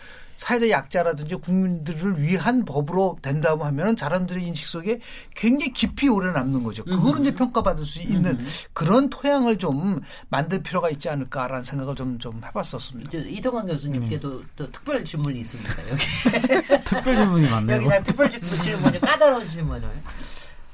사회적 0.41 0.71
약자라든지 0.71 1.35
국민들을 1.35 2.23
위한 2.23 2.65
법으로 2.65 3.19
된다고 3.21 3.65
하면은 3.67 3.95
사람들의 3.95 4.43
인식 4.43 4.67
속에 4.69 5.01
굉장히 5.35 5.75
깊이 5.75 6.09
오래 6.09 6.33
남는 6.33 6.63
거죠. 6.63 6.83
그거를 6.83 7.21
이제 7.21 7.35
평가받을 7.35 7.85
수 7.85 8.01
있는 8.01 8.39
그런 8.73 9.11
토양을 9.11 9.59
좀 9.59 10.01
만들 10.31 10.63
필요가 10.63 10.89
있지 10.89 11.11
않을까라는 11.11 11.63
생각을 11.63 11.95
좀, 11.95 12.19
좀 12.19 12.41
해봤었습니다. 12.43 13.11
저 13.11 13.19
이동환 13.19 13.67
교수님께도 13.67 14.43
또 14.57 14.71
특별 14.71 15.05
질문이 15.05 15.41
있습니다. 15.41 15.75
여기 15.91 16.05
특별 16.85 17.17
질문이 17.17 17.51
많네요. 17.51 17.77
여기다 17.77 18.03
특별 18.03 18.31
질문이 18.31 18.99
까다로운 18.99 19.47
질문을. 19.47 19.91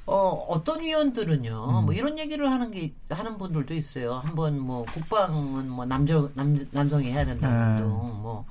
어, 0.07 0.29
어떤 0.49 0.81
위원들은요, 0.81 1.83
뭐 1.83 1.93
이런 1.93 2.17
얘기를 2.19 2.51
하는 2.51 2.71
게, 2.71 2.95
하는 3.11 3.39
분들도 3.39 3.75
있어요. 3.75 4.15
한번 4.15 4.59
뭐 4.59 4.85
국방은 4.85 5.69
뭐 5.69 5.85
남정, 5.85 6.31
남, 6.35 6.57
남성이 6.71 7.11
해야 7.11 7.25
된다는 7.25 7.77
네. 7.77 7.83
등, 7.83 7.89
뭐, 7.89 8.47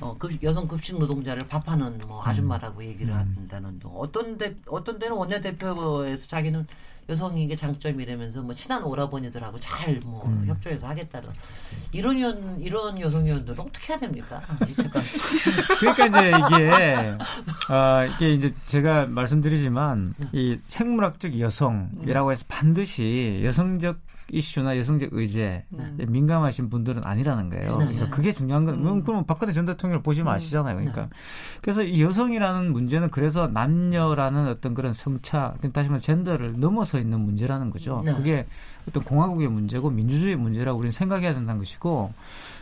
어, 0.00 0.16
급, 0.16 0.40
여성 0.44 0.68
급식 0.68 0.96
노동자를 0.96 1.48
밥하는 1.48 1.98
뭐 2.06 2.22
아줌마라고 2.24 2.84
얘기를 2.84 3.12
한다는 3.12 3.80
등. 3.80 3.90
어떤 3.94 4.38
데, 4.38 4.54
어떤 4.68 5.00
데는 5.00 5.16
원내대표에서 5.16 6.28
자기는 6.28 6.66
여성이 7.08 7.46
게 7.46 7.54
장점이라면서 7.54 8.42
뭐 8.42 8.54
친한 8.54 8.82
오라버니들하고 8.82 9.60
잘뭐 9.60 10.44
협조해서 10.46 10.88
하겠다는 10.88 11.30
이런 11.92 12.16
위원, 12.16 12.60
이런 12.60 13.00
여성 13.00 13.24
위원들은 13.24 13.60
어떻게 13.60 13.92
해야 13.92 14.00
됩니까? 14.00 14.42
그러니까 15.78 16.06
이제 16.06 16.32
이게 16.56 17.18
아 17.68 18.04
이게 18.04 18.34
이제 18.34 18.52
제가 18.66 19.06
말씀드리지만 19.06 20.14
이 20.32 20.58
생물학적 20.64 21.38
여성이라고 21.38 22.32
해서 22.32 22.44
반드시 22.48 23.40
여성적 23.44 23.98
이슈나 24.30 24.76
여성적 24.76 25.10
의제 25.12 25.64
민감하신 25.96 26.68
분들은 26.68 27.04
아니라는 27.04 27.50
거예요. 27.50 27.78
네. 27.78 27.86
그래서 27.86 28.10
그게 28.10 28.32
중요한 28.32 28.64
건 28.64 28.84
음. 28.84 29.02
그럼 29.02 29.24
박근혜 29.24 29.52
전 29.52 29.64
대통령을 29.64 30.02
보시면 30.02 30.32
아시잖아요. 30.34 30.76
그러니까 30.76 31.08
그래서 31.62 31.82
이 31.82 32.02
여성이라는 32.02 32.72
문제는 32.72 33.10
그래서 33.10 33.46
남녀라는 33.48 34.48
어떤 34.48 34.74
그런 34.74 34.92
성차 34.92 35.54
다시 35.72 35.88
말해 35.88 36.00
젠더를 36.00 36.58
넘어서 36.58 36.98
있는 36.98 37.20
문제라는 37.20 37.70
거죠. 37.70 38.02
네. 38.04 38.14
그게 38.14 38.46
어떤 38.88 39.04
공화국의 39.04 39.48
문제고 39.48 39.90
민주주의 39.90 40.36
문제라고 40.36 40.78
우리는 40.78 40.92
생각해야 40.92 41.34
된다는 41.34 41.58
것이고 41.58 42.12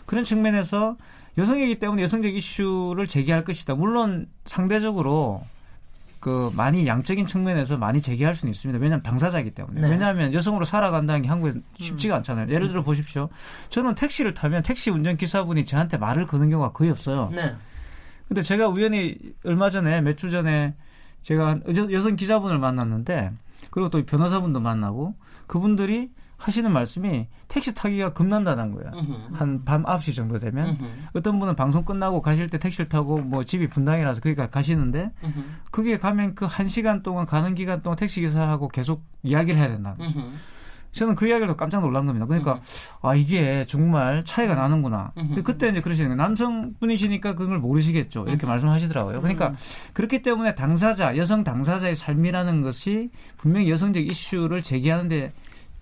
그런 0.07 0.25
측면에서 0.25 0.97
여성이기 1.37 1.79
때문에 1.79 2.03
여성적 2.03 2.35
이슈를 2.35 3.07
제기할 3.09 3.45
것이다. 3.45 3.75
물론 3.75 4.29
상대적으로 4.45 5.43
그 6.25 6.51
많이 6.57 6.87
양적인 6.87 7.27
측면에서 7.27 7.77
많이 7.77 8.01
제기할 8.01 8.33
수는 8.35 8.51
있습니다. 8.55 8.81
왜냐하면 8.83 9.03
당사자이기 9.03 9.51
때문에. 9.51 9.83
네. 9.83 9.91
왜냐하면 9.91 10.33
여성으로 10.33 10.65
살아간다는 10.65 11.21
게 11.21 11.29
한국에 11.29 11.61
쉽지가 11.79 12.17
않잖아요. 12.17 12.47
예를 12.49 12.69
들어 12.69 12.83
보십시오. 12.83 13.29
저는 13.69 13.95
택시를 13.95 14.33
타면 14.33 14.63
택시 14.63 14.89
운전 14.89 15.19
기사분이 15.19 15.67
저한테 15.67 15.99
말을 15.99 16.27
거는 16.27 16.49
경우가 16.49 16.73
거의 16.73 16.91
없어요. 16.91 17.29
네. 17.31 17.55
근데 18.27 18.41
제가 18.41 18.69
우연히 18.69 19.19
얼마 19.45 19.69
전에 19.69 20.01
몇 20.01 20.17
주 20.17 20.31
전에 20.31 20.75
제가 21.25 21.59
여- 21.77 21.93
여성 21.93 22.17
기자분을 22.17 22.59
만났는데 22.59 23.31
그리고 23.71 23.91
또 23.91 24.03
변호사분도 24.07 24.61
만나고 24.61 25.15
그분들이 25.47 26.09
하시는 26.45 26.71
말씀이 26.71 27.27
택시 27.49 27.75
타기가 27.75 28.13
겁난다는 28.13 28.73
거예요. 28.73 28.91
음흠. 28.93 29.35
한밤 29.35 29.85
9시 29.85 30.15
정도 30.15 30.39
되면 30.39 30.69
음흠. 30.69 30.85
어떤 31.15 31.39
분은 31.39 31.57
방송 31.57 31.85
끝나고 31.85 32.21
가실 32.21 32.49
때 32.51 32.59
택시를 32.59 32.89
타고 32.89 33.19
뭐 33.19 33.45
집이 33.45 33.67
분당이라서 33.69 34.21
거기가 34.21 34.49
가시는데 34.49 35.11
음흠. 35.25 35.41
그게 35.71 35.99
가면 35.99 36.35
그한 36.35 36.69
시간 36.69 37.03
동안 37.03 37.25
가는 37.25 37.55
기간 37.55 37.83
동안 37.83 37.97
택시 37.97 38.21
기사하고 38.21 38.69
계속 38.69 39.03
이야기를 39.23 39.59
해야 39.59 39.69
된다. 39.69 39.97
음흠. 39.99 40.19
저는 40.93 41.15
그 41.17 41.27
이야기를 41.27 41.57
깜짝 41.57 41.81
놀란 41.81 42.05
겁니다. 42.07 42.27
그러니까 42.27 42.61
아 43.01 43.15
이게 43.15 43.65
정말 43.67 44.23
차이가 44.25 44.55
나는구나. 44.55 45.11
근데 45.17 45.43
그때 45.43 45.69
이제 45.69 45.81
그러시는 45.81 46.11
거예요. 46.11 46.23
남성분이시니까 46.23 47.35
그걸 47.35 47.59
모르시겠죠. 47.59 48.27
이렇게 48.29 48.47
말씀하시더라고요. 48.47 49.21
그러니까 49.21 49.55
그렇기 49.93 50.23
때문에 50.23 50.55
당사자, 50.55 51.17
여성 51.17 51.43
당사자의 51.43 51.97
삶이라는 51.97 52.63
것이 52.63 53.11
분명히 53.39 53.71
여성적 53.71 54.05
이슈를 54.05 54.63
제기하는데 54.63 55.31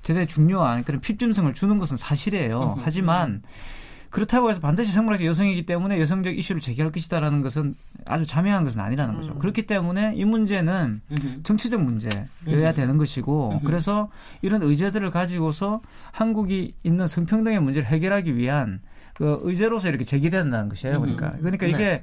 대단히 0.03 0.27
중요한 0.27 0.85
그런 0.85 1.01
필점성을 1.01 1.53
주는 1.55 1.79
것은 1.79 1.97
사실이에요. 1.97 2.79
하지만 2.83 3.43
그렇다고 4.13 4.51
해서 4.51 4.61
반드시 4.61 4.93
생물학적 4.93 5.27
여성이기 5.27 5.65
때문에 5.65 5.99
여성적 5.99 6.37
이슈를 6.37 6.61
제기할 6.61 6.93
것이다라는 6.93 7.41
것은 7.41 7.75
아주 8.05 8.27
자명한 8.27 8.63
것은 8.63 8.81
아니라는 8.83 9.15
거죠. 9.15 9.35
그렇기 9.39 9.63
때문에 9.67 10.13
이 10.15 10.27
문제는 10.27 11.01
음흠. 11.11 11.43
정치적 11.45 11.83
문제여야 11.83 12.75
되는 12.75 12.99
것이고 12.99 13.63
그래서 13.65 14.11
이런 14.43 14.63
의제들을 14.63 15.09
가지고서 15.11 15.81
한국이 16.11 16.75
있는 16.83 17.07
성평등의 17.07 17.61
문제를 17.61 17.89
해결하기 17.89 18.37
위한 18.37 18.81
그 19.15 19.39
의제로서 19.43 19.89
이렇게 19.89 20.05
제기된다는 20.05 20.69
것이에요. 20.69 21.01
그러니까 21.01 21.31
그러니까 21.39 21.67
네. 21.67 21.73
이게 21.73 22.03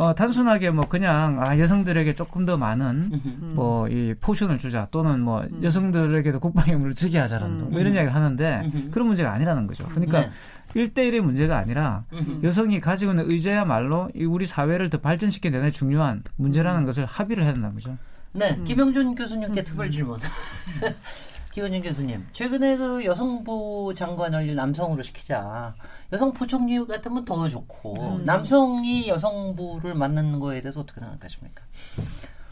어, 0.00 0.14
단순하게 0.14 0.70
뭐 0.70 0.88
그냥 0.88 1.42
아, 1.42 1.58
여성들에게 1.58 2.14
조금 2.14 2.46
더 2.46 2.56
많은 2.56 3.10
음흠. 3.12 3.54
뭐 3.54 4.14
이 4.14 4.18
portion을 4.18 4.58
주자 4.58 4.88
또는 4.90 5.20
뭐 5.20 5.44
여성들에게도 5.60 6.40
국방임무를 6.40 6.94
지게 6.94 7.18
하자라는 7.18 7.58
등 7.58 7.69
뭐 7.69 7.78
이런 7.78 7.92
이야기를 7.92 8.14
하는데. 8.14 8.70
그런 8.92 9.08
문제가 9.08 9.30
아니라는 9.32 9.66
거죠. 9.66 9.86
그러니까 9.88 10.22
네. 10.22 10.30
일대일의 10.72 11.20
문제가 11.20 11.58
아니라. 11.58 12.04
여성이 12.42 12.80
가지고 12.80 13.12
있는 13.12 13.30
의제야말로 13.30 14.08
이 14.14 14.24
우리 14.24 14.46
사회를 14.46 14.88
더 14.88 14.96
발전시키는 14.96 15.60
데 15.60 15.70
중요한 15.70 16.22
문제라는 16.36 16.86
것을 16.86 17.04
합의를 17.04 17.44
해야 17.44 17.52
된다는 17.52 17.74
거죠. 17.74 17.98
네, 18.32 18.58
김영준 18.64 19.14
교수님께 19.14 19.64
특별 19.64 19.90
질문. 19.90 20.18
김영준 21.52 21.82
교수님, 21.82 22.26
최근에 22.32 22.76
그 22.76 23.04
여성부 23.04 23.94
장관을 23.96 24.54
남성으로 24.54 25.02
시키자. 25.02 25.74
여성 26.12 26.32
부총리 26.32 26.86
같으면 26.86 27.24
더 27.24 27.48
좋고, 27.48 28.20
남성이 28.24 29.08
여성부를 29.08 29.94
맡는 29.94 30.38
거에 30.38 30.60
대해서 30.60 30.80
어떻게 30.80 31.00
생각하십니까? 31.00 31.64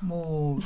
뭐 0.01 0.59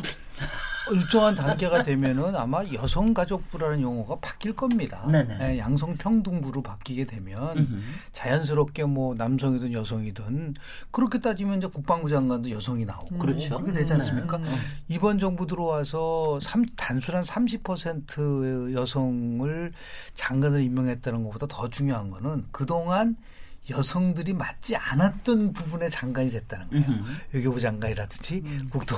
일정한 0.90 1.34
단계가 1.34 1.82
되면은 1.82 2.34
아마 2.34 2.64
여성가족부라는 2.64 3.80
용어가 3.82 4.16
바뀔 4.20 4.54
겁니다. 4.54 5.06
네, 5.10 5.56
양성평등부로 5.58 6.62
바뀌게 6.62 7.06
되면 7.06 7.58
음흠. 7.58 7.80
자연스럽게 8.12 8.84
뭐 8.84 9.14
남성이든 9.14 9.72
여성이든 9.72 10.54
그렇게 10.90 11.20
따지면 11.20 11.58
이제 11.58 11.66
국방부 11.66 12.08
장관도 12.08 12.50
여성이 12.50 12.84
나오고 12.84 13.18
그렇죠. 13.18 13.56
그렇게 13.56 13.72
되지 13.72 13.92
않습니까? 13.94 14.38
네. 14.38 14.48
이번 14.88 15.18
정부 15.18 15.46
들어와서 15.46 16.40
3, 16.40 16.66
단순한 16.76 17.22
30% 17.22 18.74
여성을 18.74 19.72
장관을 20.14 20.62
임명했다는 20.62 21.22
것보다 21.24 21.46
더 21.46 21.68
중요한 21.70 22.10
거는 22.10 22.46
그동안 22.50 23.16
여성들이 23.70 24.32
맞지 24.32 24.76
않았던 24.76 25.52
부분에 25.52 25.88
장관이 25.88 26.30
됐다는 26.30 26.68
거예요. 26.70 27.04
외교부 27.32 27.60
장관이라든지 27.60 28.42
음. 28.44 28.68
국토 28.70 28.96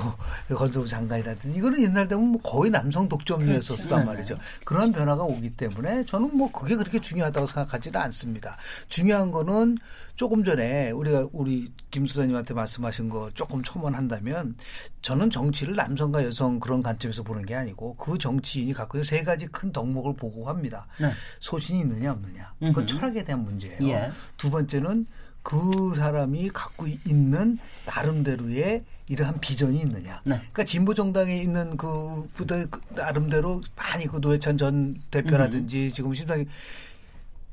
건설부 0.49 0.87
장관이라든지 0.87 1.57
이거는 1.57 1.81
옛날 1.81 2.07
되면 2.07 2.25
뭐 2.25 2.41
거의 2.41 2.71
남성 2.71 3.07
독점이었었단 3.07 3.87
그렇죠. 3.87 4.05
말이죠. 4.05 4.39
그런 4.63 4.91
변화가 4.91 5.23
오기 5.23 5.51
때문에 5.51 6.05
저는 6.05 6.35
뭐 6.35 6.51
그게 6.51 6.75
그렇게 6.75 6.99
중요하다고 6.99 7.45
생각하지는 7.45 7.99
않습니다. 8.01 8.57
중요한 8.89 9.31
거는 9.31 9.77
조금 10.15 10.43
전에 10.43 10.91
우리가 10.91 11.27
우리 11.33 11.71
김 11.91 12.05
수사님한테 12.05 12.53
말씀하신 12.53 13.09
거 13.09 13.29
조금 13.33 13.61
첨언한다면 13.63 14.55
저는 15.01 15.29
정치를 15.29 15.75
남성과 15.75 16.23
여성 16.23 16.59
그런 16.59 16.81
관점에서 16.81 17.23
보는 17.23 17.41
게 17.43 17.55
아니고 17.55 17.95
그 17.95 18.17
정치인이 18.17 18.73
갖고 18.73 18.97
있는 18.97 19.03
세 19.03 19.23
가지 19.23 19.47
큰 19.47 19.71
덕목을 19.71 20.15
보고 20.15 20.47
합니다. 20.47 20.87
네. 20.99 21.09
소신이 21.39 21.81
있느냐 21.81 22.13
없느냐. 22.13 22.53
그건 22.59 22.87
철학에 22.87 23.23
대한 23.23 23.43
문제예요. 23.43 23.87
예. 23.87 24.09
두 24.37 24.49
번째는 24.49 25.05
그 25.43 25.93
사람이 25.95 26.49
갖고 26.49 26.87
있는 26.87 27.59
나름대로의 27.85 28.83
이러한 29.07 29.39
비전이 29.39 29.79
있느냐. 29.81 30.21
네. 30.23 30.37
그러니까 30.37 30.63
진보 30.63 30.95
정당에 30.95 31.37
있는 31.37 31.77
그 31.77 32.27
부대 32.33 32.65
그 32.69 32.81
나름대로 32.95 33.61
많이 33.75 34.07
그 34.07 34.17
노회찬 34.17 34.57
전 34.57 34.95
대표라든지 35.11 35.85
음. 35.85 35.91
지금 35.91 36.13
심상이 36.15 36.47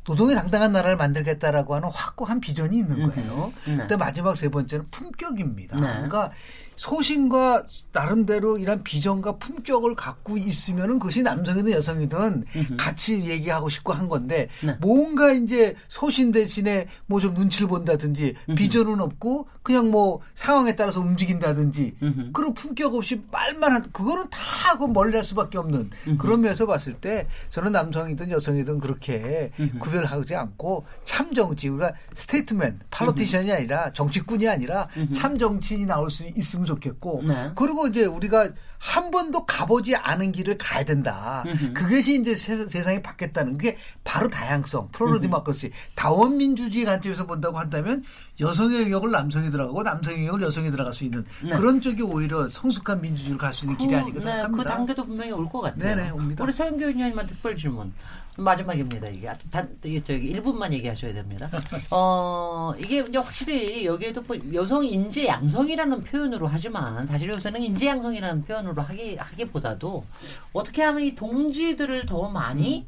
노동이 0.04 0.34
당당한 0.34 0.72
나라를 0.72 0.96
만들겠다라고 0.96 1.74
하는 1.74 1.88
확고한 1.90 2.40
비전이 2.40 2.76
있는 2.76 3.08
거예요. 3.08 3.52
음. 3.68 3.74
네. 3.74 3.76
근데 3.76 3.96
마지막 3.96 4.36
세 4.36 4.48
번째는 4.48 4.86
품격입니다. 4.90 5.76
네. 5.76 5.86
그러니까 5.86 6.32
소신과 6.76 7.64
나름대로 7.92 8.58
이런 8.58 8.82
비전과 8.82 9.36
품격을 9.36 9.94
갖고 9.94 10.36
있으면은 10.36 10.98
그것이 10.98 11.22
남성이든 11.22 11.72
여성이든 11.72 12.44
음흠. 12.56 12.76
같이 12.76 13.24
얘기하고 13.24 13.68
싶고 13.68 13.92
한 13.92 14.08
건데 14.08 14.48
네. 14.64 14.76
뭔가 14.80 15.32
이제 15.32 15.74
소신 15.88 16.32
대신에 16.32 16.86
뭐 17.06 17.22
좀 17.22 17.34
눈치를 17.34 17.68
본다든지 17.68 18.34
음흠. 18.48 18.56
비전은 18.56 19.00
없고 19.00 19.46
그냥 19.62 19.90
뭐 19.92 20.20
상황에 20.34 20.74
따라서 20.74 20.98
움직인다든지 21.00 21.94
음흠. 22.02 22.32
그런 22.32 22.52
품격 22.54 22.94
없이 22.94 23.22
말만 23.30 23.72
한 23.72 23.92
그거는 23.92 24.24
다 24.30 24.52
그 24.78 24.86
멀리 24.86 25.14
할 25.14 25.22
수밖에 25.22 25.58
없는 25.58 25.90
그런 26.18 26.40
면에서 26.40 26.64
봤을 26.64 26.94
때 26.94 27.26
저는 27.50 27.72
남성이든 27.72 28.30
여성이든 28.30 28.78
그렇게 28.78 29.50
구별하지 29.78 30.34
않고 30.34 30.86
참 31.04 31.32
정치 31.34 31.68
우리가 31.68 31.92
statesman 32.14 32.80
politician이 32.90 33.52
아니라 33.52 33.92
정치꾼이 33.92 34.48
아니라 34.48 34.88
참 35.14 35.36
정치인이 35.38 35.84
나올 35.84 36.10
수 36.10 36.24
있으면 36.26 36.64
좋겠고 36.74 37.22
네. 37.24 37.52
그리고 37.54 37.86
이제 37.86 38.04
우리가 38.04 38.50
한 38.78 39.10
번도 39.10 39.46
가보지 39.46 39.94
않은 39.94 40.32
길을 40.32 40.58
가야 40.58 40.84
된다. 40.84 41.44
음흠. 41.46 41.72
그것이 41.72 42.18
이제 42.18 42.34
세 42.34 42.66
상이 42.66 43.00
바뀌었다는 43.00 43.58
게 43.58 43.76
바로 44.02 44.28
다양성, 44.28 44.88
plural 44.92 45.21
democracy, 45.21 45.70
다원민주주의 45.94 46.84
관점에서 46.84 47.26
본다고 47.26 47.58
한다면 47.58 48.02
여성의 48.40 48.82
영역을 48.82 49.10
남성이 49.12 49.50
들어가고 49.50 49.82
남성의 49.82 50.20
영역을 50.20 50.42
여성이 50.42 50.70
들어갈 50.70 50.92
수 50.92 51.04
있는 51.04 51.24
네. 51.44 51.56
그런 51.56 51.80
쪽이 51.80 52.02
오히려 52.02 52.48
성숙한 52.48 53.00
민주주의를 53.00 53.38
갈수 53.38 53.66
있는 53.66 53.78
길이 53.78 53.90
그, 53.90 53.96
아닌가 53.96 54.14
네, 54.14 54.20
생각합니다. 54.20 54.62
그 54.62 54.68
단계도 54.68 55.04
분명히 55.04 55.30
올 55.32 55.48
것 55.48 55.60
같아요. 55.60 55.96
네네, 55.96 56.10
옵니다. 56.10 56.42
우리 56.42 56.52
서영교 56.52 56.84
의원님한 56.86 57.26
특별 57.26 57.56
질문. 57.56 57.92
마지막입니다. 58.38 59.08
이게 59.08 59.30
단, 59.50 59.68
저기 59.82 60.34
1분만 60.34 60.72
얘기하셔야 60.72 61.12
됩니다. 61.12 61.50
어, 61.90 62.72
이게 62.78 63.00
이제 63.00 63.18
확실히 63.18 63.84
여기에도 63.84 64.22
뭐 64.22 64.36
여성 64.54 64.84
인재 64.84 65.26
양성이라는 65.26 66.04
표현으로 66.04 66.46
하지만 66.46 67.06
사실 67.06 67.28
요새는 67.28 67.62
인재 67.62 67.86
양성이라는 67.88 68.44
표현으로 68.44 68.80
하기, 68.82 69.16
하기보다도 69.16 70.04
어떻게 70.52 70.82
하면 70.82 71.02
이 71.02 71.14
동지들을 71.14 72.06
더 72.06 72.28
많이 72.28 72.86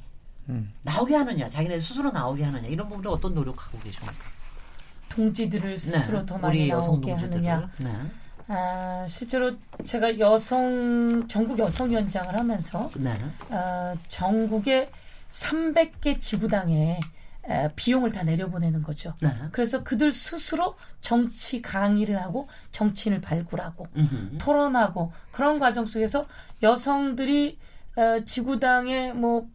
음. 0.48 0.52
음. 0.52 0.72
나오게 0.82 1.14
하느냐, 1.14 1.48
자기네 1.48 1.78
스스로 1.78 2.10
나오게 2.10 2.42
하느냐, 2.42 2.68
이런 2.68 2.88
부분에 2.88 3.08
어떤 3.08 3.34
노력하고 3.34 3.78
계십니까? 3.80 4.12
동지들을 5.10 5.78
스스로 5.78 6.20
네. 6.20 6.26
더 6.26 6.38
많이 6.38 6.68
나오게 6.68 7.12
하느냐. 7.12 7.70
네. 7.78 7.92
아, 8.48 9.06
실제로 9.08 9.52
제가 9.84 10.18
여성 10.18 11.26
전국 11.28 11.58
여성위원장을 11.58 12.34
하면서 12.34 12.90
네. 12.96 13.18
아, 13.50 13.94
전국의 14.08 14.90
300개 15.34 16.20
지구당에 16.20 17.00
비용을 17.76 18.12
다 18.12 18.22
내려보내는 18.22 18.82
거죠. 18.82 19.14
네. 19.20 19.34
그래서 19.52 19.82
그들 19.82 20.12
스스로 20.12 20.76
정치 21.00 21.60
강의를 21.60 22.22
하고 22.22 22.48
정치인을 22.72 23.20
발굴하고 23.20 23.88
음흠. 23.96 24.38
토론하고 24.38 25.12
그런 25.32 25.58
과정 25.58 25.84
속에서 25.84 26.26
여성들이 26.62 27.58
지구당에 28.24 29.12
뭐 29.12 29.48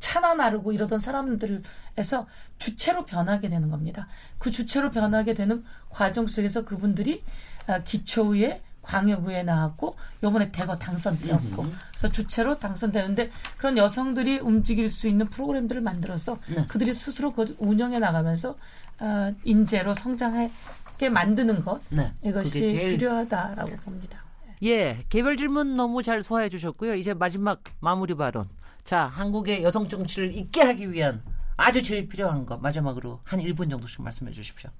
차나 0.00 0.34
나르고 0.34 0.72
이러던 0.72 0.98
사람들에서 0.98 2.26
주체로 2.58 3.04
변하게 3.04 3.50
되는 3.50 3.70
겁니다. 3.70 4.08
그 4.38 4.50
주체로 4.50 4.90
변하게 4.90 5.34
되는 5.34 5.62
과정 5.90 6.26
속에서 6.26 6.64
그분들이 6.64 7.22
아, 7.66 7.80
기초의회 7.80 8.62
광역의회 8.82 9.42
나왔고 9.42 9.96
요번에 10.22 10.50
대거 10.50 10.78
당선되었고 10.78 11.62
음. 11.62 11.72
그래서 11.90 12.08
주체로 12.10 12.58
당선되는데 12.58 13.30
그런 13.56 13.76
여성들이 13.76 14.38
움직일 14.38 14.88
수 14.88 15.08
있는 15.08 15.28
프로그램들을 15.28 15.80
만들어서 15.80 16.38
네. 16.48 16.66
그들이 16.66 16.94
스스로 16.94 17.32
그 17.32 17.54
운영해 17.58 17.98
나가면서 17.98 18.56
어, 19.00 19.32
인재로 19.44 19.94
성장하게 19.94 21.08
만드는 21.10 21.64
것 21.64 21.80
네. 21.90 22.12
이것이 22.22 22.60
제일... 22.60 22.90
필요하다라고 22.90 23.76
봅니다. 23.76 24.24
예, 24.62 24.98
개별 25.08 25.36
질문 25.36 25.76
너무 25.76 26.02
잘 26.02 26.22
소화해 26.22 26.50
주셨고요. 26.50 26.94
이제 26.94 27.14
마지막 27.14 27.62
마무리 27.80 28.14
발언. 28.14 28.48
자, 28.84 29.06
한국의 29.06 29.62
여성 29.62 29.88
정치를 29.88 30.34
있게 30.34 30.62
하기 30.62 30.92
위한 30.92 31.22
아주 31.56 31.82
제일 31.82 32.08
필요한 32.08 32.44
것 32.46 32.60
마지막으로 32.60 33.20
한 33.24 33.40
1분 33.40 33.70
정도씩 33.70 34.02
말씀해 34.02 34.32
주십시오. 34.32 34.70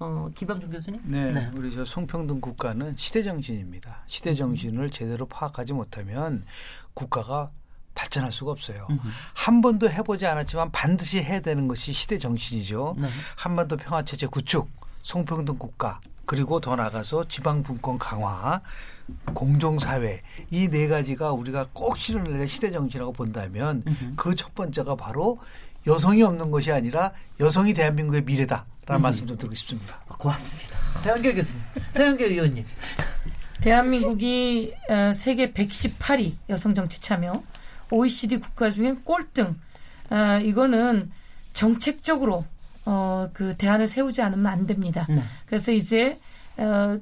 어, 0.00 0.28
김병준 0.34 0.70
교수님? 0.70 1.00
네, 1.04 1.32
네. 1.32 1.50
우리 1.54 1.72
저 1.74 1.84
성평등 1.84 2.40
국가는 2.40 2.94
시대 2.96 3.22
정신입니다. 3.22 4.02
시대 4.06 4.34
정신을 4.34 4.90
제대로 4.90 5.26
파악하지 5.26 5.72
못하면 5.72 6.44
국가가 6.94 7.50
발전할 7.96 8.30
수가 8.30 8.52
없어요. 8.52 8.86
음흠. 8.90 9.08
한 9.34 9.60
번도 9.60 9.90
해보지 9.90 10.24
않았지만 10.26 10.70
반드시 10.70 11.20
해야 11.20 11.40
되는 11.40 11.66
것이 11.66 11.92
시대 11.92 12.16
정신이죠. 12.18 12.94
네. 12.98 13.08
한반도 13.36 13.76
평화 13.76 14.04
체제 14.04 14.28
구축, 14.28 14.70
성평등 15.02 15.58
국가, 15.58 16.00
그리고 16.24 16.60
더 16.60 16.76
나가서 16.76 17.24
지방 17.26 17.64
분권 17.64 17.98
강화, 17.98 18.60
공정 19.34 19.78
사회 19.78 20.22
이 20.50 20.68
네 20.68 20.86
가지가 20.86 21.32
우리가 21.32 21.66
꼭 21.72 21.96
실현해야 21.96 22.46
시대 22.46 22.70
정신이라고 22.70 23.12
본다면 23.14 23.82
그 24.16 24.34
첫 24.36 24.54
번째가 24.54 24.94
바로 24.94 25.40
여성이 25.86 26.22
없는 26.22 26.50
것이 26.52 26.70
아니라 26.70 27.12
여성이 27.40 27.72
대한민국의 27.74 28.22
미래다. 28.22 28.66
라는 28.88 29.00
음. 29.00 29.02
말씀 29.02 29.26
좀 29.26 29.36
드리고 29.36 29.54
싶습니다. 29.54 30.00
고맙습니다. 30.08 30.76
서영교 31.02 31.34
교수님, 31.34 31.62
서영교 31.92 32.24
의원님. 32.24 32.64
대한민국이 33.60 34.74
어, 34.88 35.12
세계 35.12 35.52
118위 35.52 36.34
여성 36.48 36.74
정치 36.74 37.00
참여, 37.00 37.42
OECD 37.90 38.38
국가 38.38 38.70
중에 38.70 38.94
꼴등. 39.04 39.60
어, 40.10 40.40
이거는 40.42 41.12
정책적으로 41.52 42.46
어, 42.86 43.28
그 43.34 43.56
대안을 43.58 43.88
세우지 43.88 44.22
않으면 44.22 44.46
안 44.46 44.66
됩니다. 44.66 45.04
네. 45.08 45.22
그래서 45.44 45.70
이제 45.70 46.18
어, 46.56 46.98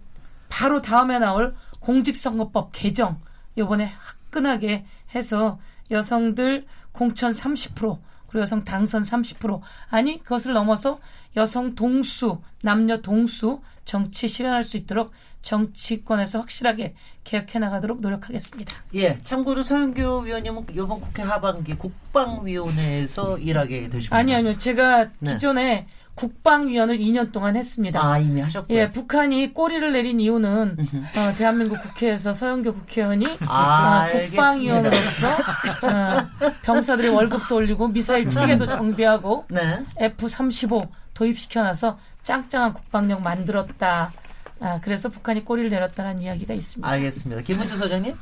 바로 0.49 0.83
다음에 0.83 1.21
나올 1.21 1.55
공직선거법 1.79 2.71
개정 2.73 3.21
이번에 3.55 3.93
화끈하게 3.97 4.85
해서 5.15 5.61
여성들 5.93 6.67
공천 6.91 7.31
30% 7.31 7.99
그리고 8.37 8.43
여성 8.43 8.65
당선 8.65 9.03
30% 9.03 9.61
아니 9.89 10.23
그것을 10.23 10.53
넘어서 10.53 11.01
여성 11.37 11.75
동수, 11.75 12.43
남녀 12.63 13.01
동수 13.01 13.63
정치 13.87 14.29
실현할 14.29 14.63
수 14.63 14.77
있도록 14.77 15.13
정치권에서 15.41 16.41
확실하게 16.41 16.95
개혁해 17.25 17.59
나가도록 17.59 18.01
노력하겠습니다. 18.01 18.75
예, 18.95 19.17
참고로 19.23 19.63
서영교 19.63 20.21
위원님은 20.21 20.67
이번 20.73 21.01
국회 21.01 21.23
하반기 21.23 21.75
국방위원회에서 21.75 23.39
일하게 23.39 23.89
되십니다. 23.89 24.17
아니 24.17 24.35
아니요, 24.35 24.59
제가 24.59 25.09
네. 25.21 25.33
기존에 25.35 25.87
국방위원을 26.17 26.99
2년 26.99 27.31
동안 27.31 27.57
했습니다. 27.57 28.03
아 28.03 28.19
이미 28.19 28.41
하셨고요. 28.41 28.77
예, 28.77 28.91
북한이 28.91 29.53
꼬리를 29.55 29.93
내린 29.93 30.19
이유는 30.19 30.77
어, 31.17 31.33
대한민국 31.37 31.81
국회에서 31.83 32.35
서영교 32.35 32.75
국회의원이 32.75 33.27
아, 33.47 34.09
어, 34.09 34.19
국방위원으로서 34.29 35.29
어, 35.29 36.51
병사들의 36.63 37.11
월급도 37.11 37.55
올리고 37.55 37.89
미사일 37.89 38.29
체계도 38.29 38.67
정비하고 38.67 39.45
네. 39.51 39.85
F-35 39.99 40.89
도입시켜놔서 41.15 41.99
짱짱한 42.23 42.73
국방력 42.73 43.23
만들었다. 43.23 44.13
아, 44.61 44.81
그래서 44.83 45.11
북한이 45.11 45.45
꼬리를 45.45 45.69
내렸다는 45.71 46.21
이야기가 46.23 46.55
있습니다. 46.55 46.89
알겠습니다. 46.89 47.43
김문주 47.43 47.77
소장님? 47.77 48.17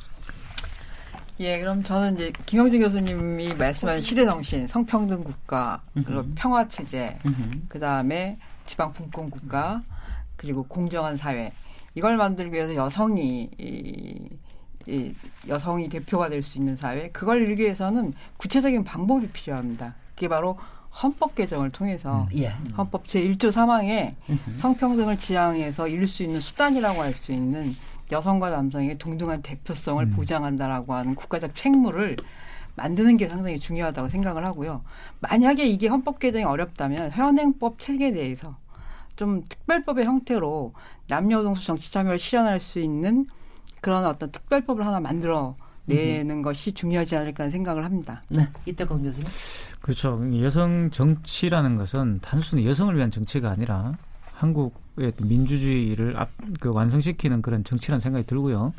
예, 1.41 1.59
그럼 1.59 1.83
저는 1.83 2.15
이제 2.15 2.33
김영진 2.47 2.81
교수님이 2.81 3.55
말씀한 3.55 4.01
시대 4.03 4.25
정신, 4.25 4.67
성평등 4.69 5.25
국가, 5.25 5.83
그리고 6.05 6.23
평화 6.37 6.69
체제, 6.69 7.19
그 7.69 7.81
다음에 7.81 8.39
지방 8.67 8.93
분권 8.93 9.31
국가, 9.31 9.83
그리고 10.37 10.63
공정한 10.65 11.17
사회. 11.17 11.53
이걸 11.97 12.17
만들기 12.17 12.55
위해서 12.55 12.75
여성이 12.77 13.51
이, 13.59 14.29
이 14.87 15.15
여성이 15.49 15.89
대표가 15.89 16.29
될 16.29 16.43
수 16.43 16.59
있는 16.59 16.77
사회. 16.77 17.09
그걸 17.11 17.43
이루기 17.43 17.63
위해서는 17.63 18.15
구체적인 18.37 18.85
방법이 18.85 19.29
필요합니다. 19.29 19.95
그게 20.15 20.29
바로 20.29 20.57
헌법 21.03 21.35
개정을 21.35 21.71
통해서 21.71 22.29
음, 22.33 22.39
예. 22.39 22.55
헌법 22.77 23.05
제1조 23.05 23.51
3항에 23.51 24.15
성평등을 24.57 25.19
지향해서 25.19 25.89
이룰 25.89 26.07
수 26.07 26.23
있는 26.23 26.39
수단이라고 26.41 27.03
할 27.03 27.13
수 27.15 27.33
있는 27.33 27.75
여성과 28.15 28.51
남성의 28.51 28.99
동등한 28.99 29.43
대표성을 29.43 30.05
음. 30.05 30.11
보장한다라고 30.13 30.95
하는 30.95 31.15
국가적 31.15 31.55
책무를 31.55 32.17
만드는 32.77 33.17
게 33.17 33.29
상당히 33.29 33.59
중요하다고 33.59 34.09
생각을 34.09 34.45
하고요. 34.45 34.83
만약에 35.21 35.67
이게 35.67 35.89
헌법 35.89 36.19
개정이 36.19 36.45
어렵다면 36.45 37.11
현행법 37.11 37.79
체계에 37.79 38.13
대해서 38.13 38.57
좀 39.17 39.43
특별법의 39.49 40.05
형태로 40.05 40.75
남녀동수 41.09 41.67
정치 41.67 41.93
참여를 41.93 42.19
실현할 42.19 42.61
수 42.61 42.81
있는 42.81 43.27
그런 43.81 44.05
어떤 44.07 44.31
특별법을 44.31 44.87
하나 44.87 44.99
만들어 44.99 45.57
내는 45.87 46.37
음. 46.37 46.43
것이 46.43 46.73
중요하지 46.73 47.17
않을까 47.17 47.51
생각을 47.51 47.85
합니다. 47.85 48.23
네, 48.29 48.49
이때권 48.65 49.03
교수님. 49.03 49.29
그렇죠. 49.81 50.19
여성 50.43 50.91
정치라는 50.91 51.77
것은 51.77 52.21
단순히 52.23 52.67
여성을 52.67 52.97
위한 52.97 53.11
정치가 53.11 53.51
아니라 53.51 53.93
한국의 54.45 55.13
민주주의를 55.23 56.17
앞, 56.19 56.29
그 56.61 56.73
완성시키는 56.73 57.43
그런 57.43 57.65
정치라는 57.65 58.01
생각이 58.01 58.27
들고요. 58.27 58.75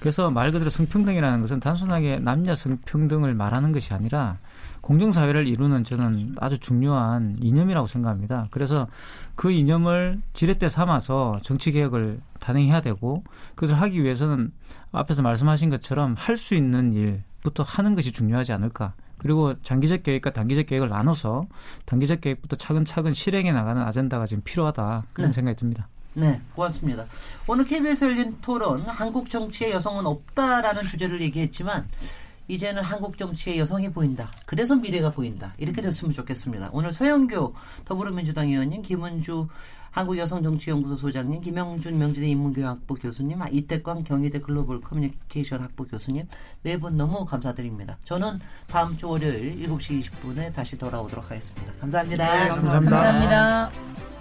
그래서 0.00 0.30
말 0.30 0.52
그대로 0.52 0.70
성평등이라는 0.70 1.40
것은 1.40 1.60
단순하게 1.60 2.20
남녀 2.20 2.54
성평등을 2.54 3.34
말하는 3.34 3.72
것이 3.72 3.92
아니라 3.94 4.36
공정사회를 4.80 5.48
이루는 5.48 5.82
저는 5.84 6.36
아주 6.38 6.58
중요한 6.58 7.36
이념이라고 7.42 7.86
생각합니다. 7.88 8.46
그래서 8.50 8.86
그 9.34 9.50
이념을 9.50 10.20
지렛대 10.34 10.68
삼아서 10.68 11.40
정치개혁을 11.42 12.20
단행해야 12.38 12.80
되고 12.80 13.24
그것을 13.54 13.80
하기 13.80 14.02
위해서는 14.02 14.52
앞에서 14.92 15.22
말씀하신 15.22 15.68
것처럼 15.70 16.14
할 16.16 16.36
수 16.36 16.54
있는 16.54 16.92
일부터 16.92 17.64
하는 17.64 17.94
것이 17.96 18.12
중요하지 18.12 18.52
않을까. 18.52 18.94
그리고 19.18 19.60
장기적 19.62 20.02
계획과 20.02 20.32
단기적 20.32 20.66
계획을 20.66 20.88
나눠서 20.88 21.46
단기적 21.84 22.20
계획부터 22.20 22.56
차근차근 22.56 23.14
실행해 23.14 23.52
나가는 23.52 23.80
아젠다가 23.82 24.26
지금 24.26 24.42
필요하다 24.42 25.04
그런 25.12 25.30
네. 25.30 25.34
생각이 25.34 25.56
듭니다. 25.56 25.88
네, 26.14 26.40
고맙습니다. 26.54 27.04
오늘 27.46 27.64
KBS 27.64 28.04
열린 28.04 28.36
토론 28.40 28.82
한국 28.82 29.30
정치에 29.30 29.70
여성은 29.70 30.06
없다라는 30.06 30.84
주제를 30.84 31.20
얘기했지만 31.20 31.86
이제는 32.48 32.82
한국 32.82 33.18
정치에 33.18 33.58
여성이 33.58 33.90
보인다. 33.90 34.32
그래서 34.46 34.74
미래가 34.74 35.10
보인다. 35.10 35.54
이렇게 35.58 35.82
됐으면 35.82 36.12
좋겠습니다. 36.14 36.70
오늘 36.72 36.92
서영교 36.92 37.54
더불어민주당 37.84 38.48
의원님, 38.48 38.82
김은주 38.82 39.46
한국여성정치연구소 39.90 40.96
소장님, 40.96 41.40
김영준 41.40 41.98
명진의 41.98 42.30
인문교육학부 42.30 42.94
교수님, 42.94 43.40
아, 43.42 43.48
이태광 43.48 44.04
경희대 44.04 44.40
글로벌 44.40 44.80
커뮤니케이션 44.80 45.60
학부 45.60 45.86
교수님 45.86 46.26
네 46.62 46.76
분 46.78 46.96
너무 46.96 47.24
감사드립니다. 47.24 47.96
저는 48.04 48.38
다음 48.68 48.96
주 48.96 49.08
월요일 49.08 49.56
7시 49.68 50.00
20분에 50.02 50.52
다시 50.54 50.78
돌아오도록 50.78 51.30
하겠습니다. 51.30 51.72
감사합니다. 51.80 52.24
네, 52.44 52.48
감사합니다. 52.48 52.96
감사합니다. 52.96 54.17